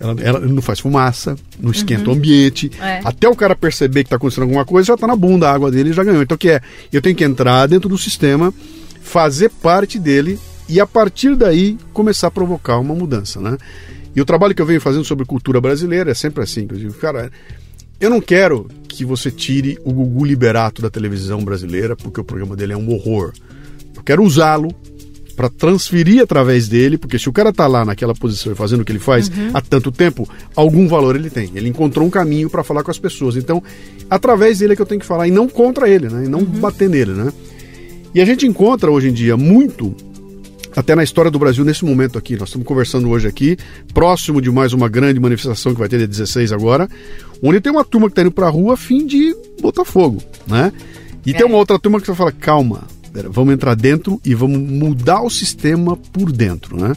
ela, 0.00 0.16
ela 0.20 0.40
não 0.40 0.62
faz 0.62 0.80
fumaça, 0.80 1.36
não 1.60 1.70
esquenta 1.70 2.04
uhum. 2.04 2.14
o 2.14 2.18
ambiente. 2.18 2.70
É. 2.80 3.00
Até 3.04 3.28
o 3.28 3.36
cara 3.36 3.54
perceber 3.54 4.04
que 4.04 4.06
está 4.06 4.16
acontecendo 4.16 4.44
alguma 4.44 4.64
coisa, 4.64 4.86
já 4.86 4.94
está 4.94 5.06
na 5.06 5.16
bunda 5.16 5.48
a 5.48 5.52
água 5.52 5.70
dele 5.70 5.90
e 5.90 5.92
já 5.92 6.02
ganhou. 6.02 6.22
Então 6.22 6.34
o 6.34 6.38
que 6.38 6.50
é? 6.50 6.60
Eu 6.92 7.02
tenho 7.02 7.14
que 7.14 7.24
entrar 7.24 7.66
dentro 7.66 7.88
do 7.88 7.98
sistema, 7.98 8.54
fazer 9.02 9.50
parte 9.50 9.98
dele 9.98 10.38
e 10.68 10.80
a 10.80 10.86
partir 10.86 11.34
daí 11.34 11.76
começar 11.92 12.28
a 12.28 12.30
provocar 12.30 12.78
uma 12.78 12.94
mudança, 12.94 13.40
né? 13.40 13.58
E 14.14 14.20
o 14.20 14.24
trabalho 14.24 14.54
que 14.54 14.62
eu 14.62 14.66
venho 14.66 14.80
fazendo 14.80 15.04
sobre 15.04 15.24
cultura 15.24 15.60
brasileira 15.60 16.10
é 16.10 16.14
sempre 16.14 16.42
assim, 16.42 16.66
digo, 16.66 16.92
cara, 16.94 17.30
eu 18.00 18.10
não 18.10 18.20
quero 18.20 18.68
que 18.88 19.04
você 19.04 19.30
tire 19.30 19.78
o 19.84 19.92
Gugu 19.92 20.24
Liberato 20.24 20.80
da 20.82 20.90
televisão 20.90 21.44
brasileira, 21.44 21.96
porque 21.96 22.20
o 22.20 22.24
programa 22.24 22.56
dele 22.56 22.72
é 22.72 22.76
um 22.76 22.92
horror. 22.92 23.32
Eu 23.94 24.02
quero 24.02 24.22
usá-lo 24.22 24.74
para 25.36 25.48
transferir 25.48 26.20
através 26.20 26.66
dele, 26.66 26.98
porque 26.98 27.16
se 27.16 27.28
o 27.28 27.32
cara 27.32 27.52
tá 27.52 27.66
lá 27.68 27.84
naquela 27.84 28.12
posição 28.12 28.52
e 28.52 28.56
fazendo 28.56 28.80
o 28.80 28.84
que 28.84 28.90
ele 28.90 28.98
faz 28.98 29.28
uhum. 29.28 29.50
há 29.54 29.60
tanto 29.60 29.92
tempo, 29.92 30.28
algum 30.56 30.88
valor 30.88 31.14
ele 31.14 31.30
tem. 31.30 31.50
Ele 31.54 31.68
encontrou 31.68 32.04
um 32.04 32.10
caminho 32.10 32.50
para 32.50 32.64
falar 32.64 32.82
com 32.82 32.90
as 32.90 32.98
pessoas. 32.98 33.36
Então, 33.36 33.62
através 34.10 34.58
dele 34.58 34.72
é 34.72 34.76
que 34.76 34.82
eu 34.82 34.86
tenho 34.86 35.00
que 35.00 35.06
falar 35.06 35.28
e 35.28 35.30
não 35.30 35.48
contra 35.48 35.88
ele, 35.88 36.08
né? 36.08 36.24
E 36.24 36.28
não 36.28 36.40
uhum. 36.40 36.44
bater 36.44 36.88
nele, 36.88 37.12
né? 37.12 37.32
E 38.12 38.20
a 38.20 38.24
gente 38.24 38.46
encontra 38.46 38.90
hoje 38.90 39.10
em 39.10 39.12
dia 39.12 39.36
muito 39.36 39.94
até 40.78 40.94
na 40.94 41.02
história 41.02 41.28
do 41.28 41.40
Brasil 41.40 41.64
nesse 41.64 41.84
momento 41.84 42.16
aqui. 42.16 42.36
Nós 42.36 42.50
estamos 42.50 42.64
conversando 42.64 43.10
hoje 43.10 43.26
aqui, 43.26 43.56
próximo 43.92 44.40
de 44.40 44.48
mais 44.48 44.72
uma 44.72 44.88
grande 44.88 45.18
manifestação 45.18 45.72
que 45.72 45.78
vai 45.80 45.88
ter 45.88 45.98
dia 45.98 46.06
16 46.06 46.52
agora, 46.52 46.88
onde 47.42 47.60
tem 47.60 47.72
uma 47.72 47.84
turma 47.84 48.06
que 48.06 48.12
está 48.12 48.22
indo 48.22 48.30
para 48.30 48.46
a 48.46 48.50
rua 48.50 48.74
a 48.74 48.76
fim 48.76 49.04
de 49.04 49.34
botar 49.60 49.84
fogo, 49.84 50.22
né? 50.46 50.72
E 51.26 51.30
é. 51.30 51.34
tem 51.34 51.44
uma 51.44 51.56
outra 51.56 51.80
turma 51.80 52.00
que 52.00 52.06
vai 52.06 52.14
falar, 52.14 52.30
calma, 52.30 52.86
vamos 53.28 53.54
entrar 53.54 53.74
dentro 53.74 54.20
e 54.24 54.36
vamos 54.36 54.56
mudar 54.56 55.20
o 55.20 55.28
sistema 55.28 55.96
por 55.96 56.30
dentro, 56.30 56.76
né? 56.76 56.94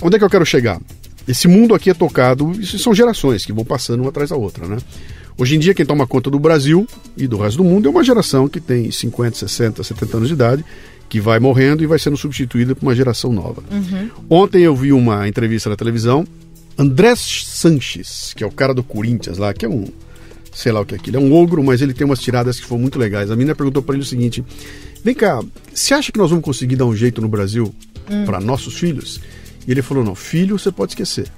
Onde 0.00 0.14
é 0.14 0.18
que 0.20 0.24
eu 0.24 0.30
quero 0.30 0.46
chegar? 0.46 0.80
Esse 1.26 1.48
mundo 1.48 1.74
aqui 1.74 1.90
é 1.90 1.94
tocado, 1.94 2.52
isso 2.60 2.78
são 2.78 2.94
gerações 2.94 3.44
que 3.44 3.52
vão 3.52 3.64
passando 3.64 4.02
uma 4.02 4.10
atrás 4.10 4.30
da 4.30 4.36
outra, 4.36 4.68
né? 4.68 4.76
Hoje 5.36 5.56
em 5.56 5.58
dia, 5.58 5.74
quem 5.74 5.84
toma 5.84 6.06
conta 6.06 6.30
do 6.30 6.38
Brasil 6.38 6.86
e 7.16 7.26
do 7.26 7.38
resto 7.38 7.56
do 7.56 7.64
mundo 7.64 7.88
é 7.88 7.90
uma 7.90 8.04
geração 8.04 8.48
que 8.48 8.60
tem 8.60 8.88
50, 8.88 9.36
60, 9.36 9.82
70 9.82 10.16
anos 10.16 10.28
de 10.28 10.34
idade 10.34 10.64
que 11.08 11.20
vai 11.20 11.38
morrendo 11.38 11.82
e 11.82 11.86
vai 11.86 11.98
sendo 11.98 12.16
substituída 12.16 12.74
por 12.74 12.82
uma 12.82 12.94
geração 12.94 13.32
nova. 13.32 13.62
Uhum. 13.70 14.10
Ontem 14.28 14.62
eu 14.62 14.76
vi 14.76 14.92
uma 14.92 15.26
entrevista 15.26 15.70
na 15.70 15.76
televisão, 15.76 16.26
Andrés 16.76 17.44
Sanches, 17.46 18.32
que 18.36 18.44
é 18.44 18.46
o 18.46 18.52
cara 18.52 18.74
do 18.74 18.82
Corinthians 18.82 19.38
lá, 19.38 19.52
que 19.52 19.64
é 19.64 19.68
um 19.68 19.86
sei 20.52 20.72
lá 20.72 20.80
o 20.80 20.86
que 20.86 20.94
é 20.94 20.98
aquilo. 20.98 21.16
É 21.16 21.20
um 21.20 21.32
ogro, 21.32 21.62
mas 21.62 21.80
ele 21.80 21.94
tem 21.94 22.04
umas 22.04 22.18
tiradas 22.18 22.58
que 22.58 22.66
foram 22.66 22.82
muito 22.82 22.98
legais. 22.98 23.30
A 23.30 23.36
menina 23.36 23.54
perguntou 23.54 23.82
para 23.82 23.94
ele 23.94 24.02
o 24.02 24.06
seguinte: 24.06 24.44
Vem 25.04 25.14
cá, 25.14 25.40
você 25.72 25.94
acha 25.94 26.10
que 26.10 26.18
nós 26.18 26.30
vamos 26.30 26.44
conseguir 26.44 26.76
dar 26.76 26.86
um 26.86 26.94
jeito 26.94 27.20
no 27.20 27.28
Brasil 27.28 27.72
para 28.26 28.40
nossos 28.40 28.74
filhos? 28.76 29.20
E 29.66 29.70
ele 29.70 29.82
falou: 29.82 30.04
Não, 30.04 30.14
filho 30.14 30.58
você 30.58 30.72
pode 30.72 30.92
esquecer, 30.92 31.28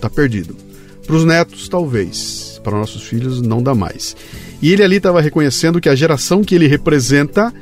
tá 0.00 0.08
perdido. 0.08 0.56
Para 1.06 1.16
os 1.16 1.24
netos, 1.24 1.68
talvez. 1.68 2.60
Para 2.64 2.76
nossos 2.76 3.02
filhos, 3.02 3.40
não 3.40 3.62
dá 3.62 3.74
mais. 3.74 4.16
E 4.60 4.72
ele 4.72 4.82
ali 4.82 4.96
estava 4.96 5.20
reconhecendo 5.20 5.80
que 5.80 5.88
a 5.88 5.94
geração 5.94 6.42
que 6.42 6.54
ele 6.54 6.66
representa 6.66 7.54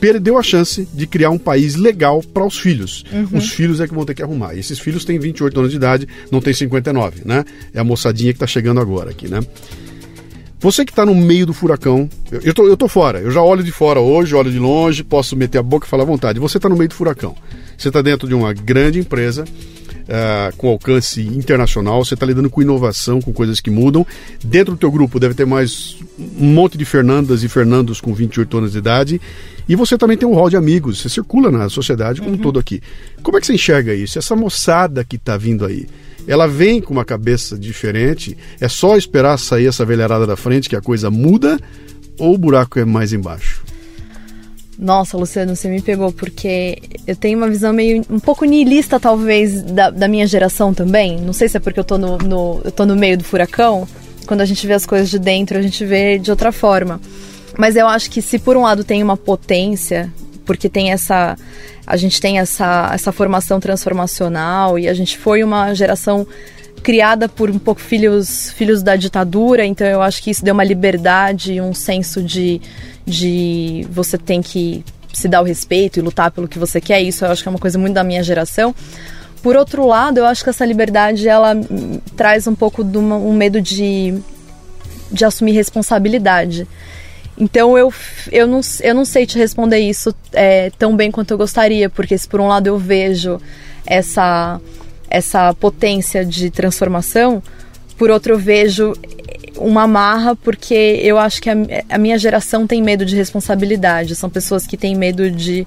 perdeu 0.00 0.38
a 0.38 0.42
chance 0.42 0.86
de 0.92 1.06
criar 1.06 1.30
um 1.30 1.38
país 1.38 1.74
legal 1.76 2.22
para 2.22 2.46
os 2.46 2.58
filhos. 2.58 3.04
Uhum. 3.12 3.38
Os 3.38 3.50
filhos 3.50 3.80
é 3.80 3.86
que 3.86 3.94
vão 3.94 4.04
ter 4.04 4.14
que 4.14 4.22
arrumar. 4.22 4.54
E 4.54 4.60
esses 4.60 4.78
filhos 4.78 5.04
têm 5.04 5.18
28 5.18 5.58
anos 5.58 5.70
de 5.70 5.76
idade, 5.76 6.08
não 6.30 6.40
tem 6.40 6.52
59, 6.52 7.22
né? 7.24 7.44
É 7.72 7.80
a 7.80 7.84
moçadinha 7.84 8.32
que 8.32 8.36
está 8.36 8.46
chegando 8.46 8.80
agora 8.80 9.10
aqui, 9.10 9.28
né? 9.28 9.40
Você 10.60 10.82
que 10.84 10.92
está 10.92 11.04
no 11.04 11.14
meio 11.14 11.44
do 11.44 11.52
furacão, 11.52 12.08
eu, 12.32 12.40
eu, 12.40 12.54
tô, 12.54 12.66
eu 12.66 12.76
tô 12.76 12.88
fora, 12.88 13.20
eu 13.20 13.30
já 13.30 13.42
olho 13.42 13.62
de 13.62 13.70
fora 13.70 14.00
hoje, 14.00 14.34
olho 14.34 14.50
de 14.50 14.58
longe, 14.58 15.04
posso 15.04 15.36
meter 15.36 15.58
a 15.58 15.62
boca 15.62 15.86
e 15.86 15.90
falar 15.90 16.04
à 16.04 16.06
vontade. 16.06 16.40
Você 16.40 16.56
está 16.56 16.70
no 16.70 16.76
meio 16.76 16.88
do 16.88 16.94
furacão. 16.94 17.36
Você 17.76 17.88
está 17.88 18.00
dentro 18.00 18.26
de 18.26 18.34
uma 18.34 18.52
grande 18.54 18.98
empresa, 18.98 19.44
uh, 20.04 20.56
com 20.56 20.68
alcance 20.68 21.20
internacional, 21.20 22.04
você 22.04 22.14
está 22.14 22.26
lidando 22.26 22.50
com 22.50 22.62
inovação, 22.62 23.20
com 23.20 23.32
coisas 23.32 23.60
que 23.60 23.70
mudam. 23.70 24.06
Dentro 24.42 24.74
do 24.74 24.78
teu 24.78 24.90
grupo 24.90 25.18
deve 25.18 25.34
ter 25.34 25.44
mais 25.44 25.96
um 26.18 26.46
monte 26.46 26.78
de 26.78 26.84
Fernandas 26.84 27.42
e 27.42 27.48
Fernandos 27.48 28.00
com 28.00 28.14
28 28.14 28.58
anos 28.58 28.72
de 28.72 28.78
idade. 28.78 29.20
E 29.68 29.74
você 29.74 29.96
também 29.96 30.16
tem 30.16 30.28
um 30.28 30.34
rol 30.34 30.50
de 30.50 30.56
amigos, 30.56 31.00
você 31.00 31.08
circula 31.08 31.50
na 31.50 31.68
sociedade 31.68 32.20
como 32.20 32.32
uhum. 32.32 32.38
um 32.38 32.42
todo 32.42 32.58
aqui. 32.58 32.82
Como 33.22 33.36
é 33.36 33.40
que 33.40 33.46
você 33.46 33.54
enxerga 33.54 33.94
isso? 33.94 34.18
Essa 34.18 34.36
moçada 34.36 35.04
que 35.04 35.16
está 35.16 35.36
vindo 35.36 35.64
aí, 35.64 35.86
ela 36.26 36.46
vem 36.46 36.80
com 36.80 36.92
uma 36.92 37.04
cabeça 37.04 37.58
diferente? 37.58 38.36
É 38.60 38.68
só 38.68 38.96
esperar 38.96 39.38
sair 39.38 39.66
essa 39.66 39.84
velharada 39.84 40.26
da 40.26 40.36
frente 40.36 40.68
que 40.68 40.76
a 40.76 40.82
coisa 40.82 41.10
muda? 41.10 41.58
Ou 42.18 42.34
o 42.34 42.38
buraco 42.38 42.78
é 42.78 42.84
mais 42.84 43.12
embaixo? 43.12 43.64
Nossa, 44.78 45.16
Luciano, 45.16 45.54
você 45.54 45.68
me 45.68 45.80
pegou 45.80 46.12
porque 46.12 46.78
eu 47.06 47.14
tenho 47.14 47.38
uma 47.38 47.48
visão 47.48 47.72
meio 47.72 48.04
um 48.10 48.18
pouco 48.18 48.44
niilista, 48.44 48.98
talvez, 48.98 49.62
da, 49.62 49.90
da 49.90 50.08
minha 50.08 50.26
geração 50.26 50.74
também. 50.74 51.20
Não 51.20 51.32
sei 51.32 51.48
se 51.48 51.56
é 51.56 51.60
porque 51.60 51.78
eu 51.78 51.84
tô 51.84 51.96
no, 51.96 52.18
no, 52.18 52.60
eu 52.64 52.72
tô 52.72 52.84
no 52.84 52.96
meio 52.96 53.16
do 53.16 53.24
furacão. 53.24 53.86
Quando 54.26 54.40
a 54.40 54.44
gente 54.44 54.66
vê 54.66 54.72
as 54.72 54.86
coisas 54.86 55.10
de 55.10 55.18
dentro, 55.18 55.58
a 55.58 55.62
gente 55.62 55.84
vê 55.84 56.18
de 56.18 56.30
outra 56.30 56.50
forma. 56.50 57.00
Mas 57.56 57.76
eu 57.76 57.86
acho 57.86 58.10
que 58.10 58.20
se 58.20 58.38
por 58.38 58.56
um 58.56 58.62
lado 58.62 58.82
tem 58.82 59.02
uma 59.02 59.16
potência, 59.16 60.12
porque 60.44 60.68
tem 60.68 60.90
essa. 60.92 61.36
A 61.86 61.96
gente 61.96 62.20
tem 62.20 62.38
essa, 62.38 62.90
essa 62.92 63.12
formação 63.12 63.60
transformacional 63.60 64.78
e 64.78 64.88
a 64.88 64.94
gente 64.94 65.18
foi 65.18 65.44
uma 65.44 65.74
geração 65.74 66.26
criada 66.84 67.30
por 67.30 67.50
um 67.50 67.58
pouco 67.58 67.80
filhos, 67.80 68.50
filhos 68.50 68.82
da 68.82 68.94
ditadura, 68.94 69.64
então 69.64 69.86
eu 69.86 70.02
acho 70.02 70.22
que 70.22 70.30
isso 70.30 70.44
deu 70.44 70.52
uma 70.52 70.62
liberdade, 70.62 71.58
um 71.58 71.72
senso 71.72 72.22
de, 72.22 72.60
de 73.06 73.86
você 73.90 74.18
tem 74.18 74.42
que 74.42 74.84
se 75.10 75.26
dar 75.26 75.40
o 75.40 75.44
respeito 75.44 75.98
e 75.98 76.02
lutar 76.02 76.30
pelo 76.30 76.46
que 76.46 76.58
você 76.58 76.82
quer. 76.82 77.00
Isso 77.00 77.24
eu 77.24 77.30
acho 77.30 77.42
que 77.42 77.48
é 77.48 77.50
uma 77.50 77.58
coisa 77.58 77.78
muito 77.78 77.94
da 77.94 78.04
minha 78.04 78.22
geração. 78.22 78.74
Por 79.42 79.56
outro 79.56 79.86
lado, 79.86 80.18
eu 80.18 80.26
acho 80.26 80.44
que 80.44 80.50
essa 80.50 80.64
liberdade 80.64 81.26
ela 81.26 81.54
traz 82.16 82.46
um 82.46 82.54
pouco 82.54 82.84
de 82.84 82.98
uma, 82.98 83.16
um 83.16 83.32
medo 83.32 83.62
de, 83.62 84.14
de 85.10 85.24
assumir 85.24 85.52
responsabilidade. 85.52 86.68
Então 87.38 87.78
eu, 87.78 87.92
eu, 88.30 88.46
não, 88.46 88.60
eu 88.82 88.94
não 88.94 89.06
sei 89.06 89.24
te 89.24 89.38
responder 89.38 89.78
isso 89.78 90.14
é, 90.34 90.70
tão 90.78 90.94
bem 90.94 91.10
quanto 91.10 91.30
eu 91.30 91.38
gostaria, 91.38 91.88
porque 91.88 92.18
se 92.18 92.28
por 92.28 92.42
um 92.42 92.46
lado 92.46 92.66
eu 92.66 92.76
vejo 92.76 93.40
essa 93.86 94.60
essa 95.14 95.54
potência 95.54 96.24
de 96.24 96.50
transformação, 96.50 97.40
por 97.96 98.10
outro 98.10 98.32
eu 98.32 98.38
vejo 98.38 98.92
uma 99.56 99.86
marra 99.86 100.34
porque 100.34 100.74
eu 100.74 101.16
acho 101.16 101.40
que 101.40 101.48
a, 101.48 101.54
a, 101.88 101.96
minha 101.98 102.18
geração 102.18 102.66
tem 102.66 102.82
medo 102.82 103.04
de 103.04 103.14
responsabilidade. 103.14 104.16
São 104.16 104.28
pessoas 104.28 104.66
que 104.66 104.76
têm 104.76 104.96
medo 104.96 105.30
de, 105.30 105.64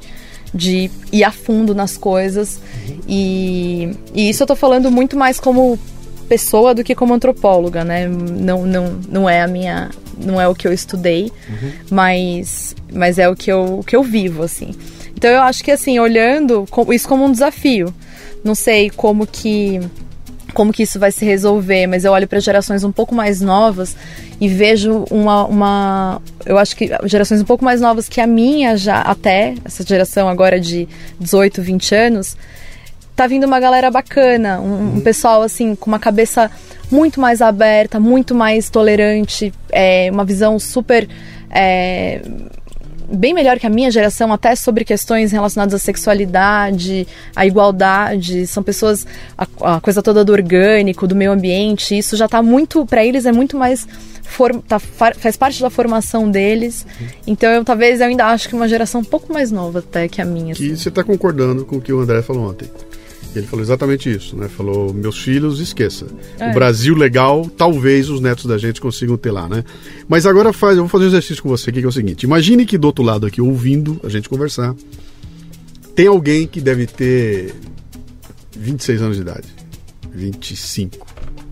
de 0.53 0.91
ir 1.13 1.23
a 1.23 1.31
fundo 1.31 1.73
nas 1.73 1.97
coisas. 1.97 2.59
E, 3.07 3.91
e 4.13 4.29
isso 4.29 4.43
eu 4.43 4.47
tô 4.47 4.55
falando 4.55 4.91
muito 4.91 5.15
mais 5.15 5.39
como 5.39 5.79
pessoa 6.27 6.75
do 6.75 6.83
que 6.83 6.93
como 6.93 7.13
antropóloga, 7.13 7.85
né? 7.85 8.05
Não, 8.05 8.65
não, 8.65 8.99
não 9.07 9.29
é 9.29 9.41
a 9.41 9.47
minha. 9.47 9.89
Não 10.19 10.41
é 10.41 10.47
o 10.47 10.55
que 10.55 10.67
eu 10.67 10.73
estudei, 10.73 11.31
uhum. 11.47 11.71
mas, 11.91 12.75
mas 12.91 13.19
é 13.19 13.29
o 13.29 13.35
que 13.35 13.51
eu, 13.51 13.79
o 13.79 13.83
que 13.83 13.95
eu 13.95 14.01
vivo, 14.01 14.41
assim. 14.41 14.73
Então 15.15 15.29
eu 15.29 15.41
acho 15.41 15.63
que 15.63 15.71
assim, 15.71 15.99
olhando 15.99 16.65
isso 16.91 17.07
como 17.07 17.23
um 17.23 17.31
desafio. 17.31 17.93
Não 18.43 18.55
sei 18.55 18.89
como 18.89 19.25
que 19.25 19.81
como 20.53 20.73
que 20.73 20.83
isso 20.83 20.99
vai 20.99 21.11
se 21.11 21.23
resolver, 21.23 21.85
mas 21.87 22.03
eu 22.03 22.11
olho 22.11 22.27
para 22.27 22.39
gerações 22.39 22.83
um 22.83 22.91
pouco 22.91 23.13
mais 23.13 23.41
novas 23.41 23.95
e 24.39 24.47
vejo 24.47 25.05
uma, 25.11 25.45
uma. 25.45 26.21
Eu 26.45 26.57
acho 26.57 26.75
que 26.75 26.89
gerações 27.05 27.41
um 27.41 27.45
pouco 27.45 27.63
mais 27.63 27.79
novas 27.79 28.09
que 28.09 28.19
a 28.19 28.25
minha 28.25 28.75
já, 28.75 29.01
até, 29.01 29.53
essa 29.63 29.85
geração 29.85 30.27
agora 30.27 30.59
de 30.59 30.87
18, 31.19 31.61
20 31.61 31.95
anos, 31.95 32.37
tá 33.15 33.27
vindo 33.27 33.45
uma 33.45 33.59
galera 33.59 33.91
bacana, 33.91 34.59
um, 34.59 34.97
um 34.97 35.01
pessoal 35.01 35.41
assim, 35.41 35.75
com 35.75 35.91
uma 35.91 35.99
cabeça 35.99 36.49
muito 36.89 37.19
mais 37.19 37.41
aberta, 37.41 37.99
muito 37.99 38.33
mais 38.33 38.69
tolerante, 38.69 39.53
é, 39.71 40.09
uma 40.11 40.25
visão 40.25 40.57
super. 40.57 41.07
É, 41.49 42.21
bem 43.11 43.33
melhor 43.33 43.59
que 43.59 43.65
a 43.65 43.69
minha 43.69 43.89
geração, 43.89 44.31
até 44.33 44.55
sobre 44.55 44.83
questões 44.83 45.31
relacionadas 45.31 45.73
à 45.73 45.79
sexualidade, 45.79 47.07
à 47.35 47.45
igualdade. 47.45 48.45
São 48.47 48.61
pessoas, 48.61 49.05
a, 49.37 49.75
a 49.75 49.81
coisa 49.81 50.01
toda 50.01 50.23
do 50.25 50.31
orgânico, 50.31 51.07
do 51.07 51.15
meio 51.15 51.31
ambiente. 51.31 51.97
Isso 51.97 52.15
já 52.17 52.25
está 52.25 52.41
muito, 52.41 52.85
para 52.85 53.05
eles 53.05 53.25
é 53.25 53.31
muito 53.31 53.57
mais. 53.57 53.87
For, 54.23 54.61
tá, 54.67 54.77
faz 54.77 55.37
parte 55.37 55.61
da 55.61 55.69
formação 55.69 56.29
deles. 56.29 56.85
Então, 57.25 57.49
eu, 57.49 57.63
talvez 57.63 58.01
eu 58.01 58.07
ainda 58.07 58.25
acho 58.25 58.49
que 58.49 58.55
uma 58.55 58.67
geração 58.67 58.99
um 58.99 59.05
pouco 59.05 59.31
mais 59.31 59.51
nova 59.51 59.79
até 59.79 60.09
que 60.09 60.21
a 60.21 60.25
minha. 60.25 60.49
E 60.49 60.51
assim. 60.51 60.75
você 60.75 60.89
está 60.89 61.01
concordando 61.01 61.63
com 61.63 61.77
o 61.77 61.81
que 61.81 61.93
o 61.93 62.01
André 62.01 62.21
falou 62.21 62.49
ontem. 62.49 62.69
Ele 63.35 63.45
falou 63.45 63.63
exatamente 63.63 64.09
isso, 64.09 64.35
né? 64.35 64.47
Falou, 64.47 64.93
meus 64.93 65.17
filhos, 65.19 65.59
esqueça. 65.59 66.07
É. 66.39 66.49
O 66.49 66.53
Brasil 66.53 66.95
legal, 66.95 67.49
talvez 67.55 68.09
os 68.09 68.19
netos 68.19 68.45
da 68.45 68.57
gente 68.57 68.81
consigam 68.81 69.17
ter 69.17 69.31
lá, 69.31 69.47
né? 69.47 69.63
Mas 70.07 70.25
agora 70.25 70.51
faz, 70.51 70.77
eu 70.77 70.83
vou 70.83 70.89
fazer 70.89 71.05
um 71.05 71.07
exercício 71.07 71.43
com 71.43 71.49
você 71.49 71.69
aqui, 71.69 71.79
que 71.79 71.85
é 71.85 71.89
o 71.89 71.91
seguinte. 71.91 72.23
Imagine 72.23 72.65
que 72.65 72.77
do 72.77 72.85
outro 72.85 73.03
lado 73.03 73.25
aqui, 73.25 73.41
ouvindo 73.41 73.99
a 74.03 74.09
gente 74.09 74.27
conversar, 74.27 74.75
tem 75.95 76.07
alguém 76.07 76.47
que 76.47 76.61
deve 76.61 76.87
ter 76.87 77.53
26 78.57 79.01
anos 79.01 79.15
de 79.17 79.21
idade, 79.21 79.47
25, 80.13 81.05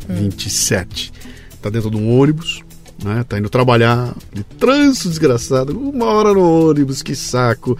hum. 0.09 0.15
27. 0.15 1.13
Tá 1.61 1.69
dentro 1.69 1.89
de 1.89 1.97
um 1.97 2.19
ônibus, 2.19 2.63
né? 3.03 3.23
Tá 3.27 3.37
indo 3.37 3.49
trabalhar, 3.49 4.15
de 4.33 4.43
trânsito 4.43 5.09
desgraçado, 5.09 5.77
uma 5.77 6.05
hora 6.05 6.33
no 6.33 6.69
ônibus, 6.69 7.01
que 7.01 7.15
saco 7.15 7.77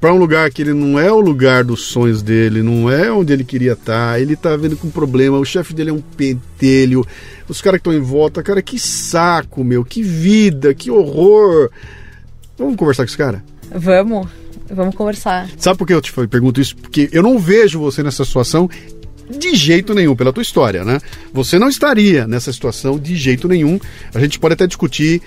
para 0.00 0.14
um 0.14 0.16
lugar 0.16 0.50
que 0.50 0.62
ele 0.62 0.72
não 0.72 0.98
é 0.98 1.12
o 1.12 1.20
lugar 1.20 1.62
dos 1.62 1.82
sonhos 1.82 2.22
dele, 2.22 2.62
não 2.62 2.90
é 2.90 3.12
onde 3.12 3.32
ele 3.32 3.44
queria 3.44 3.72
estar, 3.72 4.12
tá, 4.12 4.20
ele 4.20 4.34
tá 4.34 4.56
vendo 4.56 4.76
com 4.76 4.88
problema, 4.88 5.38
o 5.38 5.44
chefe 5.44 5.74
dele 5.74 5.90
é 5.90 5.92
um 5.92 6.00
pentelho, 6.00 7.06
os 7.46 7.60
caras 7.60 7.80
que 7.80 7.88
estão 7.88 7.92
em 7.92 8.02
volta, 8.02 8.42
cara, 8.42 8.62
que 8.62 8.78
saco, 8.78 9.62
meu, 9.62 9.84
que 9.84 10.02
vida, 10.02 10.72
que 10.72 10.90
horror. 10.90 11.70
Vamos 12.56 12.76
conversar 12.76 13.02
com 13.02 13.08
esse 13.08 13.18
cara? 13.18 13.44
Vamos, 13.74 14.26
vamos 14.70 14.94
conversar. 14.94 15.50
Sabe 15.58 15.78
por 15.78 15.86
que 15.86 15.92
eu 15.92 16.00
te 16.00 16.12
pergunto 16.28 16.60
isso? 16.60 16.76
Porque 16.76 17.10
eu 17.12 17.22
não 17.22 17.38
vejo 17.38 17.78
você 17.78 18.02
nessa 18.02 18.24
situação 18.24 18.70
de 19.28 19.54
jeito 19.54 19.94
nenhum, 19.94 20.16
pela 20.16 20.32
tua 20.32 20.42
história, 20.42 20.84
né? 20.84 20.98
Você 21.32 21.58
não 21.58 21.68
estaria 21.68 22.26
nessa 22.26 22.52
situação 22.52 22.98
de 22.98 23.14
jeito 23.16 23.46
nenhum. 23.46 23.78
A 24.14 24.18
gente 24.18 24.38
pode 24.38 24.54
até 24.54 24.66
discutir 24.66 25.22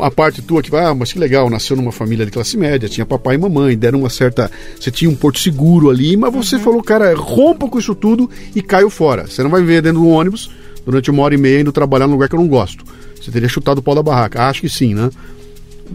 a 0.00 0.10
parte 0.10 0.42
tua 0.42 0.62
que 0.62 0.70
vai, 0.70 0.84
ah, 0.84 0.94
mas 0.94 1.12
que 1.12 1.18
legal, 1.18 1.48
nasceu 1.50 1.76
numa 1.76 1.92
família 1.92 2.24
de 2.24 2.32
classe 2.32 2.56
média, 2.56 2.88
tinha 2.88 3.04
papai 3.04 3.34
e 3.34 3.38
mamãe, 3.38 3.76
deram 3.76 4.00
uma 4.00 4.10
certa. 4.10 4.50
Você 4.78 4.90
tinha 4.90 5.10
um 5.10 5.14
porto 5.14 5.38
seguro 5.38 5.90
ali, 5.90 6.16
mas 6.16 6.32
você 6.32 6.56
uhum. 6.56 6.62
falou, 6.62 6.82
cara, 6.82 7.14
rompa 7.14 7.68
com 7.68 7.78
isso 7.78 7.94
tudo 7.94 8.30
e 8.54 8.62
caiu 8.62 8.90
fora. 8.90 9.26
Você 9.26 9.42
não 9.42 9.50
vai 9.50 9.60
viver 9.60 9.82
dentro 9.82 10.00
de 10.00 10.06
um 10.06 10.10
ônibus 10.10 10.50
durante 10.84 11.10
uma 11.10 11.22
hora 11.22 11.34
e 11.34 11.38
meia 11.38 11.60
indo 11.60 11.72
trabalhar 11.72 12.06
num 12.06 12.14
lugar 12.14 12.28
que 12.28 12.34
eu 12.34 12.40
não 12.40 12.48
gosto. 12.48 12.84
Você 13.20 13.30
teria 13.30 13.48
chutado 13.48 13.78
o 13.78 13.82
pau 13.82 13.94
da 13.94 14.02
barraca. 14.02 14.46
Acho 14.46 14.60
que 14.60 14.68
sim, 14.68 14.94
né? 14.94 15.10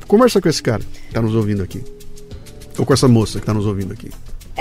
Conversa 0.08 0.42
com 0.42 0.50
esse 0.50 0.62
cara 0.62 0.82
que 0.82 1.14
tá 1.14 1.22
nos 1.22 1.36
ouvindo 1.36 1.62
aqui. 1.62 1.82
Ou 2.78 2.86
com 2.86 2.94
essa 2.94 3.08
moça 3.08 3.40
que 3.40 3.46
tá 3.46 3.54
nos 3.54 3.66
ouvindo 3.66 3.94
aqui. 3.94 4.10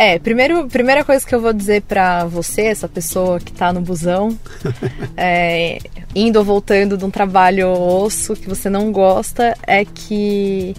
É, 0.01 0.17
primeiro, 0.17 0.69
primeira 0.69 1.03
coisa 1.03 1.27
que 1.27 1.35
eu 1.35 1.41
vou 1.41 1.53
dizer 1.53 1.83
para 1.83 2.25
você, 2.25 2.67
essa 2.67 2.89
pessoa 2.89 3.41
que 3.41 3.51
tá 3.51 3.73
no 3.73 3.81
busão, 3.81 4.39
é, 5.17 5.81
indo 6.15 6.39
ou 6.39 6.45
voltando 6.45 6.97
de 6.97 7.05
um 7.05 7.11
trabalho 7.11 7.69
osso 7.69 8.37
que 8.37 8.49
você 8.49 8.71
não 8.71 8.93
gosta, 8.93 9.57
é 9.67 9.85
que 9.85 10.77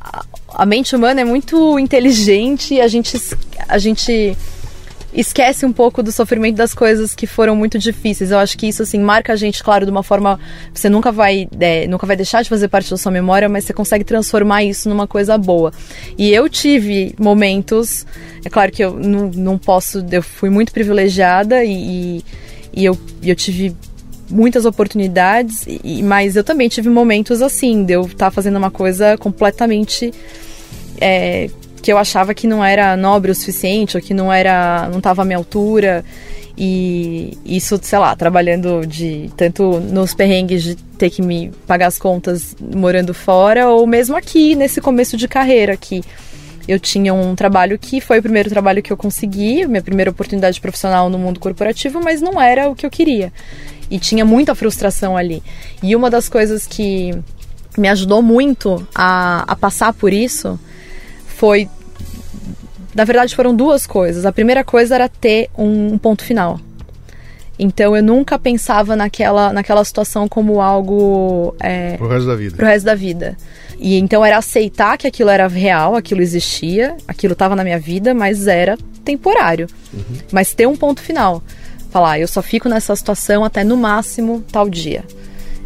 a, 0.00 0.24
a 0.54 0.64
mente 0.64 0.94
humana 0.94 1.20
é 1.20 1.24
muito 1.24 1.80
inteligente 1.80 2.74
e 2.74 2.80
a 2.80 2.86
gente, 2.86 3.20
a 3.66 3.76
gente 3.76 4.38
esquece 5.14 5.64
um 5.64 5.72
pouco 5.72 6.02
do 6.02 6.10
sofrimento 6.10 6.56
das 6.56 6.74
coisas 6.74 7.14
que 7.14 7.26
foram 7.26 7.54
muito 7.54 7.78
difíceis. 7.78 8.30
Eu 8.30 8.38
acho 8.38 8.58
que 8.58 8.66
isso 8.66 8.82
assim 8.82 8.98
marca 8.98 9.32
a 9.32 9.36
gente, 9.36 9.62
claro, 9.62 9.84
de 9.84 9.90
uma 9.90 10.02
forma 10.02 10.38
você 10.72 10.88
nunca 10.88 11.12
vai 11.12 11.48
é, 11.60 11.86
nunca 11.86 12.06
vai 12.06 12.16
deixar 12.16 12.42
de 12.42 12.48
fazer 12.48 12.68
parte 12.68 12.90
da 12.90 12.96
sua 12.96 13.12
memória, 13.12 13.48
mas 13.48 13.64
você 13.64 13.72
consegue 13.72 14.04
transformar 14.04 14.64
isso 14.64 14.88
numa 14.88 15.06
coisa 15.06 15.38
boa. 15.38 15.72
E 16.18 16.32
eu 16.32 16.48
tive 16.48 17.14
momentos, 17.18 18.04
é 18.44 18.50
claro 18.50 18.72
que 18.72 18.84
eu 18.84 18.94
não, 18.94 19.30
não 19.30 19.56
posso, 19.58 20.04
eu 20.10 20.22
fui 20.22 20.50
muito 20.50 20.72
privilegiada 20.72 21.64
e, 21.64 21.72
e, 21.72 22.24
e 22.74 22.84
eu, 22.84 22.98
eu 23.22 23.36
tive 23.36 23.74
muitas 24.28 24.64
oportunidades, 24.64 25.64
e, 25.66 26.02
mas 26.02 26.34
eu 26.34 26.42
também 26.42 26.68
tive 26.68 26.88
momentos 26.88 27.40
assim, 27.40 27.84
de 27.84 27.92
eu 27.92 28.02
estar 28.02 28.16
tá 28.16 28.30
fazendo 28.30 28.56
uma 28.56 28.70
coisa 28.70 29.16
completamente 29.18 30.12
é, 31.00 31.50
que 31.84 31.92
eu 31.92 31.98
achava 31.98 32.32
que 32.32 32.46
não 32.46 32.64
era 32.64 32.96
nobre 32.96 33.30
o 33.30 33.34
suficiente, 33.34 33.94
ou 33.94 34.02
que 34.02 34.14
não 34.14 34.32
era, 34.32 34.88
não 34.88 34.96
estava 34.96 35.20
à 35.20 35.24
minha 35.26 35.36
altura. 35.36 36.02
E 36.56 37.36
isso, 37.44 37.78
sei 37.82 37.98
lá, 37.98 38.16
trabalhando 38.16 38.86
de 38.86 39.30
tanto 39.36 39.80
nos 39.80 40.14
perrengues 40.14 40.62
de 40.62 40.76
ter 40.76 41.10
que 41.10 41.20
me 41.20 41.50
pagar 41.66 41.88
as 41.88 41.98
contas 41.98 42.56
morando 42.58 43.12
fora, 43.12 43.68
ou 43.68 43.86
mesmo 43.86 44.16
aqui 44.16 44.54
nesse 44.54 44.80
começo 44.80 45.14
de 45.18 45.28
carreira 45.28 45.74
aqui. 45.74 46.02
Eu 46.66 46.80
tinha 46.80 47.12
um 47.12 47.34
trabalho 47.34 47.78
que 47.78 48.00
foi 48.00 48.18
o 48.18 48.22
primeiro 48.22 48.48
trabalho 48.48 48.82
que 48.82 48.90
eu 48.90 48.96
consegui, 48.96 49.66
minha 49.66 49.82
primeira 49.82 50.10
oportunidade 50.10 50.58
profissional 50.62 51.10
no 51.10 51.18
mundo 51.18 51.38
corporativo, 51.38 52.00
mas 52.02 52.22
não 52.22 52.40
era 52.40 52.66
o 52.66 52.74
que 52.74 52.86
eu 52.86 52.90
queria. 52.90 53.30
E 53.90 53.98
tinha 53.98 54.24
muita 54.24 54.54
frustração 54.54 55.18
ali. 55.18 55.42
E 55.82 55.94
uma 55.94 56.08
das 56.08 56.30
coisas 56.30 56.66
que 56.66 57.10
me 57.76 57.88
ajudou 57.88 58.22
muito 58.22 58.88
a, 58.94 59.44
a 59.46 59.54
passar 59.54 59.92
por 59.92 60.14
isso 60.14 60.58
foi. 61.34 61.68
Na 62.94 63.04
verdade, 63.04 63.34
foram 63.34 63.54
duas 63.54 63.86
coisas. 63.86 64.24
A 64.24 64.32
primeira 64.32 64.62
coisa 64.62 64.94
era 64.94 65.08
ter 65.08 65.48
um, 65.56 65.98
ponto 65.98 66.22
final. 66.24 66.60
Então 67.58 67.96
eu 67.96 68.02
nunca 68.02 68.38
pensava 68.38 68.96
naquela, 68.96 69.52
naquela 69.52 69.84
situação 69.84 70.28
como 70.28 70.60
algo. 70.60 71.54
É, 71.60 71.96
pro 71.96 72.08
resto 72.08 72.26
da 72.26 72.36
vida. 72.36 72.56
Pro 72.56 72.66
resto 72.66 72.84
da 72.84 72.94
vida. 72.94 73.36
E 73.78 73.96
então 73.96 74.24
era 74.24 74.38
aceitar 74.38 74.96
que 74.96 75.06
aquilo 75.06 75.30
era 75.30 75.46
real, 75.46 75.94
aquilo 75.94 76.22
existia, 76.22 76.96
aquilo 77.06 77.32
estava 77.32 77.54
na 77.54 77.64
minha 77.64 77.78
vida, 77.78 78.14
mas 78.14 78.46
era 78.46 78.76
temporário. 79.04 79.68
Uhum. 79.92 80.16
Mas 80.32 80.54
ter 80.54 80.66
um 80.66 80.76
ponto 80.76 81.00
final. 81.00 81.42
Falar, 81.90 82.12
ah, 82.12 82.18
eu 82.18 82.26
só 82.26 82.42
fico 82.42 82.68
nessa 82.68 82.94
situação 82.96 83.44
até 83.44 83.62
no 83.62 83.76
máximo 83.76 84.44
tal 84.50 84.68
dia. 84.68 85.04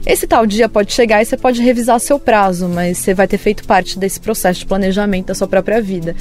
Esse 0.07 0.27
tal 0.27 0.47
dia 0.47 0.69
pode 0.69 0.93
chegar 0.93 1.23
e 1.23 1.25
você 1.25 1.37
pode 1.37 1.63
revisar 1.63 1.99
seu 2.01 2.19
prazo, 2.19 2.69
mas 2.69 2.99
você 2.99 3.15
vai 3.15 3.27
ter 3.27 3.39
feito 3.39 3.65
parte 3.65 3.99
desse 3.99 4.21
processo 4.21 4.61
de 4.61 4.67
planejamento 4.67 5.27
da 5.27 5.35
sua 5.35 5.49
própria 5.49 5.81
vida. 5.81 6.15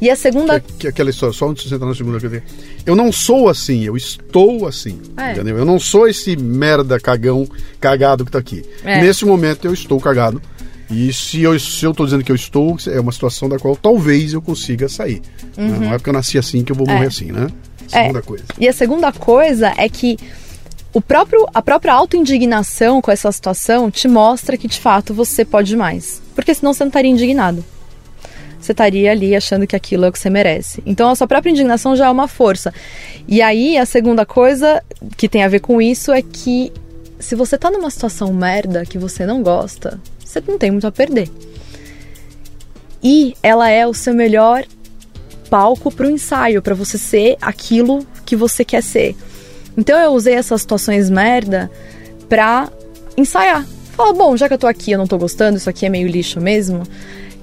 E 0.00 0.10
a 0.10 0.16
segunda. 0.16 0.60
Que, 0.60 0.72
que, 0.74 0.88
aquela 0.88 1.10
história, 1.10 1.34
só 1.34 1.48
antes 1.48 1.64
de 1.64 1.68
você 1.68 1.74
entrar 1.76 1.86
na 1.86 1.94
segunda, 1.94 2.20
quer 2.20 2.26
dizer, 2.26 2.42
eu 2.84 2.94
não 2.94 3.10
sou 3.12 3.48
assim, 3.48 3.84
eu 3.84 3.96
estou 3.96 4.66
assim. 4.66 5.00
É. 5.16 5.32
Entendeu? 5.32 5.58
Eu 5.58 5.64
não 5.64 5.78
sou 5.78 6.08
esse 6.08 6.36
merda 6.36 6.98
cagão, 7.00 7.46
cagado 7.80 8.24
que 8.24 8.30
tá 8.30 8.38
aqui. 8.38 8.64
É. 8.84 9.00
Nesse 9.00 9.24
momento 9.24 9.64
eu 9.66 9.72
estou 9.72 10.00
cagado. 10.00 10.40
E 10.90 11.12
se 11.12 11.42
eu, 11.42 11.58
se 11.58 11.84
eu 11.84 11.94
tô 11.94 12.04
dizendo 12.04 12.22
que 12.22 12.30
eu 12.30 12.36
estou, 12.36 12.76
é 12.86 13.00
uma 13.00 13.12
situação 13.12 13.48
da 13.48 13.58
qual 13.58 13.74
talvez 13.74 14.32
eu 14.32 14.42
consiga 14.42 14.88
sair. 14.88 15.22
Né? 15.56 15.64
Uhum. 15.64 15.80
Não 15.80 15.94
é 15.94 15.98
porque 15.98 16.10
eu 16.10 16.14
nasci 16.14 16.38
assim 16.38 16.62
que 16.62 16.72
eu 16.72 16.76
vou 16.76 16.86
morrer 16.86 17.04
é. 17.04 17.08
assim, 17.08 17.32
né? 17.32 17.48
Segunda 17.88 18.18
é. 18.18 18.22
coisa. 18.22 18.44
E 18.58 18.68
a 18.68 18.72
segunda 18.72 19.12
coisa 19.12 19.72
é 19.76 19.88
que 19.88 20.18
o 20.92 21.00
próprio, 21.00 21.46
a 21.52 21.60
própria 21.60 21.92
autoindignação 21.92 23.00
com 23.00 23.10
essa 23.10 23.30
situação 23.32 23.90
te 23.90 24.06
mostra 24.06 24.56
que 24.56 24.68
de 24.68 24.78
fato 24.78 25.12
você 25.12 25.44
pode 25.44 25.76
mais. 25.76 26.22
Porque 26.34 26.54
senão 26.54 26.72
você 26.72 26.84
não 26.84 26.88
estaria 26.88 27.10
indignado. 27.10 27.64
Você 28.64 28.72
estaria 28.72 29.10
ali 29.10 29.36
achando 29.36 29.66
que 29.66 29.76
aquilo 29.76 30.06
é 30.06 30.08
o 30.08 30.12
que 30.12 30.18
você 30.18 30.30
merece. 30.30 30.82
Então 30.86 31.10
a 31.10 31.14
sua 31.14 31.26
própria 31.26 31.50
indignação 31.50 31.94
já 31.94 32.06
é 32.06 32.10
uma 32.10 32.26
força. 32.26 32.72
E 33.28 33.42
aí 33.42 33.76
a 33.76 33.84
segunda 33.84 34.24
coisa 34.24 34.82
que 35.18 35.28
tem 35.28 35.44
a 35.44 35.48
ver 35.48 35.60
com 35.60 35.82
isso 35.82 36.10
é 36.10 36.22
que 36.22 36.72
se 37.18 37.34
você 37.34 37.58
tá 37.58 37.70
numa 37.70 37.90
situação 37.90 38.32
merda 38.32 38.86
que 38.86 38.96
você 38.96 39.26
não 39.26 39.42
gosta, 39.42 40.00
você 40.24 40.42
não 40.48 40.56
tem 40.56 40.70
muito 40.70 40.86
a 40.86 40.92
perder. 40.92 41.28
E 43.02 43.36
ela 43.42 43.68
é 43.68 43.86
o 43.86 43.92
seu 43.92 44.14
melhor 44.14 44.64
palco 45.50 45.92
para 45.92 46.06
o 46.06 46.10
ensaio, 46.10 46.62
para 46.62 46.74
você 46.74 46.96
ser 46.96 47.36
aquilo 47.42 48.06
que 48.24 48.34
você 48.34 48.64
quer 48.64 48.82
ser. 48.82 49.14
Então 49.76 49.98
eu 49.98 50.12
usei 50.12 50.36
essas 50.36 50.62
situações 50.62 51.10
merda 51.10 51.70
pra 52.30 52.70
ensaiar. 53.14 53.66
Fala, 53.94 54.14
bom, 54.14 54.34
já 54.38 54.48
que 54.48 54.54
eu 54.54 54.58
tô 54.58 54.66
aqui, 54.66 54.92
eu 54.92 54.98
não 54.98 55.06
tô 55.06 55.18
gostando, 55.18 55.58
isso 55.58 55.68
aqui 55.68 55.84
é 55.84 55.90
meio 55.90 56.08
lixo 56.08 56.40
mesmo, 56.40 56.82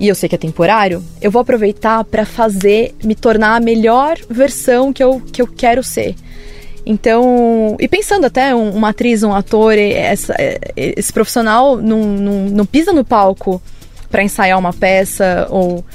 e 0.02 0.08
eu 0.08 0.16
sei 0.16 0.28
que 0.28 0.34
é 0.34 0.38
temporário, 0.38 1.04
eu 1.22 1.30
vou 1.30 1.44
aproveitar 1.44 2.04
para 2.04 2.26
fazer, 2.26 2.96
me 3.04 3.14
tornar 3.14 3.58
a 3.58 3.60
melhor 3.60 4.18
versão 4.28 4.92
que 4.92 5.04
eu, 5.04 5.22
que 5.32 5.44
eu 5.44 5.46
quero 5.46 5.84
ser. 5.84 6.16
Então, 6.84 7.78
e 7.80 7.88
pensando 7.88 8.26
até 8.26 8.56
um, 8.56 8.72
uma 8.72 8.90
atriz, 8.90 9.22
um 9.22 9.32
ator, 9.32 9.78
essa, 9.78 10.36
esse 10.76 11.14
profissional 11.14 11.78
não, 11.78 12.02
não, 12.02 12.46
não 12.46 12.66
pisa 12.66 12.92
no 12.92 13.06
palco 13.06 13.62
para 14.10 14.24
ensaiar 14.24 14.58
uma 14.58 14.74
peça 14.74 15.46
ou, 15.52 15.86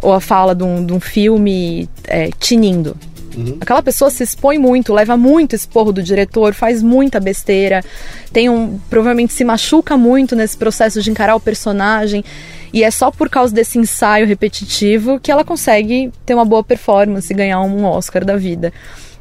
ou 0.00 0.12
a 0.12 0.20
fala 0.20 0.54
de 0.54 0.62
um, 0.62 0.86
de 0.86 0.92
um 0.92 1.00
filme 1.00 1.88
é, 2.04 2.30
tinindo. 2.38 2.96
Uhum. 3.36 3.58
Aquela 3.60 3.82
pessoa 3.82 4.10
se 4.10 4.22
expõe 4.22 4.58
muito, 4.58 4.92
leva 4.94 5.16
muito 5.16 5.54
esporro 5.54 5.92
do 5.92 6.02
diretor, 6.02 6.54
faz 6.54 6.82
muita 6.82 7.20
besteira, 7.20 7.84
tem 8.32 8.48
um. 8.48 8.78
provavelmente 8.88 9.32
se 9.32 9.44
machuca 9.44 9.96
muito 9.96 10.34
nesse 10.34 10.56
processo 10.56 11.02
de 11.02 11.10
encarar 11.10 11.36
o 11.36 11.40
personagem. 11.40 12.24
E 12.72 12.82
é 12.82 12.90
só 12.90 13.10
por 13.10 13.30
causa 13.30 13.54
desse 13.54 13.78
ensaio 13.78 14.26
repetitivo 14.26 15.20
que 15.20 15.30
ela 15.30 15.44
consegue 15.44 16.12
ter 16.24 16.34
uma 16.34 16.44
boa 16.44 16.64
performance 16.64 17.32
e 17.32 17.36
ganhar 17.36 17.60
um 17.60 17.84
Oscar 17.84 18.24
da 18.24 18.36
vida. 18.36 18.72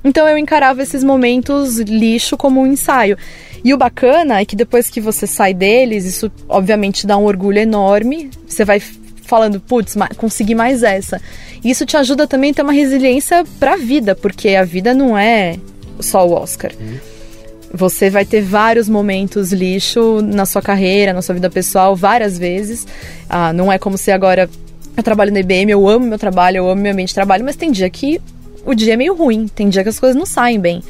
Então 0.03 0.27
eu 0.27 0.37
encarava 0.37 0.83
esses 0.83 1.03
momentos 1.03 1.79
lixo 1.79 2.37
como 2.37 2.61
um 2.61 2.67
ensaio. 2.67 3.17
E 3.63 3.73
o 3.73 3.77
bacana 3.77 4.39
é 4.39 4.45
que 4.45 4.55
depois 4.55 4.89
que 4.89 5.01
você 5.01 5.25
sai 5.25 5.53
deles, 5.53 6.05
isso 6.05 6.31
obviamente 6.47 7.07
dá 7.07 7.17
um 7.17 7.25
orgulho 7.25 7.57
enorme. 7.57 8.29
Você 8.47 8.63
vai 8.63 8.79
falando, 9.25 9.59
putz, 9.59 9.95
consegui 10.17 10.55
mais 10.55 10.83
essa. 10.83 11.21
Isso 11.63 11.85
te 11.85 11.97
ajuda 11.97 12.27
também 12.27 12.51
a 12.51 12.53
ter 12.53 12.61
uma 12.61 12.73
resiliência 12.73 13.43
pra 13.59 13.75
vida, 13.75 14.15
porque 14.15 14.49
a 14.49 14.63
vida 14.63 14.93
não 14.93 15.17
é 15.17 15.57
só 15.99 16.27
o 16.27 16.33
Oscar. 16.33 16.71
Uhum. 16.79 16.97
Você 17.73 18.09
vai 18.09 18.23
ter 18.23 18.41
vários 18.41 18.87
momentos 18.87 19.51
lixo 19.51 20.21
na 20.21 20.45
sua 20.45 20.61
carreira, 20.61 21.11
na 21.11 21.21
sua 21.21 21.35
vida 21.35 21.49
pessoal, 21.49 21.95
várias 21.95 22.37
vezes. 22.37 22.87
Ah, 23.29 23.51
não 23.51 23.71
é 23.71 23.77
como 23.77 23.97
se 23.97 24.11
agora 24.11 24.49
eu 24.95 25.03
trabalho 25.03 25.33
na 25.33 25.39
IBM, 25.39 25.71
eu 25.71 25.87
amo 25.87 26.05
meu 26.05 26.17
trabalho, 26.17 26.57
eu 26.57 26.69
amo 26.69 26.81
meu 26.81 26.93
ambiente 26.93 27.09
de 27.09 27.15
trabalho, 27.15 27.43
mas 27.43 27.55
tem 27.55 27.71
dia 27.71 27.89
que 27.89 28.21
o 28.65 28.73
dia 28.73 28.93
é 28.93 28.97
meio 28.97 29.13
ruim, 29.13 29.47
tem 29.47 29.67
dia 29.69 29.83
que 29.83 29.89
as 29.89 29.99
coisas 29.99 30.15
não 30.15 30.25
saem 30.25 30.59
bem. 30.59 30.81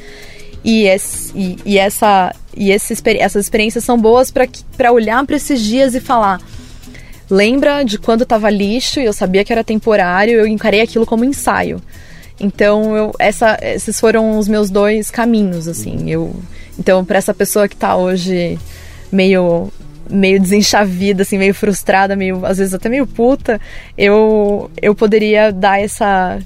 E, 0.64 0.86
esse, 0.86 1.32
e, 1.36 1.58
e 1.64 1.78
essa, 1.78 2.34
e 2.56 2.70
esse, 2.70 2.94
essas 3.18 3.44
experiências 3.44 3.84
são 3.84 3.98
boas 3.98 4.30
para 4.30 4.92
olhar 4.92 5.24
para 5.24 5.36
esses 5.36 5.60
dias 5.60 5.94
e 5.94 6.00
falar: 6.00 6.40
lembra 7.30 7.82
de 7.84 7.98
quando 7.98 8.22
estava 8.22 8.50
lixo 8.50 9.00
e 9.00 9.04
eu 9.04 9.12
sabia 9.12 9.44
que 9.44 9.52
era 9.52 9.64
temporário, 9.64 10.34
eu 10.34 10.46
encarei 10.46 10.80
aquilo 10.80 11.06
como 11.06 11.24
ensaio. 11.24 11.80
Então, 12.38 12.96
eu, 12.96 13.12
essa, 13.18 13.58
esses 13.62 13.98
foram 13.98 14.38
os 14.38 14.46
meus 14.46 14.70
dois 14.70 15.10
caminhos, 15.10 15.66
assim. 15.66 16.10
Eu, 16.10 16.34
então, 16.78 17.04
para 17.04 17.18
essa 17.18 17.32
pessoa 17.32 17.68
que 17.68 17.74
está 17.74 17.96
hoje 17.96 18.58
meio 19.10 19.70
meio 20.08 20.40
desenchavida, 20.40 21.22
assim, 21.22 21.36
meio 21.36 21.54
frustrada, 21.54 22.14
meio 22.14 22.46
às 22.46 22.58
vezes 22.58 22.74
até 22.74 22.88
meio 22.88 23.06
puta, 23.06 23.60
eu 23.98 24.70
eu 24.80 24.94
poderia 24.94 25.50
dar 25.50 25.80
essa 25.80 26.38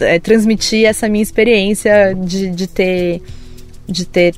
é, 0.00 0.18
transmitir 0.18 0.84
essa 0.84 1.08
minha 1.08 1.22
experiência 1.22 2.14
de, 2.14 2.50
de 2.50 2.66
ter 2.66 3.22
de 3.86 4.04
ter 4.04 4.34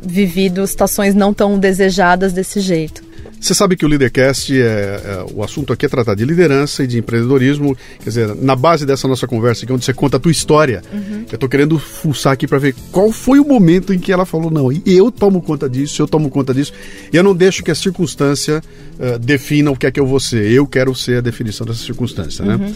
vivido 0.00 0.66
situações 0.66 1.14
não 1.14 1.34
tão 1.34 1.58
desejadas 1.58 2.32
desse 2.32 2.60
jeito. 2.60 3.03
Você 3.44 3.52
sabe 3.52 3.76
que 3.76 3.84
o 3.84 3.88
Leadercast, 3.88 4.58
é, 4.58 4.64
é, 4.64 5.26
o 5.34 5.44
assunto 5.44 5.70
aqui 5.70 5.84
é 5.84 5.88
tratar 5.88 6.14
de 6.14 6.24
liderança 6.24 6.82
e 6.82 6.86
de 6.86 6.98
empreendedorismo. 6.98 7.76
Quer 8.02 8.08
dizer, 8.08 8.34
na 8.36 8.56
base 8.56 8.86
dessa 8.86 9.06
nossa 9.06 9.26
conversa 9.26 9.66
aqui, 9.66 9.72
onde 9.74 9.84
você 9.84 9.92
conta 9.92 10.16
a 10.16 10.20
tua 10.20 10.32
história, 10.32 10.82
uhum. 10.90 11.26
eu 11.30 11.34
estou 11.34 11.46
querendo 11.46 11.78
fuçar 11.78 12.32
aqui 12.32 12.46
para 12.46 12.58
ver 12.58 12.74
qual 12.90 13.12
foi 13.12 13.38
o 13.38 13.44
momento 13.44 13.92
em 13.92 13.98
que 13.98 14.10
ela 14.10 14.24
falou, 14.24 14.50
não, 14.50 14.72
eu 14.86 15.10
tomo 15.10 15.42
conta 15.42 15.68
disso, 15.68 16.00
eu 16.00 16.08
tomo 16.08 16.30
conta 16.30 16.54
disso. 16.54 16.72
E 17.12 17.16
eu 17.18 17.22
não 17.22 17.36
deixo 17.36 17.62
que 17.62 17.70
a 17.70 17.74
circunstância 17.74 18.62
uh, 18.98 19.18
defina 19.18 19.70
o 19.70 19.76
que 19.76 19.88
é 19.88 19.90
que 19.90 20.00
eu 20.00 20.06
vou 20.06 20.20
ser. 20.20 20.50
Eu 20.50 20.66
quero 20.66 20.94
ser 20.94 21.18
a 21.18 21.20
definição 21.20 21.66
dessa 21.66 21.84
circunstância, 21.84 22.42
né? 22.46 22.56
Uhum. 22.56 22.74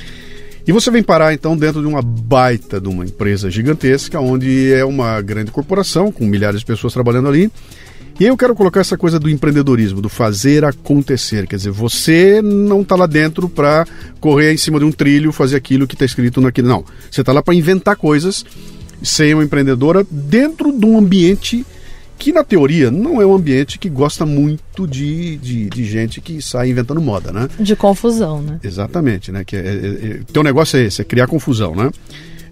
E 0.67 0.73
você 0.73 0.91
vem 0.91 1.03
parar 1.03 1.33
então 1.33 1.57
dentro 1.57 1.81
de 1.81 1.87
uma 1.87 2.03
baita 2.03 2.79
de 2.79 2.89
uma 2.89 3.07
empresa 3.07 3.51
gigantesca, 3.51 4.21
onde 4.21 4.71
é 4.71 4.85
uma 4.85 5.19
grande 5.23 5.51
corporação 5.51 6.13
com 6.13 6.27
milhares 6.27 6.61
de 6.61 6.67
pessoas 6.67 6.93
trabalhando 6.93 7.27
ali. 7.27 7.51
E 8.21 8.25
aí 8.25 8.31
eu 8.31 8.37
quero 8.37 8.53
colocar 8.53 8.81
essa 8.81 8.99
coisa 8.99 9.17
do 9.19 9.31
empreendedorismo, 9.31 10.01
do 10.01 10.09
fazer 10.09 10.65
acontecer. 10.65 11.47
Quer 11.47 11.55
dizer, 11.55 11.71
você 11.71 12.43
não 12.43 12.83
está 12.83 12.97
lá 12.97 13.07
dentro 13.07 13.49
para 13.49 13.87
correr 14.19 14.53
em 14.53 14.57
cima 14.57 14.81
de 14.81 14.85
um 14.85 14.91
trilho, 14.91 15.31
fazer 15.31 15.55
aquilo 15.57 15.87
que 15.87 15.95
está 15.95 16.05
escrito 16.05 16.41
naquele. 16.41 16.67
Não. 16.67 16.85
Você 17.09 17.21
está 17.21 17.33
lá 17.33 17.41
para 17.41 17.55
inventar 17.55 17.95
coisas, 17.95 18.45
ser 19.01 19.35
uma 19.35 19.45
empreendedora 19.45 20.05
dentro 20.11 20.77
de 20.77 20.85
um 20.85 20.99
ambiente 20.99 21.65
que 22.19 22.33
na 22.33 22.43
teoria 22.43 22.91
não 22.91 23.23
é 23.23 23.27
um 23.27 23.35
ambiente 23.35 23.79
que 23.79 23.89
gosta 23.89 24.27
muito 24.27 24.89
de, 24.89 25.37
de, 25.37 25.71
de, 25.71 25.85
gente 25.85 26.21
que 26.21 26.43
sai 26.43 26.71
inventando 26.71 27.01
moda, 27.01 27.33
né? 27.33 27.49
De 27.61 27.77
confusão, 27.77 28.43
né? 28.43 28.59
Exatamente, 28.65 29.31
né? 29.31 29.45
Que 29.45 29.55
é, 29.55 29.61
é, 29.61 29.63
é, 29.63 30.21
teu 30.33 30.43
negócio 30.43 30.77
é 30.77 30.83
esse, 30.83 31.01
é 31.01 31.05
criar 31.05 31.29
confusão, 31.29 31.77
né? 31.77 31.91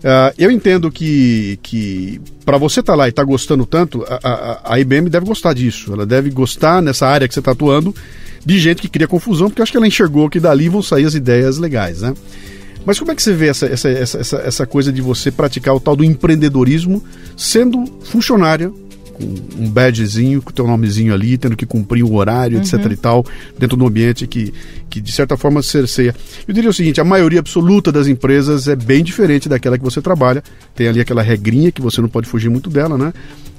Uh, 0.07 0.31
eu 0.39 0.53
entendo 0.53 0.89
que, 0.89 1.59
que 1.65 2.21
para 2.45 2.57
você 2.57 2.79
estar 2.79 2.93
tá 2.93 2.97
lá 2.97 3.07
e 3.07 3.11
estar 3.11 3.23
tá 3.23 3.27
gostando 3.27 3.67
tanto, 3.67 4.05
a, 4.09 4.21
a, 4.23 4.75
a, 4.75 4.79
IBM 4.79 5.11
deve 5.11 5.27
gostar 5.27 5.53
disso. 5.53 5.93
Ela 5.93 6.07
deve 6.07 6.31
gostar 6.31 6.81
nessa 6.81 7.09
área 7.09 7.27
que 7.27 7.35
você 7.35 7.41
está 7.41 7.51
atuando 7.51 7.93
de 8.45 8.57
gente 8.61 8.81
que 8.81 8.89
cria 8.89 9.09
confusão, 9.09 9.49
porque 9.49 9.61
acho 9.61 9.73
que 9.73 9.77
ela 9.77 9.87
enxergou 9.87 10.31
que 10.31 10.39
dali 10.39 10.69
vão 10.69 10.81
sair 10.81 11.07
as 11.07 11.15
ideias 11.15 11.59
legais, 11.59 12.03
né? 12.03 12.15
Mas 12.85 13.01
como 13.01 13.11
é 13.11 13.17
que 13.17 13.23
você 13.23 13.33
vê 13.33 13.49
essa, 13.49 13.67
essa, 13.67 13.89
essa, 13.89 14.37
essa, 14.37 14.65
coisa 14.65 14.93
de 14.93 15.03
você 15.03 15.33
praticar 15.33 15.75
o 15.75 15.81
tal 15.81 15.97
do 15.97 16.05
empreendedorismo 16.05 17.03
sendo 17.37 17.85
funcionária 18.05 18.73
com 19.17 19.25
um 19.59 19.71
badgezinho, 19.71 20.43
com 20.43 20.51
o 20.51 20.53
teu 20.53 20.67
nomezinho 20.67 21.14
ali, 21.14 21.39
tendo 21.39 21.57
que 21.57 21.64
cumprir 21.64 22.05
o 22.05 22.14
horário, 22.14 22.59
etc 22.59 22.75
e 22.91 22.97
tal, 22.97 23.25
dentro 23.59 23.77
do 23.77 23.87
ambiente 23.87 24.27
que, 24.27 24.53
que 24.91 25.01
de 25.01 25.11
certa 25.11 25.37
forma 25.37 25.62
cerceia. 25.62 26.14
Eu 26.47 26.53
diria 26.53 26.69
o 26.69 26.75
seguinte, 26.75 27.01
a 27.01 27.05
maioria 27.05 27.41
absoluta 27.41 27.91
das 27.91 28.07
empresas 28.07 28.69
é 28.69 28.77
bem 28.77 29.03
diferente 29.03 29.49
daquela 29.49 29.79
que 29.79 29.85
você 29.85 30.03
trabalha, 30.03 30.43
tem 30.75 30.87
ali 30.87 31.01
aquela 31.01 31.23
regrinha 31.23 31.73
que 31.73 31.81
você 31.81 32.01
não 32.03 32.09
pode 32.09 32.29
fugir 32.29 32.51
muito 32.51 32.69
dela, 32.69 32.99
né? 32.99 33.12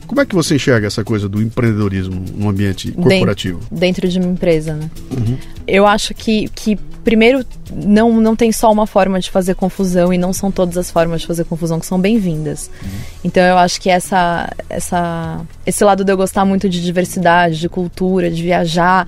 Como 0.08 0.22
é 0.22 0.26
que 0.26 0.34
você 0.34 0.55
enxerga 0.55 0.88
essa 0.88 1.03
coisa 1.03 1.28
do 1.28 1.41
empreendedorismo 1.41 2.24
no 2.36 2.49
ambiente 2.49 2.91
corporativo? 2.91 3.60
Dentro 3.70 4.08
de 4.08 4.18
uma 4.18 4.32
empresa, 4.32 4.74
né? 4.74 4.89
Uhum. 5.12 5.38
Eu 5.68 5.86
acho 5.86 6.14
que, 6.14 6.47
que 6.55 6.78
primeiro, 7.03 7.45
não, 7.74 8.20
não 8.20 8.36
tem 8.36 8.51
só 8.51 8.72
uma 8.72 8.88
forma 8.88 9.20
de 9.20 9.30
fazer 9.30 9.55
confusão 9.55 10.14
e 10.14 10.18
não 10.18 10.34
são 10.34 10.51
todas 10.51 10.78
as 10.78 10.89
formas 10.91 11.22
de 11.22 11.28
fazer 11.28 11.43
confusão 11.43 11.80
que 11.80 11.86
são 11.86 11.99
bem-vindas. 11.99 12.70
Uhum. 12.82 12.89
Então 13.26 13.43
eu 13.43 13.58
acho 13.58 13.80
que 13.80 13.89
essa, 13.89 14.49
essa, 14.70 15.41
esse 15.66 15.84
lado 15.84 16.03
de 16.03 16.12
eu 16.12 16.18
gostar 16.18 16.45
muito 16.45 16.68
de 16.68 16.84
diversidade, 16.84 17.60
de 17.60 17.70
cultura, 17.70 18.32
de 18.32 18.41
viajar, 18.41 19.08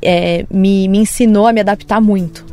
é, 0.00 0.44
me, 0.50 0.88
me 0.88 0.98
ensinou 0.98 1.46
a 1.46 1.52
me 1.52 1.60
adaptar 1.60 2.00
muito. 2.00 2.44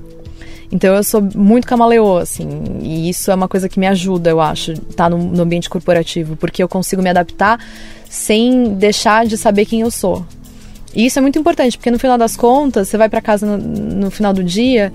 Então 0.71 0.95
eu 0.95 1.03
sou 1.03 1.21
muito 1.35 1.67
camaleoa, 1.67 2.21
assim, 2.21 2.47
e 2.81 3.09
isso 3.09 3.31
é 3.31 3.35
uma 3.35 3.47
coisa 3.47 3.67
que 3.67 3.79
me 3.79 3.87
ajuda, 3.87 4.29
eu 4.29 4.39
acho, 4.39 4.73
estar 4.73 5.05
tá 5.05 5.09
no, 5.09 5.17
no 5.17 5.41
ambiente 5.41 5.69
corporativo, 5.69 6.35
porque 6.35 6.61
eu 6.61 6.69
consigo 6.69 7.01
me 7.01 7.09
adaptar 7.09 7.59
sem 8.07 8.75
deixar 8.75 9.25
de 9.25 9.35
saber 9.35 9.65
quem 9.65 9.81
eu 9.81 9.89
sou. 9.89 10.25
E 10.93 11.05
isso 11.05 11.17
é 11.19 11.21
muito 11.21 11.39
importante, 11.39 11.77
porque 11.77 11.91
no 11.91 11.99
final 11.99 12.17
das 12.17 12.35
contas, 12.35 12.87
você 12.87 12.97
vai 12.97 13.09
para 13.09 13.21
casa 13.21 13.45
no, 13.45 13.57
no, 13.57 14.11
final 14.11 14.33
do 14.33 14.43
dia 14.43 14.91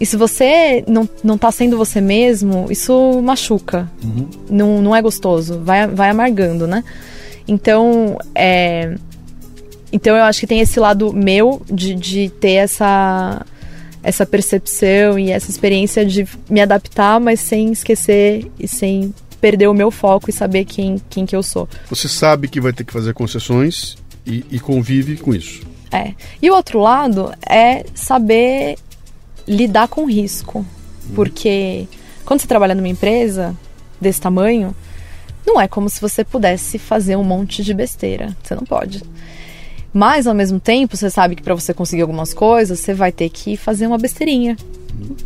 e 0.00 0.04
se 0.04 0.16
você 0.16 0.84
não, 0.86 1.08
não 1.22 1.38
tá 1.38 1.50
sendo 1.50 1.76
você 1.76 2.00
mesmo, 2.00 2.66
isso 2.70 3.20
machuca. 3.22 3.90
Uhum. 4.02 4.28
Não, 4.50 4.82
não 4.82 4.96
é 4.96 5.00
gostoso, 5.00 5.60
vai, 5.62 5.86
vai 5.86 6.10
amargando, 6.10 6.66
né? 6.66 6.84
Então, 7.48 8.18
é, 8.34 8.96
então 9.92 10.16
eu 10.16 10.24
acho 10.24 10.40
que 10.40 10.46
tem 10.46 10.60
esse 10.60 10.80
lado 10.80 11.12
meu 11.12 11.62
de, 11.66 11.94
de 11.94 12.28
ter 12.28 12.54
essa 12.54 13.44
essa 14.06 14.24
percepção 14.24 15.18
e 15.18 15.32
essa 15.32 15.50
experiência 15.50 16.06
de 16.06 16.28
me 16.48 16.60
adaptar, 16.60 17.18
mas 17.18 17.40
sem 17.40 17.72
esquecer 17.72 18.48
e 18.56 18.68
sem 18.68 19.12
perder 19.40 19.66
o 19.66 19.74
meu 19.74 19.90
foco 19.90 20.30
e 20.30 20.32
saber 20.32 20.64
quem, 20.64 21.02
quem 21.10 21.26
que 21.26 21.34
eu 21.34 21.42
sou. 21.42 21.68
Você 21.90 22.06
sabe 22.06 22.46
que 22.46 22.60
vai 22.60 22.72
ter 22.72 22.84
que 22.84 22.92
fazer 22.92 23.12
concessões 23.12 23.96
e, 24.24 24.44
e 24.48 24.60
convive 24.60 25.16
com 25.16 25.34
isso. 25.34 25.66
É. 25.90 26.14
E 26.40 26.48
o 26.48 26.54
outro 26.54 26.78
lado 26.78 27.32
é 27.44 27.84
saber 27.96 28.76
lidar 29.44 29.88
com 29.88 30.08
risco. 30.08 30.60
Hum. 30.60 31.12
Porque 31.16 31.88
quando 32.24 32.40
você 32.40 32.46
trabalha 32.46 32.76
numa 32.76 32.86
empresa 32.86 33.56
desse 34.00 34.20
tamanho, 34.20 34.72
não 35.44 35.60
é 35.60 35.66
como 35.66 35.90
se 35.90 36.00
você 36.00 36.22
pudesse 36.22 36.78
fazer 36.78 37.16
um 37.16 37.24
monte 37.24 37.60
de 37.60 37.74
besteira. 37.74 38.36
Você 38.40 38.54
não 38.54 38.62
pode. 38.62 39.02
Mas 39.96 40.26
ao 40.26 40.34
mesmo 40.34 40.60
tempo, 40.60 40.94
você 40.94 41.08
sabe 41.08 41.34
que 41.34 41.42
para 41.42 41.54
você 41.54 41.72
conseguir 41.72 42.02
algumas 42.02 42.34
coisas, 42.34 42.80
você 42.80 42.92
vai 42.92 43.10
ter 43.10 43.30
que 43.30 43.56
fazer 43.56 43.86
uma 43.86 43.96
besteirinha 43.96 44.54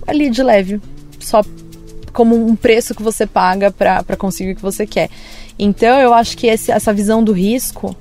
ali 0.07 0.31
de 0.31 0.45
leve, 0.45 0.81
só 1.19 1.43
como 2.13 2.37
um 2.37 2.55
preço 2.55 2.95
que 2.95 3.03
você 3.03 3.27
paga 3.27 3.73
para 3.73 4.17
conseguir 4.17 4.53
o 4.53 4.55
que 4.55 4.63
você 4.63 4.87
quer. 4.87 5.11
Então 5.59 6.01
eu 6.01 6.15
acho 6.15 6.37
que 6.37 6.47
esse, 6.47 6.71
essa 6.71 6.93
visão 6.93 7.25
do 7.25 7.33
risco 7.33 7.97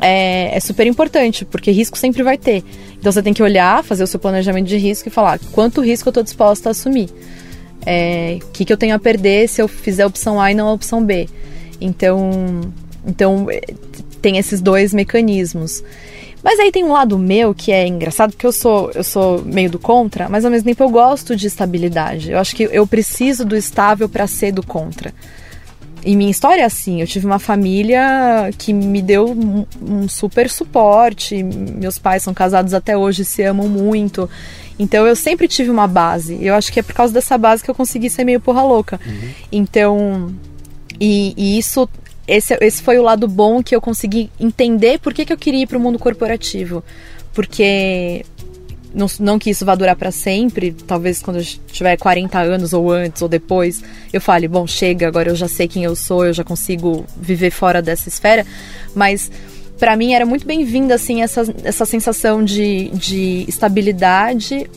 é, 0.00 0.56
é, 0.56 0.58
super 0.58 0.84
importante, 0.84 1.44
porque 1.44 1.70
risco 1.70 1.96
sempre 1.96 2.24
vai 2.24 2.36
ter. 2.36 2.64
Então 2.98 3.12
você 3.12 3.22
tem 3.22 3.32
que 3.32 3.40
olhar, 3.40 3.84
fazer 3.84 4.02
o 4.02 4.06
seu 4.08 4.18
planejamento 4.18 4.66
de 4.66 4.78
risco 4.78 5.06
e 5.06 5.12
falar 5.12 5.38
quanto 5.52 5.80
risco 5.80 6.08
eu 6.08 6.10
estou 6.10 6.24
disposta 6.24 6.70
a 6.70 6.72
assumir. 6.72 7.08
O 7.08 7.12
é, 7.86 8.40
que, 8.52 8.64
que 8.64 8.72
eu 8.72 8.76
tenho 8.76 8.96
a 8.96 8.98
perder 8.98 9.48
se 9.48 9.62
eu 9.62 9.68
fizer 9.68 10.02
a 10.02 10.08
opção 10.08 10.40
A 10.40 10.50
e 10.50 10.56
não 10.56 10.66
a 10.66 10.72
opção 10.72 11.04
B. 11.04 11.28
Então, 11.80 12.62
então 13.06 13.46
tem 14.20 14.38
esses 14.38 14.60
dois 14.60 14.92
mecanismos. 14.92 15.82
Mas 16.42 16.58
aí 16.58 16.72
tem 16.72 16.84
um 16.84 16.92
lado 16.92 17.18
meu 17.18 17.54
que 17.54 17.70
é 17.70 17.86
engraçado, 17.86 18.30
porque 18.30 18.46
eu 18.46 18.52
sou, 18.52 18.90
eu 18.94 19.04
sou 19.04 19.42
meio 19.44 19.70
do 19.70 19.78
contra, 19.78 20.28
mas 20.28 20.44
ao 20.44 20.50
mesmo 20.50 20.66
tempo 20.66 20.82
eu 20.82 20.88
gosto 20.88 21.36
de 21.36 21.46
estabilidade. 21.46 22.30
Eu 22.30 22.38
acho 22.38 22.56
que 22.56 22.64
eu 22.64 22.86
preciso 22.86 23.44
do 23.44 23.54
estável 23.54 24.08
para 24.08 24.26
ser 24.26 24.52
do 24.52 24.62
contra. 24.62 25.12
E 26.02 26.16
minha 26.16 26.30
história 26.30 26.62
é 26.62 26.64
assim, 26.64 27.00
eu 27.02 27.06
tive 27.06 27.26
uma 27.26 27.38
família 27.38 28.50
que 28.56 28.72
me 28.72 29.02
deu 29.02 29.30
um, 29.30 29.66
um 29.82 30.08
super 30.08 30.48
suporte. 30.48 31.42
Meus 31.42 31.98
pais 31.98 32.22
são 32.22 32.32
casados 32.32 32.72
até 32.72 32.96
hoje, 32.96 33.24
se 33.24 33.42
amam 33.42 33.68
muito. 33.68 34.28
Então 34.78 35.06
eu 35.06 35.14
sempre 35.14 35.46
tive 35.46 35.68
uma 35.68 35.86
base. 35.86 36.42
Eu 36.42 36.54
acho 36.54 36.72
que 36.72 36.80
é 36.80 36.82
por 36.82 36.94
causa 36.94 37.12
dessa 37.12 37.36
base 37.36 37.62
que 37.62 37.70
eu 37.70 37.74
consegui 37.74 38.08
ser 38.08 38.24
meio 38.24 38.40
porra 38.40 38.62
louca. 38.62 38.98
Uhum. 39.04 39.30
Então, 39.52 40.34
e, 40.98 41.34
e, 41.36 41.58
isso 41.58 41.86
esse, 42.30 42.56
esse 42.60 42.80
foi 42.80 42.96
o 42.96 43.02
lado 43.02 43.26
bom 43.26 43.60
que 43.60 43.74
eu 43.74 43.80
consegui 43.80 44.30
entender 44.38 45.00
por 45.00 45.12
que, 45.12 45.24
que 45.24 45.32
eu 45.32 45.36
queria 45.36 45.64
ir 45.64 45.66
para 45.66 45.76
o 45.76 45.80
mundo 45.80 45.98
corporativo. 45.98 46.84
Porque 47.34 48.24
não, 48.94 49.06
não 49.18 49.36
que 49.36 49.50
isso 49.50 49.64
vá 49.64 49.74
durar 49.74 49.96
para 49.96 50.12
sempre, 50.12 50.72
talvez 50.86 51.20
quando 51.20 51.40
eu 51.40 51.44
tiver 51.72 51.96
40 51.96 52.38
anos 52.38 52.72
ou 52.72 52.92
antes 52.92 53.20
ou 53.20 53.28
depois, 53.28 53.82
eu 54.12 54.20
fale, 54.20 54.46
bom, 54.46 54.64
chega, 54.64 55.08
agora 55.08 55.30
eu 55.30 55.34
já 55.34 55.48
sei 55.48 55.66
quem 55.66 55.82
eu 55.82 55.96
sou, 55.96 56.24
eu 56.24 56.32
já 56.32 56.44
consigo 56.44 57.04
viver 57.16 57.50
fora 57.50 57.82
dessa 57.82 58.08
esfera, 58.08 58.46
mas 58.94 59.28
para 59.76 59.96
mim 59.96 60.12
era 60.12 60.24
muito 60.24 60.46
bem-vinda 60.46 60.94
assim 60.94 61.22
essa, 61.22 61.42
essa 61.64 61.84
sensação 61.84 62.44
de, 62.44 62.90
de 62.90 63.44
estabilidade 63.48 64.70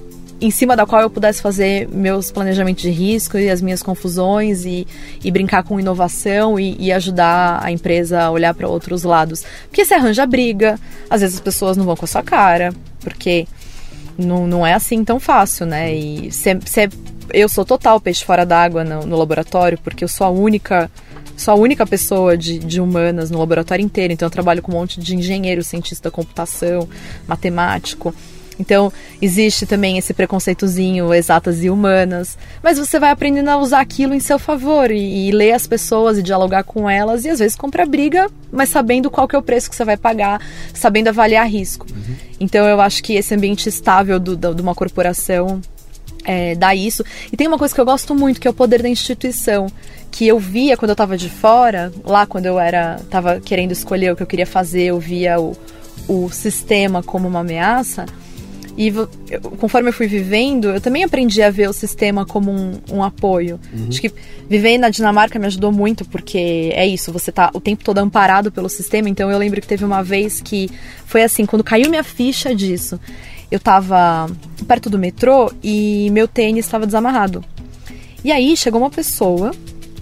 em 0.44 0.52
cima 0.52 0.76
da 0.76 0.86
qual 0.86 1.02
eu 1.02 1.10
pudesse 1.10 1.42
fazer 1.42 1.88
meus 1.88 2.30
planejamentos 2.30 2.84
de 2.84 2.90
risco 2.90 3.38
e 3.38 3.50
as 3.50 3.62
minhas 3.62 3.82
confusões 3.82 4.66
e, 4.66 4.86
e 5.24 5.32
brincar 5.32 5.64
com 5.64 5.80
inovação 5.80 6.60
e, 6.60 6.76
e 6.78 6.92
ajudar 6.92 7.64
a 7.64 7.72
empresa 7.72 8.24
a 8.24 8.30
olhar 8.30 8.54
para 8.54 8.68
outros 8.68 9.04
lados. 9.04 9.46
Porque 9.70 9.86
você 9.86 9.94
arranja 9.94 10.26
briga, 10.26 10.78
às 11.10 11.22
vezes 11.22 11.38
as 11.38 11.42
pessoas 11.42 11.78
não 11.78 11.86
vão 11.86 11.96
com 11.96 12.04
a 12.04 12.08
sua 12.08 12.22
cara, 12.22 12.74
porque 13.00 13.48
não, 14.18 14.46
não 14.46 14.68
é 14.68 14.74
assim 14.74 15.02
tão 15.06 15.18
fácil, 15.18 15.66
né? 15.66 15.96
E 15.96 16.30
cê, 16.30 16.60
eu 17.32 17.48
sou 17.48 17.64
total 17.64 18.02
peixe 18.02 18.26
fora 18.26 18.46
d'água 18.46 18.84
no, 18.84 19.06
no 19.06 19.18
laboratório, 19.18 19.78
porque 19.82 20.04
eu 20.04 20.10
sou 20.10 20.28
a 20.28 20.30
única 20.30 20.92
sou 21.38 21.54
a 21.54 21.58
única 21.58 21.86
pessoa 21.88 22.38
de, 22.38 22.60
de, 22.60 22.80
humanas 22.80 23.32
no 23.32 23.40
laboratório 23.40 23.84
inteiro, 23.84 24.14
então 24.14 24.28
eu 24.28 24.30
trabalho 24.30 24.62
com 24.62 24.72
um 24.72 24.76
monte 24.76 25.00
de 25.00 25.16
engenheiro, 25.16 25.64
cientista 25.64 26.10
da 26.10 26.14
computação, 26.14 26.88
matemático. 27.28 28.14
Então, 28.60 28.92
existe 29.22 29.66
também 29.66 29.98
esse 29.98 30.14
preconceitozinho, 30.14 31.14
exatas 31.14 31.64
e 31.64 31.70
humanas. 31.70 32.38
Mas 32.62 32.78
você 32.78 33.00
vai 33.00 33.12
aprendendo 33.12 33.50
a 33.50 33.58
usar 33.58 33.80
aquilo 33.80 34.14
em 34.14 34.20
seu 34.20 34.38
favor 34.38 34.92
e, 34.92 35.28
e 35.28 35.32
ler 35.32 35.54
as 35.54 35.68
pessoas 35.68 36.18
e 36.18 36.24
dialogar 36.24 36.64
com 36.64 36.90
elas 36.90 37.26
e 37.26 37.30
às 37.30 37.40
vezes 37.40 37.56
comprar 37.56 37.86
briga, 37.86 38.30
mas 38.52 38.70
sabendo 38.70 39.10
qual 39.10 39.28
que 39.28 39.36
é 39.36 39.40
o 39.40 39.44
preço 39.44 39.70
que 39.70 39.76
você 39.76 39.86
vai 39.86 39.98
pagar, 39.98 40.42
sabendo 40.74 41.08
avaliar 41.08 41.48
risco. 41.48 41.86
Uhum. 41.90 42.16
Então, 42.40 42.66
eu 42.68 42.80
acho 42.82 43.04
que 43.04 43.14
esse 43.14 43.34
ambiente 43.34 43.68
estável 43.68 44.20
do, 44.20 44.36
do, 44.36 44.54
de 44.54 44.62
uma 44.62 44.76
corporação 44.76 45.62
é, 46.24 46.56
dá 46.56 46.74
isso. 46.74 47.04
E 47.32 47.38
tem 47.38 47.48
uma 47.48 47.58
coisa 47.58 47.74
que 47.74 47.82
eu 47.82 47.86
gosto 47.86 48.16
muito, 48.16 48.40
que 48.40 48.48
é 48.48 48.52
o 48.52 48.54
poder 48.54 48.82
da 48.82 48.90
instituição. 48.90 49.68
Que 50.12 50.28
eu 50.28 50.40
via 50.40 50.78
quando 50.78 50.90
eu 50.90 50.94
estava 50.94 51.18
de 51.18 51.30
fora, 51.30 51.92
lá 52.04 52.26
quando 52.26 52.46
eu 52.46 52.60
era 52.60 53.00
tava 53.10 53.40
querendo 53.40 53.72
escolher 53.72 54.14
o 54.14 54.16
que 54.16 54.24
eu 54.24 54.28
queria 54.28 54.46
fazer, 54.46 54.84
eu 54.84 55.00
via 55.00 55.40
o, 55.40 55.58
o 56.08 56.30
sistema 56.30 57.02
como 57.02 57.28
uma 57.28 57.40
ameaça. 57.40 58.06
E 58.76 58.92
conforme 59.60 59.90
eu 59.90 59.94
fui 59.94 60.08
vivendo, 60.08 60.70
eu 60.70 60.82
também 60.82 61.04
aprendi 61.04 61.44
a 61.44 61.52
ver 61.52 61.70
o 61.70 61.74
sistema 61.74 62.26
como 62.26 62.52
um, 62.52 62.80
um 62.92 63.04
apoio. 63.04 63.60
Uhum. 63.72 63.88
Acho 63.90 64.02
que 64.02 64.12
viver 64.50 64.80
na 64.80 64.90
Dinamarca 64.90 65.38
me 65.38 65.46
ajudou 65.46 65.72
muito, 65.72 66.04
porque 66.06 66.72
é 66.74 66.86
isso, 66.86 67.12
você 67.12 67.32
tá 67.32 67.52
o 67.54 67.62
tempo 67.62 67.84
todo 67.84 68.00
amparado 68.00 68.52
pelo 68.52 68.68
sistema. 68.68 69.08
Então 69.08 69.30
eu 69.30 69.38
lembro 69.38 69.62
que 69.62 69.68
teve 69.68 69.86
uma 69.86 70.04
vez 70.04 70.42
que 70.42 70.70
foi 71.06 71.22
assim, 71.22 71.46
quando 71.46 71.64
caiu 71.64 71.90
minha 71.90 72.04
ficha 72.04 72.56
disso, 72.56 73.00
eu 73.52 73.60
tava 73.60 74.28
perto 74.68 74.90
do 74.90 74.98
metrô 74.98 75.52
e 75.64 76.10
meu 76.10 76.28
tênis 76.28 76.66
estava 76.66 76.88
desamarrado. 76.88 77.46
E 78.24 78.32
aí 78.32 78.58
chegou 78.58 78.82
uma 78.82 78.90
pessoa, 78.90 79.52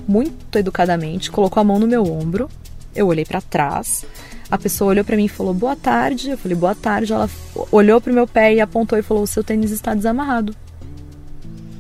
muito 0.08 0.58
educadamente, 0.58 1.30
colocou 1.30 1.60
a 1.60 1.64
mão 1.64 1.78
no 1.78 1.88
meu 1.88 2.04
ombro, 2.04 2.50
eu 2.96 3.08
olhei 3.08 3.26
para 3.26 3.42
trás 3.42 4.06
a 4.52 4.58
pessoa 4.58 4.90
olhou 4.90 5.06
para 5.06 5.16
mim 5.16 5.26
e 5.26 5.30
falou 5.30 5.54
boa 5.54 5.78
tarde. 5.78 6.30
Eu 6.30 6.38
falei 6.38 6.58
boa 6.58 6.76
tarde. 6.76 7.14
Ela 7.14 7.30
olhou 7.72 8.02
pro 8.02 8.14
meu 8.14 8.28
pé 8.28 8.54
e 8.54 8.60
apontou 8.60 9.00
e 9.00 9.02
falou: 9.02 9.24
o 9.24 9.28
seu 9.28 9.44
tênis 9.44 9.72
está 9.72 9.96
desamarrado. 9.96 10.54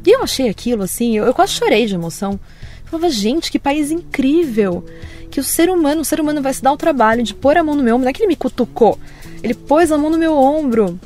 E 0.05 0.15
eu 0.15 0.23
achei 0.23 0.49
aquilo 0.49 0.81
assim, 0.81 1.17
eu, 1.17 1.25
eu 1.25 1.33
quase 1.33 1.51
chorei 1.51 1.85
de 1.85 1.93
emoção. 1.93 2.39
Eu 2.85 2.89
falava, 2.89 3.09
gente, 3.09 3.51
que 3.51 3.59
país 3.59 3.91
incrível! 3.91 4.83
Que 5.29 5.39
o 5.39 5.43
ser 5.43 5.69
humano, 5.69 6.01
o 6.01 6.05
ser 6.05 6.19
humano 6.19 6.41
vai 6.41 6.53
se 6.53 6.61
dar 6.61 6.73
o 6.73 6.77
trabalho 6.77 7.23
de 7.23 7.33
pôr 7.33 7.57
a 7.57 7.63
mão 7.63 7.75
no 7.75 7.83
meu 7.83 7.95
ombro. 7.95 8.05
Não 8.05 8.09
é 8.09 8.13
que 8.13 8.21
ele 8.21 8.27
me 8.27 8.35
cutucou, 8.35 8.97
ele 9.43 9.53
pôs 9.53 9.91
a 9.91 9.97
mão 9.97 10.09
no 10.09 10.17
meu 10.17 10.35
ombro 10.35 10.99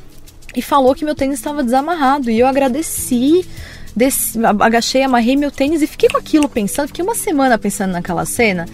e 0.54 0.62
falou 0.62 0.94
que 0.94 1.04
meu 1.04 1.14
tênis 1.14 1.38
estava 1.38 1.62
desamarrado. 1.62 2.30
E 2.30 2.38
eu 2.38 2.46
agradeci, 2.46 3.46
desci, 3.94 4.38
agachei, 4.60 5.02
amarrei 5.02 5.36
meu 5.36 5.50
tênis 5.50 5.82
e 5.82 5.86
fiquei 5.86 6.08
com 6.08 6.16
aquilo 6.16 6.48
pensando. 6.48 6.88
Fiquei 6.88 7.04
uma 7.04 7.14
semana 7.14 7.58
pensando 7.58 7.92
naquela 7.92 8.24
cena. 8.24 8.66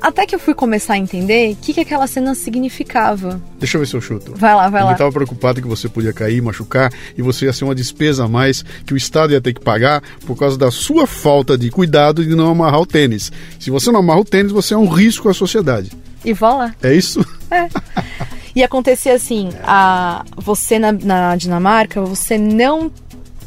Até 0.00 0.26
que 0.26 0.34
eu 0.34 0.38
fui 0.38 0.54
começar 0.54 0.94
a 0.94 0.98
entender 0.98 1.52
o 1.52 1.56
que, 1.56 1.74
que 1.74 1.80
aquela 1.80 2.06
cena 2.06 2.34
significava. 2.34 3.40
Deixa 3.58 3.76
eu 3.76 3.80
ver 3.80 3.86
se 3.86 3.94
eu 3.94 4.00
chuto. 4.00 4.34
Vai 4.34 4.54
lá, 4.54 4.68
vai 4.68 4.80
eu 4.80 4.86
lá. 4.86 4.92
Eu 4.92 4.94
estava 4.94 5.12
preocupado 5.12 5.60
que 5.60 5.68
você 5.68 5.88
podia 5.88 6.12
cair, 6.12 6.40
machucar 6.40 6.92
e 7.16 7.22
você 7.22 7.46
ia 7.46 7.52
ser 7.52 7.64
uma 7.64 7.74
despesa 7.74 8.24
a 8.24 8.28
mais 8.28 8.64
que 8.84 8.94
o 8.94 8.96
Estado 8.96 9.32
ia 9.32 9.40
ter 9.40 9.52
que 9.52 9.60
pagar 9.60 10.02
por 10.26 10.36
causa 10.36 10.56
da 10.56 10.70
sua 10.70 11.06
falta 11.06 11.58
de 11.58 11.70
cuidado 11.70 12.24
de 12.24 12.34
não 12.34 12.50
amarrar 12.50 12.80
o 12.80 12.86
tênis. 12.86 13.30
Se 13.58 13.70
você 13.70 13.92
não 13.92 14.00
amarra 14.00 14.20
o 14.20 14.24
tênis, 14.24 14.52
você 14.52 14.74
é 14.74 14.78
um 14.78 14.88
risco 14.88 15.28
à 15.28 15.34
sociedade. 15.34 15.90
E 16.24 16.32
vá 16.32 16.54
lá. 16.54 16.74
É 16.82 16.94
isso? 16.94 17.24
É. 17.50 17.68
E 18.54 18.64
acontecia 18.64 19.14
assim, 19.14 19.50
a, 19.62 20.24
você 20.36 20.76
na, 20.78 20.90
na 20.90 21.36
Dinamarca, 21.36 22.00
você 22.00 22.36
não 22.36 22.90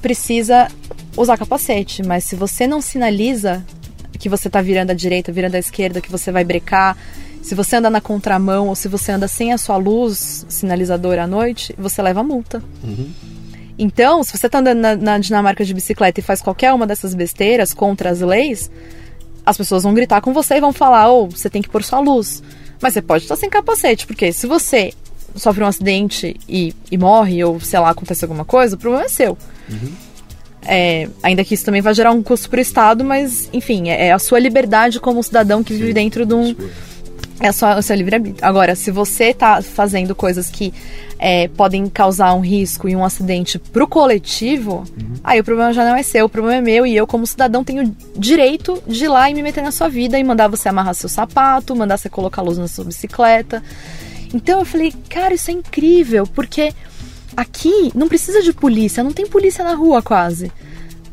precisa 0.02 0.70
usar 1.16 1.38
capacete, 1.38 2.02
mas 2.04 2.24
se 2.24 2.36
você 2.36 2.66
não 2.66 2.82
sinaliza 2.82 3.66
que 4.18 4.30
você 4.30 4.50
tá 4.50 4.62
virando 4.62 4.92
à 4.92 4.94
direita, 4.94 5.32
virando 5.32 5.56
à 5.56 5.60
esquerda, 5.60 6.02
que 6.02 6.12
você 6.12 6.32
vai 6.32 6.44
brecar, 6.44 6.98
se 7.42 7.54
você 7.56 7.76
anda 7.76 7.90
na 7.90 8.00
contramão 8.00 8.70
ou 8.70 8.76
se 8.76 8.88
você 8.88 9.12
anda 9.12 9.28
sem 9.28 9.52
a 9.52 9.58
sua 9.58 9.76
luz 9.76 10.46
sinalizadora 10.48 11.24
à 11.24 11.28
noite, 11.28 11.76
você 11.78 12.02
leva 12.02 12.24
multa. 12.24 12.64
Uhum. 12.82 13.12
Então, 13.78 14.24
se 14.24 14.38
você 14.38 14.48
tá 14.48 14.60
andando 14.60 14.80
na, 14.80 14.96
na 14.96 15.18
Dinamarca 15.18 15.66
de 15.66 15.74
bicicleta 15.74 16.22
e 16.22 16.24
faz 16.24 16.42
qualquer 16.42 16.74
uma 16.74 16.88
dessas 16.88 17.14
besteiras 17.14 17.74
contra 17.74 18.12
as 18.12 18.22
leis, 18.22 18.72
as 19.46 19.58
pessoas 19.58 19.84
vão 19.84 19.94
gritar 19.94 20.22
com 20.22 20.32
você 20.32 20.56
e 20.56 20.62
vão 20.62 20.72
falar: 20.72 21.10
ou 21.10 21.26
oh, 21.26 21.30
você 21.32 21.50
tem 21.50 21.62
que 21.62 21.70
pôr 21.70 21.84
sua 21.84 22.00
luz. 22.00 22.42
Mas 22.82 22.94
você 22.94 23.02
pode 23.02 23.24
estar 23.24 23.36
sem 23.36 23.50
capacete, 23.50 24.08
porque 24.08 24.32
se 24.32 24.48
você 24.48 24.94
sofre 25.36 25.64
um 25.64 25.68
acidente 25.68 26.36
e, 26.48 26.74
e 26.92 26.98
morre, 26.98 27.44
ou 27.44 27.60
sei 27.60 27.80
lá, 27.80 27.90
acontece 27.90 28.24
alguma 28.24 28.46
coisa, 28.46 28.76
o 28.76 28.80
problema 28.80 29.06
é 29.06 29.10
seu. 29.10 29.38
Uhum. 29.70 29.92
É, 30.66 31.10
ainda 31.22 31.44
que 31.44 31.54
isso 31.54 31.66
também 31.66 31.82
vai 31.82 31.94
gerar 31.94 32.12
um 32.12 32.24
custo 32.24 32.50
para 32.50 32.60
o 32.60 32.62
Estado, 32.62 33.04
mas, 33.04 33.50
enfim, 33.52 33.90
é, 33.90 34.08
é, 34.08 34.12
a 34.12 34.20
sua 34.20 34.40
liberdade 34.40 35.00
como 35.00 35.22
cidadão 35.22 35.64
que 35.64 35.74
Sim, 35.74 35.80
vive 35.80 35.94
dentro 35.94 36.26
de 36.26 36.34
um. 36.34 36.56
É 37.40 37.52
só 37.52 37.78
o 37.78 37.82
seu 37.82 37.96
livre-arbítrio. 37.96 38.46
Agora, 38.46 38.74
se 38.76 38.90
você 38.90 39.26
está 39.26 39.62
fazendo 39.62 40.16
coisas 40.16 40.50
que 40.50 40.74
é, 41.20 41.48
podem 41.50 41.88
causar 41.90 42.34
um 42.34 42.40
risco 42.40 42.88
e 42.88 42.96
um 42.96 43.04
acidente 43.04 43.60
para 43.60 43.84
o 43.84 43.88
coletivo, 43.88 44.84
uhum. 44.98 45.16
aí 45.24 45.40
o 45.40 45.44
problema 45.44 45.74
já 45.74 45.84
não 45.84 45.96
é 45.96 46.04
seu, 46.04 46.26
o 46.26 46.30
problema 46.30 46.58
é 46.58 46.62
meu 46.62 46.86
e 46.86 46.96
eu, 46.96 47.06
como 47.06 47.28
cidadão, 47.28 47.64
tenho 47.64 47.94
direito 48.16 48.82
de 48.88 49.06
ir 49.06 49.08
lá 49.08 49.30
e 49.30 49.34
me 49.34 49.42
meter 49.42 49.64
na 49.64 49.72
sua 49.72 49.90
vida 49.90 50.18
e 50.18 50.24
mandar 50.24 50.48
você 50.48 50.70
amarrar 50.70 50.94
seu 50.94 51.10
sapato, 51.10 51.76
mandar 51.76 51.98
você 51.98 52.08
colocar 52.08 52.42
luz 52.42 52.58
na 52.58 52.68
sua 52.68 52.86
bicicleta. 52.86 53.62
Então 54.34 54.60
eu 54.60 54.66
falei, 54.66 54.94
cara, 55.10 55.34
isso 55.34 55.52
é 55.52 55.54
incrível, 55.54 56.26
porque 56.28 56.74
aqui 57.36 57.92
não 57.96 58.08
precisa 58.08 58.42
de 58.42 58.54
polícia, 58.54 59.04
não 59.04 59.12
tem 59.12 59.26
polícia 59.26 59.64
na 59.64 59.74
rua 59.74 60.02
quase. 60.02 60.52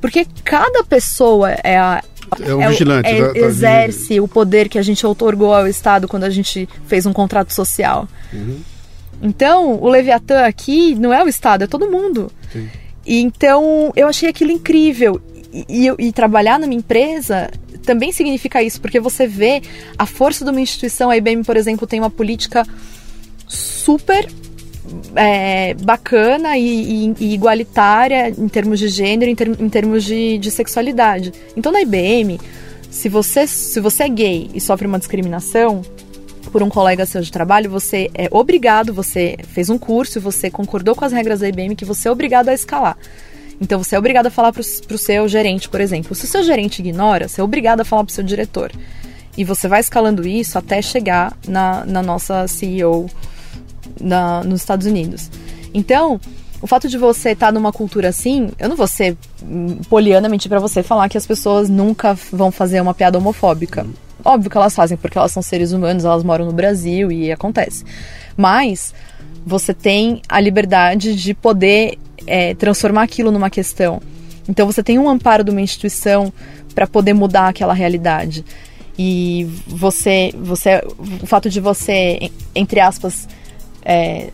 Porque 0.01 0.27
cada 0.45 0.83
pessoa 0.85 1.51
é 1.51 1.77
a, 1.77 2.03
é 2.41 2.55
um 2.55 2.63
é, 2.63 2.69
vigilante. 2.69 3.09
É, 3.09 3.27
tá, 3.27 3.33
tá 3.33 3.39
exerce 3.39 4.21
o 4.21 4.29
poder 4.29 4.69
que 4.69 4.79
a 4.79 4.83
gente 4.83 5.07
otorgou 5.07 5.53
ao 5.53 5.67
Estado 5.67 6.07
quando 6.07 6.25
a 6.25 6.31
gente 6.31 6.69
fez 6.87 7.07
um 7.07 7.13
contrato 7.13 7.53
social. 7.53 8.09
Uhum. 8.33 8.61
Então, 9.23 9.75
o 9.81 9.89
Leviatã 9.89 10.45
aqui 10.45 10.95
não 10.95 11.13
é 11.13 11.23
o 11.23 11.29
Estado, 11.29 11.65
é 11.65 11.67
todo 11.67 11.91
mundo. 11.91 12.33
Sim. 12.53 12.69
E 13.07 13.21
então, 13.21 13.93
eu 13.97 14.09
achei 14.09 14.29
aquilo 14.29 14.51
incrível. 14.51 15.21
E, 15.53 15.89
e, 15.89 16.07
e, 16.07 16.13
trabalhar 16.13 16.61
numa 16.61 16.73
empresa 16.73 17.51
também 17.85 18.13
significa 18.13 18.63
isso, 18.63 18.81
porque 18.81 19.01
você 19.01 19.27
vê 19.27 19.61
a 19.99 20.07
força 20.07 20.45
de 20.45 20.51
uma 20.51 20.61
instituição. 20.61 21.11
A 21.11 21.17
IBM, 21.17 21.43
por 21.43 21.57
exemplo, 21.57 21.87
tem 21.87 21.99
uma 21.99 22.11
política 22.11 22.65
super 23.49 24.29
é, 25.15 25.75
bacana 25.75 26.57
e, 26.57 27.07
e, 27.09 27.15
e, 27.21 27.35
igualitária 27.35 28.31
em 28.31 28.49
termos 28.49 28.79
de 28.79 28.89
gênero, 28.89 29.31
em, 29.31 29.35
ter, 29.35 29.49
em 29.49 29.69
termos 29.69 30.05
de, 30.05 30.39
de, 30.39 30.51
sexualidade. 30.51 31.33
Então, 31.57 31.73
na 31.73 31.81
IBM, 31.81 32.41
se 32.91 33.09
você, 33.09 33.47
se 33.47 33.81
você 33.81 34.05
é 34.05 34.09
gay 34.09 34.51
e 34.55 34.61
sofre 34.61 34.87
uma 34.87 34.99
discriminação 34.99 35.83
por 36.53 36.63
um 36.63 36.69
colega 36.69 37.07
seu 37.07 37.21
de 37.21 37.31
trabalho, 37.31 37.71
você 37.71 38.11
é 38.15 38.29
obrigado, 38.31 38.93
você 38.93 39.37
fez 39.49 39.71
um 39.71 39.79
curso, 39.79 40.21
você 40.21 40.51
concordou 40.51 40.95
com 40.95 41.05
as 41.05 41.13
regras 41.13 41.41
da 41.41 41.49
IBM 41.49 41.77
que 41.77 41.85
você 41.85 42.09
é 42.09 42.11
obrigado 42.11 42.49
a 42.49 42.55
escalar. 42.55 42.97
Então, 43.61 43.83
você 43.83 43.95
é 43.95 43.99
obrigado 43.99 44.27
a 44.27 44.31
falar 44.31 44.53
para 44.53 44.61
o 44.63 44.99
seu 44.99 45.29
gerente, 45.29 45.69
por 45.69 45.81
exemplo. 45.81 46.15
Se 46.15 46.25
o 46.25 46.29
seu 46.29 46.43
gerente 46.43 46.81
ignora, 46.81 47.29
você 47.29 47.41
é 47.41 47.45
obrigado 47.45 47.81
a 47.81 47.85
falar 47.85 48.05
para 48.05 48.11
o 48.11 48.15
seu 48.15 48.25
diretor. 48.25 48.73
E 49.37 49.45
você 49.45 49.69
vai 49.69 49.81
escalando 49.81 50.27
isso 50.27 50.59
até 50.59 50.81
chegar 50.81 51.37
na, 51.47 51.85
na 51.85 52.03
nossa 52.03 52.49
CEO 52.49 53.09
na, 54.01 54.43
nos 54.45 54.61
Estados 54.61 54.87
Unidos. 54.87 55.31
Então, 55.73 56.21
o 56.63 56.67
fato 56.67 56.89
de 56.89 56.99
você 56.99 57.31
estar 57.31 57.47
tá 57.47 57.53
numa 57.53 57.73
cultura 57.73 58.09
assim, 58.09 58.51
eu 58.59 58.69
não 58.69 58.77
vou 58.77 58.87
ser 58.87 59.17
poliana 59.89 60.29
mentir 60.29 60.49
para 60.49 60.59
você 60.59 60.83
falar 60.83 61.09
que 61.09 61.17
as 61.17 61.27
pessoas 61.27 61.69
nunca 61.69 62.15
vão 62.33 62.51
fazer 62.51 62.81
uma 62.81 62.95
piada 62.95 63.19
homofóbica. 63.19 63.87
Óbvio 64.25 64.51
que 64.51 64.57
elas 64.57 64.75
fazem, 64.75 64.99
porque 64.99 65.17
elas 65.17 65.33
são 65.33 65.43
seres 65.43 65.73
humanos, 65.73 66.05
elas 66.05 66.23
moram 66.23 66.45
no 66.45 66.53
Brasil 66.53 67.11
e 67.11 67.33
acontece. 67.33 67.85
Mas 68.37 68.95
você 69.47 69.73
tem 69.73 70.21
a 70.29 70.39
liberdade 70.39 71.15
de 71.15 71.33
poder 71.33 71.99
é, 72.27 72.55
transformar 72.55 73.03
aquilo 73.03 73.31
numa 73.31 73.49
questão. 73.49 74.03
Então 74.49 74.67
você 74.67 74.83
tem 74.83 74.99
um 74.99 75.09
amparo 75.09 75.43
de 75.43 75.51
uma 75.51 75.61
instituição 75.61 76.33
para 76.75 76.87
poder 76.87 77.15
mudar 77.15 77.49
aquela 77.49 77.73
realidade. 77.73 78.45
E 78.99 79.49
você, 79.67 80.31
você, 80.37 80.83
o 81.23 81.27
fato 81.27 81.49
de 81.49 81.59
você, 81.59 82.31
entre 82.55 82.81
aspas, 82.81 83.27
é, 83.85 84.29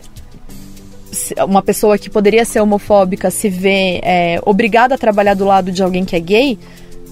uma 1.45 1.61
pessoa 1.61 1.97
que 1.97 2.09
poderia 2.09 2.45
ser 2.45 2.59
homofóbica 2.61 3.31
se 3.31 3.49
vê 3.49 3.99
é, 4.03 4.39
obrigada 4.45 4.95
a 4.95 4.97
trabalhar 4.97 5.33
do 5.33 5.45
lado 5.45 5.71
de 5.71 5.81
alguém 5.81 6.05
que 6.05 6.15
é 6.15 6.19
gay, 6.19 6.59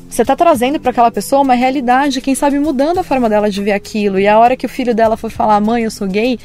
você 0.10 0.22
está 0.22 0.36
trazendo 0.36 0.80
para 0.80 0.92
aquela 0.92 1.12
pessoa 1.12 1.42
uma 1.42 1.56
realidade, 1.56 2.22
quem 2.22 2.36
sabe 2.36 2.58
mudando 2.58 3.00
a 3.00 3.04
forma 3.04 3.28
dela 3.28 3.50
de 3.50 3.62
ver 3.62 3.74
aquilo. 3.74 4.18
E 4.18 4.26
a 4.26 4.40
hora 4.40 4.56
que 4.56 4.66
o 4.66 4.70
filho 4.70 4.96
dela 4.96 5.18
for 5.18 5.30
falar, 5.30 5.60
mãe, 5.60 5.84
eu 5.84 5.92
sou 5.92 6.08
gay, 6.08 6.40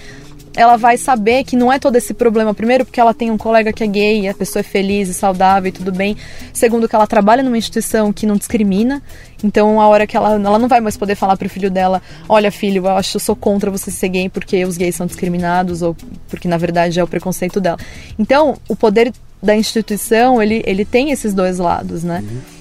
ela 0.57 0.77
vai 0.77 0.97
saber 0.97 1.45
que 1.45 1.57
não 1.57 1.73
é 1.73 1.79
todo 1.79 1.97
esse 1.97 2.13
problema. 2.13 2.53
Primeiro, 2.53 2.85
porque 2.85 3.01
ela 3.01 3.15
tem 3.15 3.31
um 3.31 3.39
colega 3.39 3.73
que 3.73 3.85
é 3.85 3.87
gay, 3.87 4.29
a 4.29 4.35
pessoa 4.35 4.61
é 4.61 4.63
feliz 4.63 5.09
e 5.09 5.15
saudável 5.15 5.69
e 5.69 5.73
tudo 5.73 5.93
bem. 5.93 6.17
Segundo, 6.53 6.89
que 6.89 6.95
ela 6.95 7.07
trabalha 7.07 7.43
numa 7.43 7.57
instituição 7.57 8.13
que 8.13 8.27
não 8.27 8.37
discrimina. 8.37 9.03
Então, 9.43 9.81
a 9.81 9.89
hora 9.89 10.07
que 10.07 10.17
ela, 10.17 10.35
ela 10.35 10.59
não 10.59 10.69
vai 10.69 10.81
mais 10.81 10.97
poder 10.97 11.15
falar 11.15 11.37
pro 11.37 11.49
filho 11.49 11.71
dela: 11.71 12.03
Olha, 12.29 12.51
filho, 12.51 12.85
eu 12.85 12.97
acho 12.97 13.13
que 13.13 13.17
eu 13.17 13.21
sou 13.21 13.37
contra 13.37 13.71
você 13.71 13.91
ser 13.91 14.09
gay 14.09 14.29
porque 14.29 14.65
os 14.65 14.77
gays 14.77 14.97
são 14.97 15.07
discriminados 15.07 15.83
ou 15.83 15.97
porque 16.29 16.49
na 16.49 16.57
verdade 16.57 16.99
é 16.99 17.05
o 17.05 17.09
preconceito 17.09 17.61
dela. 17.61 17.79
Então, 18.19 18.59
o 18.69 18.77
poder 18.77 19.13
da 19.43 19.57
instituição, 19.57 20.43
ele, 20.43 20.63
ele 20.67 20.85
tem 20.85 21.11
esses 21.11 21.33
dois 21.33 21.59
lados, 21.59 22.05
né? 22.05 22.23
Uhum. 22.23 22.61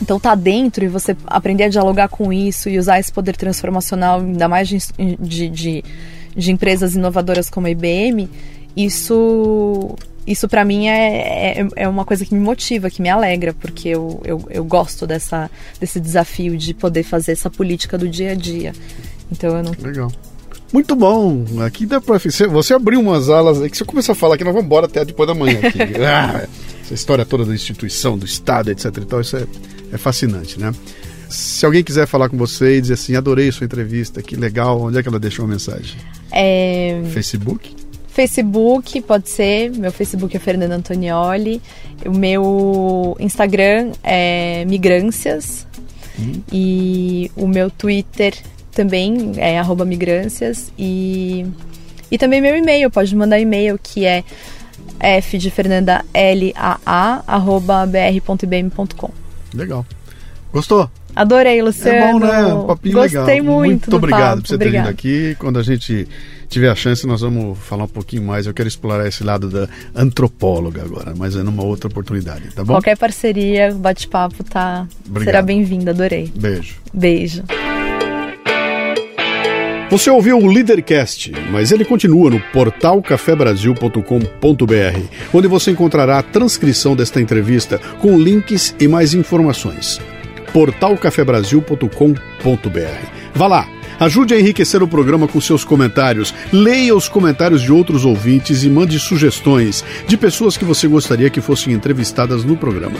Então 0.00 0.20
tá 0.20 0.34
dentro 0.34 0.84
e 0.84 0.88
você 0.88 1.16
aprender 1.26 1.64
a 1.64 1.68
dialogar 1.68 2.08
com 2.08 2.32
isso 2.32 2.68
e 2.68 2.78
usar 2.78 3.00
esse 3.00 3.12
poder 3.12 3.36
transformacional, 3.36 4.20
ainda 4.20 4.48
mais 4.48 4.68
de, 4.68 4.78
de, 5.18 5.48
de 5.48 5.84
de 6.38 6.52
empresas 6.52 6.94
inovadoras 6.94 7.50
como 7.50 7.66
a 7.66 7.70
IBM, 7.70 8.30
isso 8.76 9.96
isso 10.26 10.46
para 10.46 10.62
mim 10.62 10.88
é, 10.88 11.60
é, 11.60 11.68
é, 11.74 11.88
uma 11.88 12.04
coisa 12.04 12.24
que 12.24 12.34
me 12.34 12.40
motiva, 12.40 12.90
que 12.90 13.00
me 13.00 13.08
alegra, 13.08 13.54
porque 13.54 13.88
eu, 13.88 14.20
eu, 14.24 14.46
eu, 14.50 14.62
gosto 14.62 15.06
dessa, 15.06 15.50
desse 15.80 15.98
desafio 15.98 16.56
de 16.56 16.74
poder 16.74 17.02
fazer 17.02 17.32
essa 17.32 17.48
política 17.48 17.96
do 17.96 18.06
dia 18.06 18.32
a 18.32 18.34
dia. 18.34 18.74
Então 19.32 19.56
eu 19.56 19.62
não. 19.62 19.72
Legal. 19.80 20.12
Muito 20.70 20.94
bom. 20.94 21.46
Aqui 21.64 21.86
dá 21.86 21.98
pra. 21.98 22.18
Você 22.18 22.74
abriu 22.74 23.00
umas 23.00 23.30
alas 23.30 23.62
aí 23.62 23.70
que 23.70 23.78
você 23.78 23.86
começa 23.86 24.12
a 24.12 24.14
falar 24.14 24.36
que 24.36 24.44
nós 24.44 24.52
vamos 24.52 24.66
embora 24.66 24.84
até 24.84 25.02
depois 25.02 25.26
da 25.26 25.34
manhã 25.34 25.60
ah, 26.06 26.46
essa 26.82 26.92
história 26.92 27.24
toda 27.24 27.46
da 27.46 27.54
instituição, 27.54 28.18
do 28.18 28.26
Estado, 28.26 28.70
etc. 28.70 28.84
E 28.98 29.04
tal, 29.06 29.22
isso 29.22 29.34
é, 29.34 29.46
é 29.92 29.96
fascinante, 29.96 30.60
né? 30.60 30.74
Se 31.30 31.64
alguém 31.64 31.82
quiser 31.82 32.06
falar 32.06 32.28
com 32.28 32.36
você 32.36 32.76
e 32.76 32.80
dizer 32.82 32.94
assim, 32.94 33.16
adorei 33.16 33.50
sua 33.50 33.64
entrevista, 33.64 34.22
que 34.22 34.36
legal, 34.36 34.80
onde 34.80 34.98
é 34.98 35.02
que 35.02 35.08
ela 35.08 35.18
deixou 35.18 35.44
uma 35.46 35.52
mensagem? 35.52 35.96
É... 36.30 37.02
Facebook? 37.12 37.74
Facebook, 38.08 39.00
pode 39.02 39.30
ser. 39.30 39.70
Meu 39.70 39.92
Facebook 39.92 40.36
é 40.36 40.40
Fernanda 40.40 40.74
Antonioli. 40.74 41.62
O 42.04 42.12
meu 42.12 43.16
Instagram 43.20 43.92
é 44.02 44.64
Migrâncias. 44.64 45.66
Hum. 46.18 46.42
E 46.52 47.30
o 47.36 47.46
meu 47.46 47.70
Twitter 47.70 48.34
também 48.72 49.32
é 49.36 49.58
arroba 49.58 49.84
migrâncias. 49.84 50.72
E, 50.78 51.46
e 52.10 52.18
também 52.18 52.40
meu 52.40 52.56
e-mail, 52.56 52.90
pode 52.90 53.14
mandar 53.14 53.38
e-mail 53.38 53.78
que 53.80 54.04
é 54.04 54.24
f 55.00 55.38
de 55.38 55.50
Fernanda 55.50 56.04
L 56.12 56.52
A 56.56 56.78
A 56.84 57.22
arroba 57.26 57.86
br.ibm.com. 57.86 59.10
Legal. 59.54 59.86
Gostou? 60.52 60.90
Adorei, 61.14 61.60
Luciano. 61.62 61.98
É 61.98 62.12
bom, 62.12 62.18
né? 62.20 62.54
Um 62.54 62.66
papinho 62.66 62.94
Gostei 62.94 63.20
legal. 63.20 63.44
muito. 63.44 63.68
Muito 63.70 63.96
obrigado 63.96 64.22
papo. 64.22 64.42
por 64.42 64.48
você 64.48 64.54
Obrigada. 64.54 64.94
ter 64.94 65.02
vindo 65.06 65.28
aqui. 65.28 65.36
Quando 65.38 65.58
a 65.58 65.62
gente 65.62 66.06
tiver 66.48 66.70
a 66.70 66.74
chance, 66.74 67.06
nós 67.06 67.20
vamos 67.20 67.58
falar 67.58 67.84
um 67.84 67.88
pouquinho 67.88 68.22
mais. 68.22 68.46
Eu 68.46 68.54
quero 68.54 68.68
explorar 68.68 69.06
esse 69.06 69.24
lado 69.24 69.48
da 69.48 69.68
antropóloga 69.94 70.82
agora, 70.82 71.14
mas 71.16 71.34
é 71.34 71.42
numa 71.42 71.64
outra 71.64 71.88
oportunidade, 71.88 72.54
tá 72.54 72.62
bom? 72.62 72.74
Qualquer 72.74 72.96
parceria, 72.96 73.74
bate-papo, 73.74 74.44
tá? 74.44 74.86
Obrigado. 75.06 75.24
Será 75.24 75.42
bem-vinda, 75.42 75.90
adorei. 75.90 76.32
Beijo. 76.34 76.76
Beijo. 76.94 77.42
Você 79.90 80.10
ouviu 80.10 80.38
o 80.38 80.46
Leadercast, 80.46 81.32
mas 81.50 81.72
ele 81.72 81.84
continua 81.84 82.30
no 82.30 82.38
portal 82.52 83.00
cafebrasil.com.br, 83.02 85.00
onde 85.32 85.48
você 85.48 85.70
encontrará 85.70 86.18
a 86.18 86.22
transcrição 86.22 86.94
desta 86.94 87.20
entrevista 87.20 87.80
com 87.98 88.18
links 88.18 88.74
e 88.78 88.86
mais 88.86 89.14
informações 89.14 89.98
portalcafebrasil.com.br. 90.52 93.06
Vá 93.34 93.46
lá, 93.46 93.68
ajude 94.00 94.34
a 94.34 94.40
enriquecer 94.40 94.82
o 94.82 94.88
programa 94.88 95.28
com 95.28 95.40
seus 95.40 95.64
comentários, 95.64 96.34
leia 96.52 96.94
os 96.94 97.08
comentários 97.08 97.62
de 97.62 97.72
outros 97.72 98.04
ouvintes 98.04 98.64
e 98.64 98.70
mande 98.70 98.98
sugestões 98.98 99.84
de 100.06 100.16
pessoas 100.16 100.56
que 100.56 100.64
você 100.64 100.88
gostaria 100.88 101.30
que 101.30 101.40
fossem 101.40 101.72
entrevistadas 101.72 102.44
no 102.44 102.56
programa. 102.56 102.98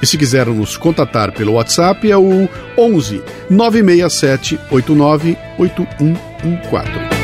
E 0.00 0.06
se 0.06 0.18
quiser 0.18 0.46
nos 0.46 0.76
contatar 0.76 1.32
pelo 1.32 1.52
WhatsApp 1.52 2.10
é 2.10 2.16
o 2.16 2.48
11 2.76 3.22
967 3.48 4.58
89 4.70 5.36
81 5.58 7.15